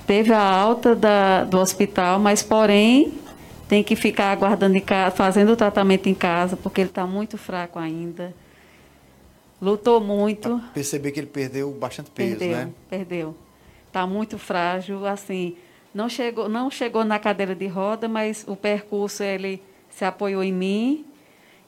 teve 0.08 0.32
a 0.32 0.42
alta 0.42 0.96
da, 0.96 1.44
do 1.44 1.58
hospital, 1.60 2.20
mas 2.20 2.42
porém 2.42 3.14
tem 3.68 3.84
que 3.84 3.96
ficar 3.96 4.32
aguardando 4.32 4.78
em 4.78 4.82
casa, 4.82 5.14
fazendo 5.14 5.52
o 5.52 5.56
tratamento 5.58 6.08
em 6.08 6.14
casa, 6.14 6.56
porque 6.56 6.80
ele 6.80 6.90
está 6.90 7.06
muito 7.06 7.38
fraco 7.38 7.80
ainda. 7.80 8.34
Lutou 9.66 10.00
muito. 10.00 10.62
Perceber 10.76 11.12
que 11.12 11.20
ele 11.20 11.26
perdeu 11.28 11.72
bastante 11.72 12.12
peso, 12.12 12.38
Perdeu, 12.38 12.56
né? 12.56 12.72
perdeu. 12.88 13.36
Está 13.88 14.06
muito 14.06 14.38
frágil, 14.38 15.04
assim, 15.08 15.56
não 15.92 16.08
chegou, 16.08 16.48
não 16.48 16.70
chegou 16.70 17.04
na 17.04 17.18
cadeira 17.18 17.56
de 17.56 17.66
roda, 17.66 18.08
mas 18.08 18.46
o 18.48 18.56
percurso 18.56 19.24
ele 19.24 19.60
se 19.90 20.06
apoiou 20.06 20.44
em 20.44 20.54
mim. 20.54 21.04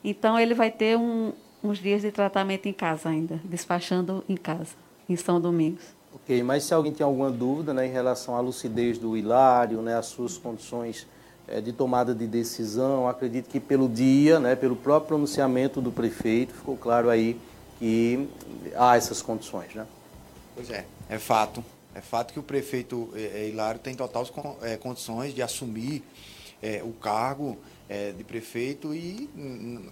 Então 0.04 0.38
ele 0.40 0.54
vai 0.54 0.70
ter 0.70 0.96
um- 0.96 1.34
uns 1.64 1.80
dias 1.80 2.04
de 2.04 2.12
tratamento 2.12 2.68
em 2.68 2.74
casa 2.74 3.10
ainda, 3.10 3.42
despachando 3.44 4.24
em 4.30 4.38
casa, 4.38 4.76
em 5.10 5.16
São 5.16 5.42
Domingos. 5.42 5.82
Ok, 6.14 6.44
mas 6.44 6.66
se 6.66 6.76
alguém 6.76 6.92
tem 6.94 7.04
alguma 7.04 7.32
dúvida 7.32 7.74
né, 7.74 7.88
em 7.88 7.92
relação 7.92 8.36
à 8.36 8.40
lucidez 8.40 9.00
do 9.00 9.18
Hilário, 9.18 9.82
né, 9.82 9.98
às 9.98 10.06
suas 10.06 10.38
condições 10.38 11.08
eh, 11.48 11.62
de 11.62 11.74
tomada 11.74 12.14
de 12.14 12.28
decisão, 12.28 13.08
acredito 13.08 13.50
que 13.50 13.60
pelo 13.60 13.90
dia, 13.90 14.40
né, 14.40 14.56
pelo 14.56 14.76
próprio 14.76 15.08
pronunciamento 15.08 15.82
do 15.82 15.92
prefeito, 15.92 16.54
ficou 16.54 16.78
claro 16.78 17.10
aí 17.10 17.40
que 17.80 18.28
há 18.76 18.98
essas 18.98 19.22
condições. 19.22 19.74
Né? 19.74 19.86
Pois 20.56 20.70
é, 20.70 20.86
é 21.10 21.20
fato. 21.20 21.64
É 21.94 22.02
fato 22.02 22.32
que 22.32 22.40
o 22.40 22.44
prefeito 22.44 23.10
eh, 23.16 23.32
eh, 23.34 23.50
Hilário 23.50 23.80
tem 23.80 23.96
totais 23.96 24.32
eh, 24.62 24.78
condições 24.78 25.34
de 25.34 25.42
assumir 25.42 26.04
eh, 26.62 26.82
o 26.84 26.94
cargo 26.94 27.58
eh, 27.90 28.14
de 28.16 28.24
prefeito 28.24 28.94
e, 28.94 29.28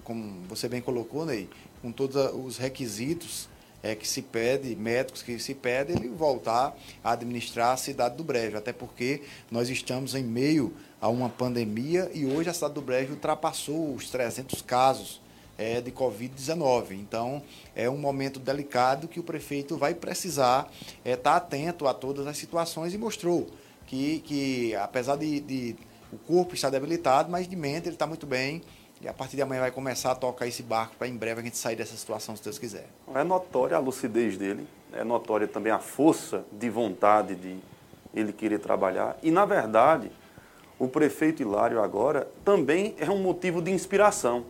como 0.03 0.43
você 0.47 0.67
bem 0.67 0.81
colocou, 0.81 1.25
Ney, 1.25 1.49
com 1.81 1.91
todos 1.91 2.15
os 2.33 2.57
requisitos 2.57 3.49
eh, 3.81 3.95
que 3.95 4.07
se 4.07 4.21
pede, 4.21 4.75
médicos 4.75 5.21
que 5.21 5.39
se 5.39 5.53
pede, 5.53 5.93
ele 5.93 6.09
voltar 6.09 6.75
a 7.03 7.11
administrar 7.11 7.73
a 7.73 7.77
cidade 7.77 8.17
do 8.17 8.23
Brejo. 8.23 8.57
Até 8.57 8.73
porque 8.73 9.21
nós 9.49 9.69
estamos 9.69 10.13
em 10.13 10.23
meio 10.23 10.73
a 10.99 11.07
uma 11.07 11.29
pandemia 11.29 12.09
e 12.13 12.25
hoje 12.25 12.49
a 12.49 12.53
cidade 12.53 12.73
do 12.73 12.81
Brejo 12.81 13.13
ultrapassou 13.13 13.93
os 13.93 14.09
300 14.09 14.61
casos 14.61 15.21
é, 15.57 15.81
de 15.81 15.91
Covid-19. 15.91 16.91
Então, 16.91 17.41
é 17.75 17.89
um 17.89 17.97
momento 17.97 18.39
delicado 18.39 19.07
que 19.07 19.19
o 19.19 19.23
prefeito 19.23 19.77
vai 19.77 19.93
precisar 19.93 20.71
estar 21.03 21.35
atento 21.35 21.87
a 21.87 21.93
todas 21.93 22.27
as 22.27 22.37
situações 22.37 22.93
e 22.93 22.97
mostrou 22.97 23.47
que, 23.85 24.19
que 24.19 24.75
apesar 24.75 25.15
de, 25.15 25.39
de 25.39 25.75
o 26.11 26.17
corpo 26.17 26.53
estar 26.53 26.69
debilitado, 26.69 27.29
mas 27.29 27.47
de 27.47 27.55
mente 27.55 27.87
ele 27.87 27.95
está 27.95 28.07
muito 28.07 28.25
bem. 28.25 28.61
E 29.01 29.07
a 29.07 29.13
partir 29.13 29.35
de 29.35 29.41
amanhã 29.41 29.61
vai 29.61 29.71
começar 29.71 30.11
a 30.11 30.15
tocar 30.15 30.47
esse 30.47 30.63
barco 30.63 30.95
para 30.97 31.07
em 31.07 31.15
breve 31.15 31.41
a 31.41 31.43
gente 31.43 31.57
sair 31.57 31.75
dessa 31.75 31.95
situação, 31.95 32.35
se 32.35 32.43
Deus 32.43 32.57
quiser. 32.57 32.87
É 33.13 33.23
notória 33.23 33.75
a 33.75 33.79
lucidez 33.79 34.37
dele, 34.37 34.65
é 34.93 35.03
notória 35.03 35.47
também 35.47 35.71
a 35.71 35.79
força 35.79 36.45
de 36.51 36.69
vontade 36.69 37.35
de 37.35 37.57
ele 38.13 38.31
querer 38.31 38.59
trabalhar. 38.59 39.17
E, 39.21 39.29
na 39.29 39.45
verdade, 39.45 40.09
o 40.79 40.87
prefeito 40.87 41.41
Hilário 41.41 41.81
agora 41.81 42.27
também 42.45 42.95
é 42.97 43.09
um 43.09 43.21
motivo 43.21 43.61
de 43.61 43.69
inspiração 43.69 44.45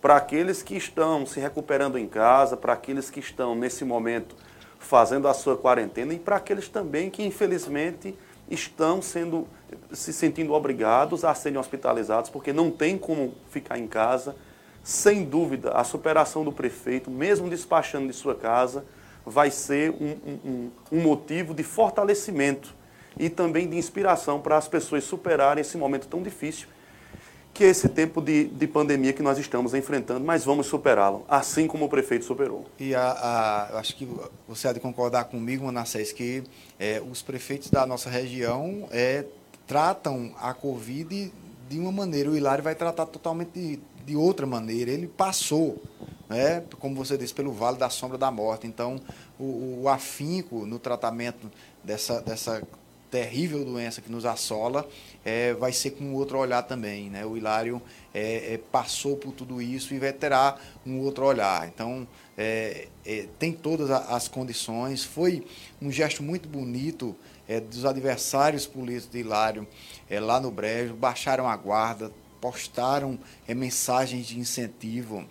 para 0.00 0.16
aqueles 0.16 0.62
que 0.62 0.76
estão 0.76 1.26
se 1.26 1.40
recuperando 1.40 1.98
em 1.98 2.06
casa, 2.06 2.56
para 2.56 2.72
aqueles 2.72 3.10
que 3.10 3.20
estão 3.20 3.54
nesse 3.54 3.84
momento 3.84 4.36
fazendo 4.78 5.26
a 5.26 5.34
sua 5.34 5.56
quarentena 5.56 6.14
e 6.14 6.18
para 6.18 6.36
aqueles 6.36 6.68
também 6.68 7.10
que, 7.10 7.24
infelizmente, 7.24 8.16
estão 8.48 9.02
sendo 9.02 9.48
se 9.92 10.12
sentindo 10.12 10.52
obrigados 10.52 11.24
a 11.24 11.34
serem 11.34 11.58
hospitalizados 11.58 12.30
porque 12.30 12.52
não 12.52 12.70
tem 12.70 12.96
como 12.96 13.34
ficar 13.50 13.78
em 13.78 13.86
casa. 13.88 14.36
Sem 14.84 15.24
dúvida, 15.24 15.72
a 15.72 15.82
superação 15.82 16.44
do 16.44 16.52
prefeito, 16.52 17.10
mesmo 17.10 17.48
despachando 17.50 18.06
de 18.06 18.12
sua 18.12 18.36
casa, 18.36 18.84
vai 19.24 19.50
ser 19.50 19.90
um, 19.90 20.14
um- 20.24 20.70
um- 20.92 21.00
motivo 21.02 21.52
de 21.52 21.64
fortalecimento 21.64 22.72
e 23.18 23.28
também 23.28 23.68
de 23.68 23.76
inspiração 23.76 24.40
para 24.40 24.56
as 24.56 24.68
pessoas 24.68 25.02
superarem 25.02 25.60
esse 25.62 25.76
momento 25.76 26.06
tão 26.06 26.22
difícil 26.22 26.68
que 27.56 27.64
é 27.64 27.68
esse 27.68 27.88
tempo 27.88 28.20
de, 28.20 28.44
de 28.48 28.66
pandemia 28.66 29.12
que 29.14 29.22
nós 29.22 29.38
estamos 29.38 29.72
enfrentando, 29.72 30.22
mas 30.24 30.44
vamos 30.44 30.66
superá-lo, 30.66 31.24
assim 31.28 31.66
como 31.66 31.86
o 31.86 31.88
prefeito 31.88 32.24
superou. 32.26 32.66
E 32.78 32.94
a, 32.94 33.02
a- 33.12 33.78
acho 33.78 33.96
que 33.96 34.06
você 34.46 34.68
há 34.68 34.72
de 34.74 34.80
concordar 34.80 35.24
comigo, 35.24 35.64
Manassés, 35.64 36.12
que 36.12 36.44
é, 36.78 37.00
os 37.10 37.22
prefeitos 37.22 37.70
da 37.70 37.86
nossa 37.86 38.10
região 38.10 38.86
é, 38.90 39.24
tratam 39.66 40.32
a 40.38 40.52
Covid 40.52 41.32
de 41.68 41.78
uma 41.78 41.90
maneira, 41.90 42.30
o 42.30 42.36
Hilário 42.36 42.62
vai 42.62 42.74
tratar 42.74 43.06
totalmente 43.06 43.50
de, 43.54 43.80
de 44.04 44.14
outra 44.14 44.46
maneira. 44.46 44.90
Ele 44.90 45.06
passou, 45.08 45.82
né, 46.28 46.62
como 46.78 46.94
você 46.94 47.16
disse, 47.16 47.32
pelo 47.34 47.52
Vale 47.52 47.78
da 47.78 47.88
Sombra 47.88 48.18
da 48.18 48.30
Morte. 48.30 48.66
Então, 48.66 49.00
o, 49.40 49.80
o 49.82 49.88
afinco 49.88 50.66
no 50.66 50.78
tratamento 50.78 51.50
dessa, 51.82 52.20
dessa 52.20 52.62
terrível 53.10 53.64
doença 53.64 54.00
que 54.00 54.10
nos 54.10 54.24
assola, 54.24 54.88
é, 55.24 55.54
vai 55.54 55.72
ser 55.72 55.90
com 55.90 56.14
outro 56.14 56.38
olhar 56.38 56.62
também. 56.62 57.10
Né? 57.10 57.24
O 57.24 57.36
Hilário 57.36 57.80
é, 58.14 58.54
é, 58.54 58.58
passou 58.58 59.16
por 59.16 59.32
tudo 59.32 59.60
isso 59.60 59.94
e 59.94 59.98
vai 59.98 60.12
terá 60.12 60.58
um 60.84 61.00
outro 61.00 61.24
olhar. 61.24 61.66
Então, 61.68 62.06
é, 62.36 62.88
é, 63.04 63.26
tem 63.38 63.52
todas 63.52 63.90
as 63.90 64.28
condições. 64.28 65.04
Foi 65.04 65.46
um 65.80 65.90
gesto 65.90 66.22
muito 66.22 66.48
bonito 66.48 67.16
é, 67.48 67.60
dos 67.60 67.84
adversários 67.84 68.66
políticos 68.66 69.10
de 69.12 69.18
Hilário 69.20 69.66
lá 70.10 70.40
no 70.40 70.50
Brejo, 70.50 70.94
baixaram 70.94 71.48
a 71.48 71.56
guarda, 71.56 72.12
postaram 72.40 73.18
mensagens 73.48 74.26
de 74.26 74.38
incentivo 74.38 75.26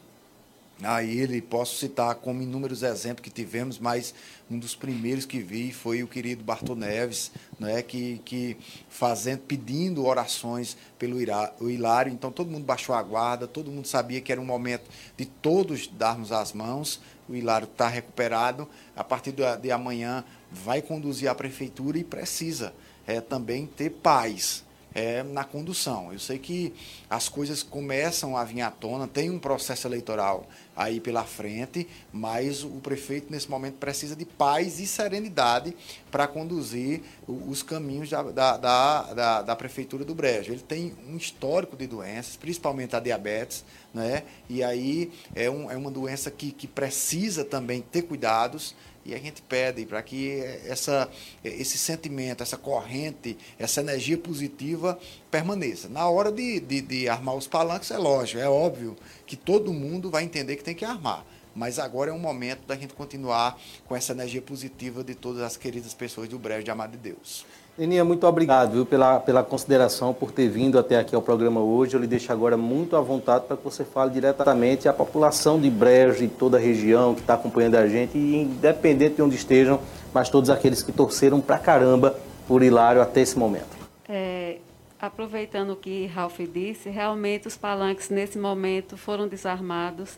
a 0.84 1.04
ele. 1.04 1.42
Posso 1.42 1.78
citar 1.78 2.16
como 2.16 2.42
inúmeros 2.42 2.84
exemplos 2.84 3.24
que 3.24 3.30
tivemos, 3.30 3.80
mas 3.80 4.14
um 4.50 4.60
dos 4.60 4.76
primeiros 4.76 5.26
que 5.26 5.40
vi 5.40 5.72
foi 5.72 6.04
o 6.04 6.08
querido 6.08 6.44
Bartô 6.44 6.76
Neves, 6.76 7.32
né, 7.60 7.82
que, 7.82 8.22
que 8.26 8.58
fazendo, 8.90 9.42
pedindo 9.42 10.06
orações 10.06 10.76
pelo 11.00 11.20
Hilário. 11.22 12.12
Então 12.12 12.32
todo 12.32 12.52
mundo 12.52 12.66
baixou 12.66 12.94
a 12.96 13.02
guarda, 13.02 13.48
todo 13.48 13.72
mundo 13.72 13.88
sabia 13.88 14.22
que 14.22 14.32
era 14.32 14.42
um 14.42 14.46
momento 14.46 14.90
de 15.16 15.26
todos 15.26 15.88
darmos 15.88 16.32
as 16.32 16.54
mãos. 16.54 17.00
O 17.28 17.36
Hilário 17.36 17.66
está 17.66 17.88
recuperado. 17.88 18.68
A 18.96 19.04
partir 19.04 19.34
de 19.62 19.72
amanhã 19.72 20.24
vai 20.52 20.82
conduzir 20.82 21.28
a 21.30 21.36
prefeitura 21.36 21.98
e 21.98 22.04
precisa 22.04 22.74
é, 23.08 23.22
também 23.22 23.66
ter 23.66 23.90
paz 23.90 24.65
é, 24.96 25.22
na 25.24 25.44
condução. 25.44 26.14
Eu 26.14 26.20
sei 26.20 26.40
que 26.40 26.74
as 27.10 27.28
coisas 27.28 27.62
começam 27.62 28.38
a 28.38 28.46
vir 28.46 28.62
à 28.62 28.72
tona, 28.72 29.06
tem 29.06 29.30
um 29.30 29.38
processo 29.38 29.86
eleitoral 29.86 30.48
aí 30.74 31.00
pela 31.02 31.24
frente, 31.24 31.88
mas 32.12 32.64
o 32.64 32.80
prefeito 32.82 33.32
nesse 33.32 33.50
momento 33.50 33.76
precisa 33.76 34.16
de 34.16 34.26
paz 34.26 34.80
e 34.80 34.88
serenidade 34.88 35.76
para 36.10 36.28
conduzir 36.28 37.02
os 37.28 37.62
caminhos 37.62 38.10
da, 38.10 38.24
da, 38.24 38.58
da, 38.58 39.42
da, 39.42 39.56
prefeitura 39.56 40.06
do 40.06 40.16
Brejo. 40.16 40.54
Ele 40.54 40.62
tem 40.62 40.94
um 41.08 41.18
histórico 41.18 41.76
de 41.76 41.88
doenças, 41.88 42.38
principalmente 42.38 42.96
a 42.96 43.00
diabetes, 43.00 43.66
né? 43.94 44.24
e 44.50 44.64
aí 44.64 45.12
é, 45.34 45.50
um, 45.50 45.70
é 45.70 45.76
uma 45.76 45.92
doença 45.92 46.32
que, 46.32 46.52
que 46.52 46.68
precisa 46.68 47.44
também 47.44 47.82
ter 47.82 48.04
cuidados 48.04 48.76
e 49.06 49.14
a 49.14 49.20
gente 49.20 49.42
pede 49.44 49.86
para 49.86 50.02
que 50.02 50.40
essa, 50.66 51.08
esse 51.44 51.78
sentimento, 51.78 52.42
essa 52.42 52.58
corrente, 52.58 53.38
essa 53.60 53.80
energia 53.80 54.18
positiva 54.18 54.98
permaneça. 55.30 55.88
Na 55.88 56.10
hora 56.10 56.32
de, 56.32 56.60
de, 56.60 56.82
de 56.82 57.08
armar 57.08 57.36
os 57.36 57.48
palanques, 57.48 57.92
é 57.92 57.98
lógico, 57.98 58.40
é 58.40 58.50
óbvio 58.50 58.98
que 59.28 59.36
todo 59.36 59.72
mundo 59.72 60.10
vai 60.10 60.24
entender 60.24 60.56
que 60.56 60.64
tem 60.64 60.74
que 60.74 60.84
armar. 60.84 61.24
Mas 61.54 61.80
agora 61.80 62.12
é 62.12 62.14
um 62.14 62.20
momento 62.20 62.66
da 62.66 62.76
gente 62.76 62.94
continuar 62.94 63.58
com 63.88 63.96
essa 63.96 64.12
energia 64.12 64.42
positiva 64.42 65.04
de 65.04 65.16
todas 65.16 65.42
as 65.42 65.56
queridas 65.56 65.94
pessoas 65.94 66.28
do 66.28 66.38
Brejo 66.38 66.64
de 66.64 66.72
Amado 66.72 66.92
de 66.92 66.98
Deus. 66.98 67.46
Neninha, 67.78 68.06
muito 68.06 68.26
obrigado 68.26 68.72
viu, 68.72 68.86
pela, 68.86 69.20
pela 69.20 69.44
consideração, 69.44 70.14
por 70.14 70.32
ter 70.32 70.48
vindo 70.48 70.80
até 70.80 70.98
aqui 70.98 71.14
ao 71.14 71.22
programa 71.22 71.60
hoje. 71.60 71.94
Eu 71.94 72.00
lhe 72.00 72.08
deixo 72.08 72.32
agora 72.32 72.56
muito 72.56 72.96
à 72.96 73.02
vontade 73.02 73.48
para 73.48 73.58
que 73.58 73.64
você 73.66 73.84
fale 73.84 74.12
diretamente 74.12 74.88
à 74.88 74.94
população 74.94 75.60
de 75.60 75.70
Brejo 75.70 76.24
e 76.24 76.30
toda 76.30 76.56
a 76.56 76.60
região 76.60 77.14
que 77.14 77.20
está 77.20 77.34
acompanhando 77.34 77.76
a 77.76 77.86
gente, 77.86 78.18
e 78.18 78.38
independente 78.38 79.16
de 79.16 79.22
onde 79.22 79.36
estejam, 79.36 79.82
mas 80.14 80.30
todos 80.30 80.50
aqueles 80.50 80.82
que 80.82 80.94
torceram 80.94 81.42
pra 81.42 81.60
caramba 81.60 82.18
por 82.48 82.64
Hilário 82.64 83.02
até 83.02 83.20
esse 83.20 83.38
momento. 83.38 83.76
É, 84.08 84.60
aproveitando 84.98 85.72
o 85.72 85.76
que 85.76 86.06
Ralph 86.06 86.40
disse, 86.40 86.90
realmente 86.90 87.46
os 87.46 87.58
palanques 87.58 88.10
nesse 88.10 88.38
momento 88.38 88.96
foram 88.96 89.28
desarmados. 89.28 90.18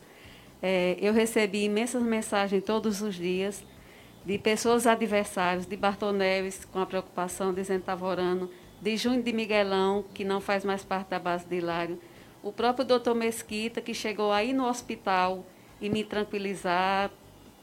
É, 0.62 0.96
eu 1.02 1.12
recebi 1.12 1.64
imensas 1.64 2.04
mensagens 2.04 2.64
todos 2.64 3.02
os 3.02 3.16
dias 3.16 3.64
de 4.28 4.38
pessoas 4.38 4.86
adversárias, 4.86 5.66
de 5.66 5.78
Bartoneves, 5.78 6.66
com 6.66 6.80
a 6.80 6.86
preocupação, 6.86 7.58
estava 7.58 8.06
orando, 8.06 8.52
de 8.82 8.98
Júnior 8.98 9.24
de 9.24 9.32
Miguelão, 9.32 10.04
que 10.14 10.26
não 10.26 10.42
faz 10.42 10.66
mais 10.66 10.84
parte 10.84 11.08
da 11.08 11.18
base 11.18 11.48
de 11.48 11.56
Hilário, 11.56 11.98
o 12.44 12.52
próprio 12.52 12.84
doutor 12.84 13.16
Mesquita, 13.16 13.80
que 13.80 13.94
chegou 13.94 14.34
aí 14.34 14.52
no 14.52 14.68
hospital 14.68 15.46
e 15.80 15.90
me 15.90 16.04
tranquilizar 16.04 17.10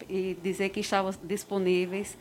e 0.08 0.38
dizer 0.42 0.70
que 0.70 0.80
estavam 0.80 1.12
disponíveis, 1.24 2.16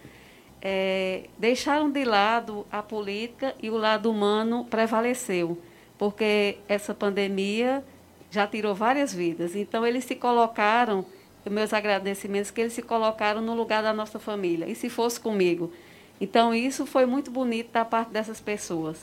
é, 0.61 1.29
deixaram 1.37 1.89
de 1.89 2.03
lado 2.03 2.67
a 2.69 2.83
política 2.83 3.55
e 3.63 3.69
o 3.69 3.77
lado 3.77 4.11
humano 4.11 4.65
prevaleceu, 4.65 5.57
porque 5.97 6.57
essa 6.67 6.93
pandemia 6.93 7.81
já 8.29 8.45
tirou 8.45 8.75
várias 8.75 9.13
vidas. 9.13 9.55
Então, 9.55 9.87
eles 9.87 10.03
se 10.03 10.15
colocaram 10.15 11.05
meus 11.49 11.73
agradecimentos 11.73 12.51
que 12.51 12.61
eles 12.61 12.73
se 12.73 12.81
colocaram 12.81 13.41
no 13.41 13.53
lugar 13.53 13.83
da 13.83 13.93
nossa 13.93 14.19
família. 14.19 14.67
E 14.67 14.75
se 14.75 14.89
fosse 14.89 15.19
comigo? 15.19 15.71
Então, 16.19 16.53
isso 16.53 16.85
foi 16.85 17.05
muito 17.05 17.29
bonito 17.29 17.71
da 17.71 17.83
parte 17.83 18.11
dessas 18.11 18.39
pessoas. 18.39 18.97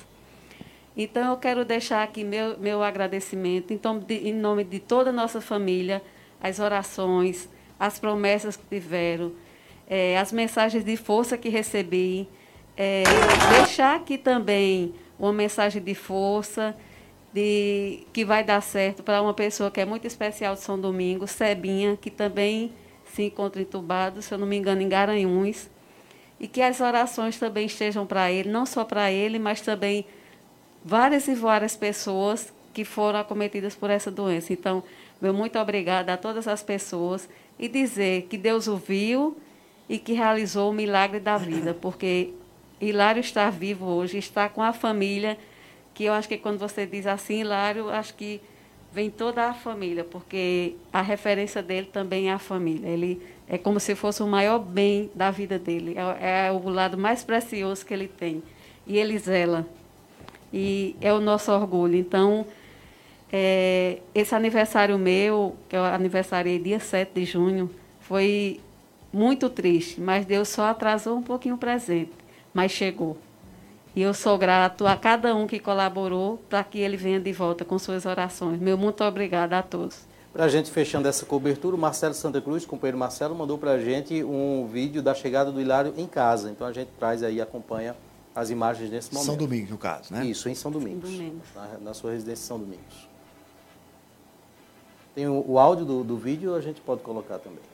Então, 0.96 1.30
eu 1.30 1.36
quero 1.36 1.64
deixar 1.64 2.02
aqui 2.02 2.24
meu, 2.24 2.58
meu 2.58 2.82
agradecimento, 2.82 3.72
então, 3.72 3.98
de, 3.98 4.28
em 4.28 4.32
nome 4.32 4.64
de 4.64 4.78
toda 4.78 5.10
a 5.10 5.12
nossa 5.12 5.40
família, 5.40 6.02
as 6.40 6.58
orações, 6.58 7.48
as 7.78 7.98
promessas 7.98 8.56
que 8.56 8.64
tiveram, 8.68 9.32
é, 9.88 10.18
as 10.18 10.32
mensagens 10.32 10.84
de 10.84 10.96
força 10.96 11.36
que 11.36 11.48
recebi. 11.48 12.28
É, 12.76 13.02
deixar 13.58 13.96
aqui 13.96 14.16
também 14.16 14.94
uma 15.18 15.32
mensagem 15.32 15.82
de 15.82 15.94
força, 15.94 16.74
de 17.32 18.06
que 18.12 18.24
vai 18.24 18.42
dar 18.42 18.60
certo 18.60 19.02
para 19.02 19.22
uma 19.22 19.34
pessoa 19.34 19.70
que 19.70 19.80
é 19.80 19.84
muito 19.84 20.06
especial 20.06 20.54
de 20.54 20.60
São 20.60 20.80
Domingos, 20.80 21.30
Sebinha, 21.30 21.96
que 21.96 22.10
também 22.10 22.72
se 23.04 23.22
encontra 23.22 23.62
entubado, 23.62 24.22
se 24.22 24.32
eu 24.32 24.38
não 24.38 24.46
me 24.46 24.56
engano, 24.56 24.80
em 24.80 24.88
Garanhuns, 24.88 25.68
e 26.38 26.48
que 26.48 26.62
as 26.62 26.80
orações 26.80 27.38
também 27.38 27.66
estejam 27.66 28.06
para 28.06 28.30
ele, 28.32 28.48
não 28.48 28.64
só 28.64 28.84
para 28.84 29.10
ele, 29.12 29.38
mas 29.38 29.60
também 29.60 30.06
várias 30.84 31.28
e 31.28 31.34
várias 31.34 31.76
pessoas 31.76 32.52
que 32.72 32.84
foram 32.84 33.18
acometidas 33.18 33.74
por 33.74 33.90
essa 33.90 34.10
doença. 34.10 34.52
Então, 34.52 34.82
meu 35.20 35.34
muito 35.34 35.58
obrigada 35.58 36.14
a 36.14 36.16
todas 36.16 36.48
as 36.48 36.62
pessoas 36.62 37.28
e 37.58 37.68
dizer 37.68 38.22
que 38.22 38.38
Deus 38.38 38.66
o 38.68 38.76
viu 38.76 39.36
e 39.88 39.98
que 39.98 40.12
realizou 40.12 40.70
o 40.70 40.72
milagre 40.72 41.20
da 41.20 41.36
vida, 41.36 41.74
porque 41.74 42.32
Hilário 42.80 43.20
está 43.20 43.50
vivo 43.50 43.86
hoje, 43.86 44.16
está 44.16 44.48
com 44.48 44.62
a 44.62 44.72
família 44.72 45.36
que 46.00 46.06
eu 46.06 46.14
acho 46.14 46.26
que 46.26 46.38
quando 46.38 46.58
você 46.58 46.86
diz 46.86 47.06
assim, 47.06 47.40
Hilário, 47.40 47.90
acho 47.90 48.14
que 48.14 48.40
vem 48.90 49.10
toda 49.10 49.50
a 49.50 49.52
família, 49.52 50.02
porque 50.02 50.76
a 50.90 51.02
referência 51.02 51.62
dele 51.62 51.90
também 51.92 52.30
é 52.30 52.32
a 52.32 52.38
família. 52.38 52.88
Ele 52.88 53.20
é 53.46 53.58
como 53.58 53.78
se 53.78 53.94
fosse 53.94 54.22
o 54.22 54.26
maior 54.26 54.60
bem 54.60 55.10
da 55.14 55.30
vida 55.30 55.58
dele, 55.58 55.94
é, 56.18 56.46
é 56.46 56.52
o 56.52 56.70
lado 56.70 56.96
mais 56.96 57.22
precioso 57.22 57.84
que 57.84 57.92
ele 57.92 58.08
tem. 58.08 58.42
E 58.86 58.96
ele 58.96 59.18
zela. 59.18 59.66
E 60.50 60.96
é 61.02 61.12
o 61.12 61.20
nosso 61.20 61.52
orgulho. 61.52 61.96
Então, 61.96 62.46
é, 63.30 63.98
esse 64.14 64.34
aniversário 64.34 64.98
meu, 64.98 65.54
que 65.68 65.76
eu 65.76 65.84
aniversariei 65.84 66.58
dia 66.58 66.80
7 66.80 67.12
de 67.12 67.26
junho, 67.26 67.70
foi 68.00 68.58
muito 69.12 69.50
triste, 69.50 70.00
mas 70.00 70.24
Deus 70.24 70.48
só 70.48 70.70
atrasou 70.70 71.18
um 71.18 71.22
pouquinho 71.22 71.56
o 71.56 71.58
presente, 71.58 72.12
mas 72.54 72.72
chegou. 72.72 73.18
E 73.94 74.02
eu 74.02 74.14
sou 74.14 74.38
grato 74.38 74.86
a 74.86 74.96
cada 74.96 75.34
um 75.34 75.46
que 75.46 75.58
colaborou 75.58 76.38
para 76.48 76.62
que 76.62 76.78
ele 76.78 76.96
venha 76.96 77.18
de 77.18 77.32
volta 77.32 77.64
com 77.64 77.78
suas 77.78 78.06
orações. 78.06 78.60
Meu 78.60 78.78
muito 78.78 79.02
obrigada 79.02 79.58
a 79.58 79.62
todos. 79.62 80.08
Para 80.32 80.44
a 80.44 80.48
gente 80.48 80.70
fechando 80.70 81.08
essa 81.08 81.26
cobertura, 81.26 81.74
o 81.74 81.78
Marcelo 81.78 82.14
Santa 82.14 82.40
Cruz, 82.40 82.64
companheiro 82.64 82.96
Marcelo, 82.96 83.34
mandou 83.34 83.58
para 83.58 83.72
a 83.72 83.80
gente 83.80 84.22
um 84.22 84.68
vídeo 84.68 85.02
da 85.02 85.12
chegada 85.12 85.50
do 85.50 85.60
Hilário 85.60 85.92
em 85.96 86.06
casa. 86.06 86.50
Então 86.50 86.66
a 86.66 86.72
gente 86.72 86.88
traz 86.98 87.24
aí, 87.24 87.40
acompanha 87.40 87.96
as 88.32 88.48
imagens 88.48 88.90
nesse 88.90 89.12
momento. 89.12 89.26
São 89.26 89.36
Domingos, 89.36 89.70
no 89.70 89.78
caso, 89.78 90.14
né? 90.14 90.24
Isso, 90.24 90.48
em 90.48 90.54
São 90.54 90.70
Domingos. 90.70 91.08
São 91.08 91.18
Domingos. 91.18 91.48
Na, 91.54 91.78
na, 91.78 91.94
sua 91.94 92.12
residência 92.12 92.44
em 92.44 92.46
São 92.46 92.58
Domingos. 92.60 93.08
Tem 95.16 95.26
o, 95.26 95.44
o 95.48 95.58
áudio 95.58 95.84
do, 95.84 96.04
do 96.04 96.16
vídeo, 96.16 96.54
a 96.54 96.60
gente 96.60 96.80
pode 96.80 97.02
colocar 97.02 97.40
também. 97.40 97.69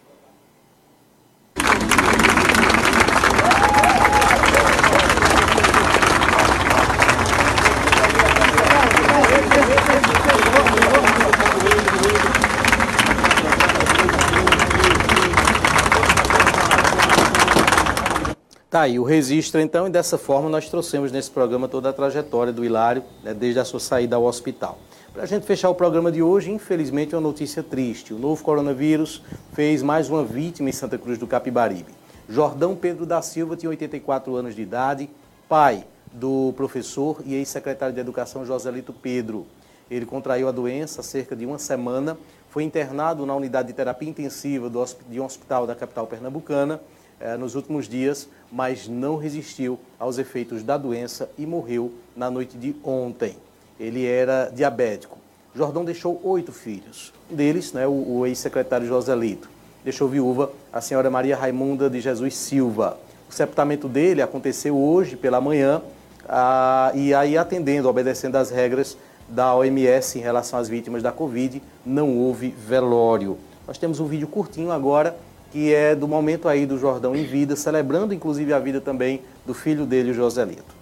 Tá 18.77 18.83
aí 18.83 18.99
o 18.99 19.05
registro, 19.05 19.59
então, 19.59 19.87
e 19.87 19.91
dessa 19.91 20.19
forma 20.19 20.51
nós 20.51 20.69
trouxemos 20.69 21.11
nesse 21.11 21.31
programa 21.31 21.67
toda 21.67 21.89
a 21.89 21.95
trajetória 21.95 22.53
do 22.53 22.63
Hilário, 22.63 23.03
né, 23.25 23.33
desde 23.33 23.59
a 23.59 23.65
sua 23.65 23.81
saída 23.81 24.17
ao 24.17 24.25
hospital. 24.25 24.79
Para 25.15 25.23
a 25.23 25.27
gente 25.27 25.47
fechar 25.47 25.71
o 25.71 25.75
programa 25.75 26.13
de 26.13 26.23
hoje, 26.23 26.51
infelizmente, 26.51 27.15
uma 27.15 27.23
notícia 27.23 27.63
triste. 27.63 28.13
O 28.13 28.19
novo 28.19 28.45
coronavírus 28.45 29.23
fez 29.55 29.83
mais 29.83 30.11
uma 30.11 30.23
vítima 30.23 30.69
em 30.69 30.73
Santa 30.73 30.99
Cruz 30.99 31.17
do 31.17 31.27
Capibaribe. 31.27 31.91
Jordão 32.29 32.77
Pedro 32.77 33.07
da 33.07 33.23
Silva 33.23 33.57
tinha 33.57 33.71
84 33.71 34.37
anos 34.37 34.55
de 34.55 34.61
idade, 34.61 35.09
pai 35.49 35.83
do 36.13 36.53
professor 36.55 37.23
e 37.25 37.35
ex-secretário 37.35 37.95
de 37.95 38.01
Educação 38.03 38.45
Joselito 38.45 38.93
Pedro. 38.93 39.47
Ele 39.91 40.05
contraiu 40.05 40.49
a 40.49 40.53
doença 40.53 41.01
há 41.01 41.03
cerca 41.03 41.35
de 41.35 41.47
uma 41.47 41.59
semana, 41.59 42.19
foi 42.51 42.63
internado 42.63 43.25
na 43.25 43.35
unidade 43.35 43.69
de 43.69 43.75
terapia 43.75 44.11
intensiva 44.11 44.71
de 45.09 45.19
um 45.19 45.25
hospital 45.25 45.67
da 45.67 45.75
capital 45.75 46.07
pernambucana 46.07 46.79
eh, 47.21 47.37
nos 47.37 47.55
últimos 47.55 47.89
dias, 47.89 48.29
mas 48.51 48.89
não 48.89 49.17
resistiu 49.17 49.79
aos 49.99 50.19
efeitos 50.19 50.63
da 50.63 50.77
doença 50.77 51.31
e 51.39 51.47
morreu 51.47 51.93
na 52.17 52.31
noite 52.31 52.57
de 52.57 52.75
ontem. 52.85 53.37
Ele 53.79 54.07
era 54.07 54.51
diabético. 54.55 55.19
Jordão 55.55 55.85
deixou 55.85 56.21
oito 56.23 56.53
filhos. 56.53 57.13
Um 57.31 57.35
deles, 57.35 57.73
né, 57.73 57.87
o, 57.87 58.19
o 58.19 58.27
ex-secretário 58.27 58.87
Joselito. 58.87 59.49
Deixou 59.83 60.09
viúva 60.09 60.53
a 60.73 60.81
senhora 60.81 61.11
Maria 61.11 61.37
Raimunda 61.37 61.89
de 61.89 62.01
Jesus 62.01 62.37
Silva. 62.37 62.99
O 63.29 63.33
sepultamento 63.33 63.89
dele 63.89 64.21
aconteceu 64.21 64.77
hoje 64.77 65.17
pela 65.17 65.41
manhã 65.41 65.81
ah, 66.29 66.93
e 66.95 67.15
aí 67.15 67.39
atendendo, 67.39 67.89
obedecendo 67.89 68.37
às 68.37 68.51
regras 68.51 68.97
da 69.29 69.55
OMS 69.55 70.19
em 70.19 70.23
relação 70.23 70.59
às 70.59 70.69
vítimas 70.69 71.03
da 71.03 71.11
Covid, 71.11 71.63
não 71.85 72.17
houve 72.19 72.51
velório. 72.51 73.39
Nós 73.67 73.79
temos 73.79 73.99
um 73.99 74.07
vídeo 74.07 74.29
curtinho 74.29 74.71
agora 74.71 75.17
que 75.51 75.75
é 75.75 75.95
do 75.95 76.07
momento 76.07 76.49
aí 76.49 76.67
do 76.67 76.79
Jordão 76.79 77.15
em 77.15 77.25
vida, 77.25 77.57
celebrando 77.57 78.13
inclusive 78.13 78.53
a 78.53 78.59
vida 78.59 78.81
também 78.81 79.23
do 79.45 79.55
filho 79.55 79.87
dele, 79.87 80.13
Joselito. 80.13 80.75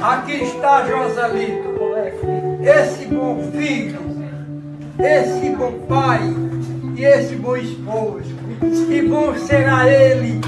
Aqui 0.00 0.42
está 0.42 0.86
Joselito, 0.86 1.74
esse 2.62 3.06
bom 3.06 3.50
filho, 3.52 4.00
esse 4.98 5.50
bom 5.50 5.72
pai 5.88 6.20
e 6.96 7.04
esse 7.04 7.36
bom 7.36 7.56
esposo. 7.56 8.34
Que 8.86 9.02
bom 9.02 9.34
será 9.38 9.88
ele 9.88 10.40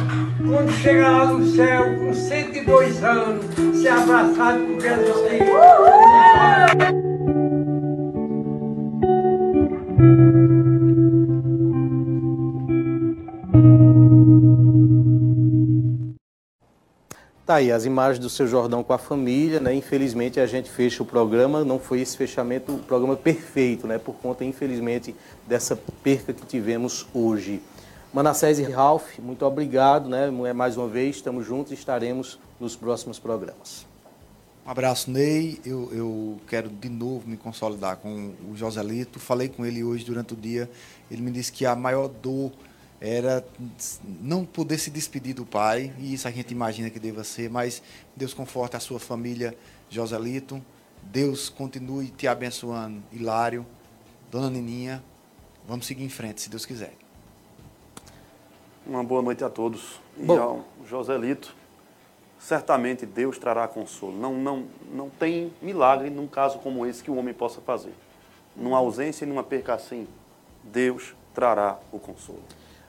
quando 0.47 0.71
chegar 0.73 1.11
lá 1.11 1.33
no 1.33 1.47
céu 1.47 1.97
com 1.99 2.14
102 2.14 3.03
anos, 3.03 3.45
se 3.75 3.89
abraçado 3.89 4.61
com 4.67 4.81
Jesus 4.81 5.29
Cristo. 5.29 6.95
Tá 17.47 17.55
aí 17.55 17.70
as 17.70 17.84
imagens 17.84 18.18
do 18.18 18.28
seu 18.28 18.49
Jordão 18.49 18.82
com 18.82 18.92
a 18.92 18.99
família, 18.99 19.61
né? 19.61 19.72
Infelizmente 19.72 20.40
a 20.40 20.47
gente 20.49 20.68
fecha 20.68 21.01
o 21.05 21.07
programa, 21.07 21.64
não 21.64 21.78
foi 21.78 22.01
esse 22.01 22.16
fechamento 22.16 22.74
o 22.74 22.78
programa 22.80 23.14
perfeito, 23.14 23.86
né? 23.86 23.99
Por 23.99 24.16
conta, 24.16 24.44
infelizmente, 24.44 25.14
dessa 25.47 25.76
perca 26.03 26.32
que 26.32 26.44
tivemos 26.44 27.07
hoje. 27.14 27.62
Manassés 28.12 28.59
e 28.59 28.64
Ralph, 28.64 29.20
muito 29.20 29.47
obrigado, 29.47 30.09
né? 30.09 30.28
Mais 30.53 30.76
uma 30.76 30.88
vez, 30.88 31.14
estamos 31.14 31.47
juntos 31.47 31.70
e 31.70 31.76
estaremos 31.76 32.36
nos 32.59 32.74
próximos 32.74 33.20
programas. 33.20 33.86
Um 34.66 34.70
abraço, 34.72 35.09
Ney. 35.09 35.61
Eu, 35.64 35.88
eu 35.92 36.36
quero 36.49 36.68
de 36.68 36.88
novo 36.88 37.28
me 37.28 37.36
consolidar 37.36 37.99
com 37.99 38.32
o 38.51 38.57
Joselito. 38.57 39.20
Falei 39.20 39.49
com 39.49 39.64
ele 39.64 39.84
hoje 39.84 40.05
durante 40.05 40.34
o 40.34 40.36
dia. 40.36 40.68
Ele 41.09 41.22
me 41.22 41.30
disse 41.30 41.53
que 41.53 41.64
a 41.64 41.76
maior 41.76 42.09
dor 42.09 42.51
era 43.01 43.44
não 44.20 44.44
poder 44.44 44.78
se 44.78 44.90
despedir 44.90 45.34
do 45.34 45.44
pai, 45.44 45.92
e 45.99 46.14
isso 46.14 46.26
a 46.26 46.30
gente 46.30 46.51
imagina 46.51 46.90
que 46.90 46.99
deva 46.99 47.24
ser, 47.24 47.51
mas 47.51 47.82
Deus 48.14 48.32
conforta 48.32 48.76
a 48.76 48.80
sua 48.80 48.99
família, 48.99 49.57
Joselito. 49.90 50.62
Deus 51.03 51.49
continue 51.49 52.09
te 52.09 52.26
abençoando, 52.26 53.03
Hilário, 53.12 53.64
Dona 54.30 54.51
Nininha. 54.51 55.03
Vamos 55.68 55.86
seguir 55.86 56.05
em 56.05 56.09
frente, 56.09 56.40
se 56.40 56.51
Deus 56.51 56.64
quiser. 56.64 56.94
Uma 58.86 59.05
boa 59.05 59.22
noite 59.22 59.44
a 59.44 59.51
todos. 59.51 60.01
E 60.16 60.24
Bom. 60.24 60.38
ao 60.40 60.64
Joselito, 60.86 61.55
certamente 62.38 63.05
Deus 63.05 63.38
trará 63.38 63.68
consolo. 63.68 64.16
Não, 64.16 64.34
não, 64.34 64.66
não 64.92 65.11
tem 65.11 65.53
milagre 65.61 66.09
num 66.09 66.26
caso 66.26 66.59
como 66.59 66.86
esse 66.86 67.03
que 67.03 67.11
o 67.11 67.16
homem 67.16 67.34
possa 67.34 67.61
fazer. 67.61 67.92
Numa 68.55 68.78
ausência 68.78 69.24
e 69.24 69.28
numa 69.28 69.44
perca 69.44 69.74
assim, 69.74 70.09
Deus 70.64 71.14
trará 71.34 71.78
o 71.92 71.99
consolo. 71.99 72.42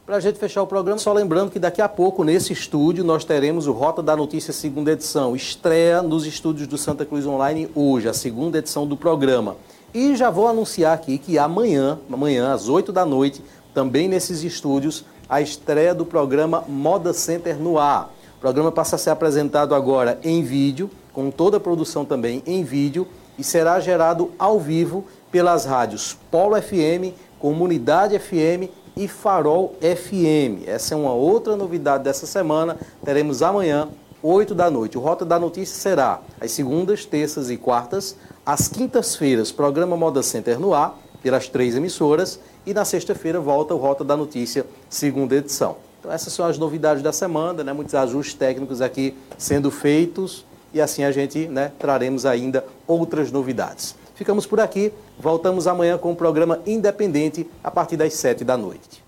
Para 0.07 0.15
a 0.15 0.19
gente 0.21 0.39
fechar 0.39 0.61
o 0.61 0.67
programa, 0.67 0.97
só 0.97 1.11
lembrando 1.11 1.51
que 1.51 1.59
daqui 1.59 1.81
a 1.81 1.89
pouco, 1.89 2.23
nesse 2.23 2.53
estúdio, 2.53 3.03
nós 3.03 3.25
teremos 3.25 3.67
o 3.67 3.73
Rota 3.73 4.01
da 4.01 4.15
Notícia 4.15 4.53
segunda 4.53 4.93
edição. 4.93 5.35
Estreia 5.35 6.01
nos 6.01 6.25
estúdios 6.25 6.65
do 6.65 6.77
Santa 6.77 7.03
Cruz 7.03 7.25
Online 7.25 7.69
hoje, 7.75 8.07
a 8.07 8.13
segunda 8.13 8.57
edição 8.57 8.87
do 8.87 8.95
programa. 8.95 9.57
E 9.93 10.15
já 10.15 10.29
vou 10.29 10.47
anunciar 10.47 10.93
aqui 10.93 11.17
que 11.17 11.37
amanhã, 11.37 11.99
amanhã 12.09 12.53
às 12.53 12.69
8 12.69 12.93
da 12.93 13.05
noite, 13.05 13.43
também 13.73 14.07
nesses 14.07 14.43
estúdios, 14.43 15.03
a 15.27 15.41
estreia 15.41 15.93
do 15.93 16.05
programa 16.05 16.63
Moda 16.69 17.11
Center 17.11 17.57
no 17.57 17.77
ar. 17.77 18.09
O 18.37 18.39
programa 18.39 18.71
passa 18.71 18.95
a 18.95 18.99
ser 18.99 19.09
apresentado 19.09 19.75
agora 19.75 20.17
em 20.23 20.41
vídeo, 20.41 20.89
com 21.11 21.29
toda 21.29 21.57
a 21.57 21.59
produção 21.59 22.05
também 22.05 22.41
em 22.47 22.63
vídeo, 22.63 23.05
e 23.37 23.43
será 23.43 23.77
gerado 23.81 24.31
ao 24.39 24.57
vivo 24.57 25.03
pelas 25.29 25.65
rádios 25.65 26.17
Polo 26.31 26.55
FM, 26.61 27.11
Comunidade 27.39 28.17
FM 28.17 28.71
e 28.97 29.07
Farol 29.07 29.75
FM. 29.79 30.67
Essa 30.67 30.95
é 30.95 30.97
uma 30.97 31.13
outra 31.13 31.55
novidade 31.55 32.03
dessa 32.03 32.25
semana. 32.25 32.77
Teremos 33.05 33.43
amanhã, 33.43 33.89
8 34.23 34.55
da 34.55 34.71
noite. 34.71 34.97
O 34.97 35.01
Rota 35.01 35.23
da 35.23 35.39
Notícia 35.39 35.75
será 35.75 36.19
às 36.41 36.51
segundas, 36.51 37.05
terças 37.05 37.51
e 37.51 37.57
quartas, 37.57 38.15
às 38.43 38.67
quintas-feiras, 38.67 39.51
programa 39.51 39.95
Moda 39.95 40.23
Center 40.23 40.59
no 40.59 40.73
ar, 40.73 40.97
pelas 41.21 41.47
três 41.47 41.75
emissoras, 41.75 42.39
e 42.65 42.73
na 42.73 42.83
sexta-feira 42.83 43.39
volta 43.39 43.75
o 43.75 43.77
Rota 43.77 44.03
da 44.03 44.17
Notícia, 44.17 44.65
segunda 44.89 45.35
edição. 45.35 45.77
Então 45.99 46.11
essas 46.11 46.33
são 46.33 46.45
as 46.45 46.57
novidades 46.57 47.03
da 47.03 47.13
semana, 47.13 47.63
né? 47.63 47.73
muitos 47.73 47.93
ajustes 47.93 48.33
técnicos 48.33 48.81
aqui 48.81 49.15
sendo 49.37 49.69
feitos, 49.69 50.43
e 50.73 50.81
assim 50.81 51.03
a 51.03 51.11
gente 51.11 51.47
né, 51.47 51.71
traremos 51.77 52.25
ainda 52.25 52.65
outras 52.87 53.31
novidades. 53.31 53.95
Ficamos 54.17 54.47
por 54.47 54.59
aqui. 54.59 54.91
Voltamos 55.19 55.67
amanhã 55.67 55.95
com 55.97 56.11
o 56.11 56.15
programa 56.15 56.59
Independente 56.65 57.47
a 57.63 57.69
partir 57.69 57.95
das 57.95 58.13
7 58.13 58.43
da 58.43 58.57
noite. 58.57 59.05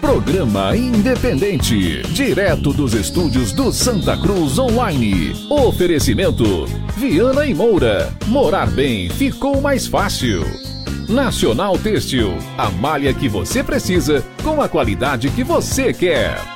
Programa 0.00 0.76
Independente, 0.76 2.02
direto 2.12 2.72
dos 2.72 2.94
estúdios 2.94 3.52
do 3.52 3.72
Santa 3.72 4.16
Cruz 4.16 4.58
Online. 4.58 5.32
Oferecimento: 5.50 6.66
Viana 6.96 7.46
e 7.46 7.54
Moura. 7.54 8.12
Morar 8.26 8.70
bem 8.70 9.08
ficou 9.08 9.60
mais 9.60 9.86
fácil. 9.86 10.42
Nacional 11.08 11.78
Têxtil, 11.78 12.36
a 12.58 12.70
malha 12.70 13.14
que 13.14 13.28
você 13.28 13.64
precisa 13.64 14.24
com 14.44 14.60
a 14.60 14.68
qualidade 14.68 15.30
que 15.30 15.42
você 15.42 15.92
quer. 15.92 16.55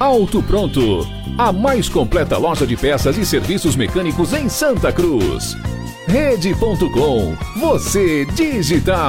Auto 0.00 0.42
Pronto, 0.42 1.06
a 1.36 1.52
mais 1.52 1.86
completa 1.86 2.38
loja 2.38 2.66
de 2.66 2.74
peças 2.74 3.18
e 3.18 3.26
serviços 3.26 3.76
mecânicos 3.76 4.32
em 4.32 4.48
Santa 4.48 4.90
Cruz. 4.90 5.54
Rede.com, 6.08 7.36
você 7.60 8.24
digital. 8.24 9.00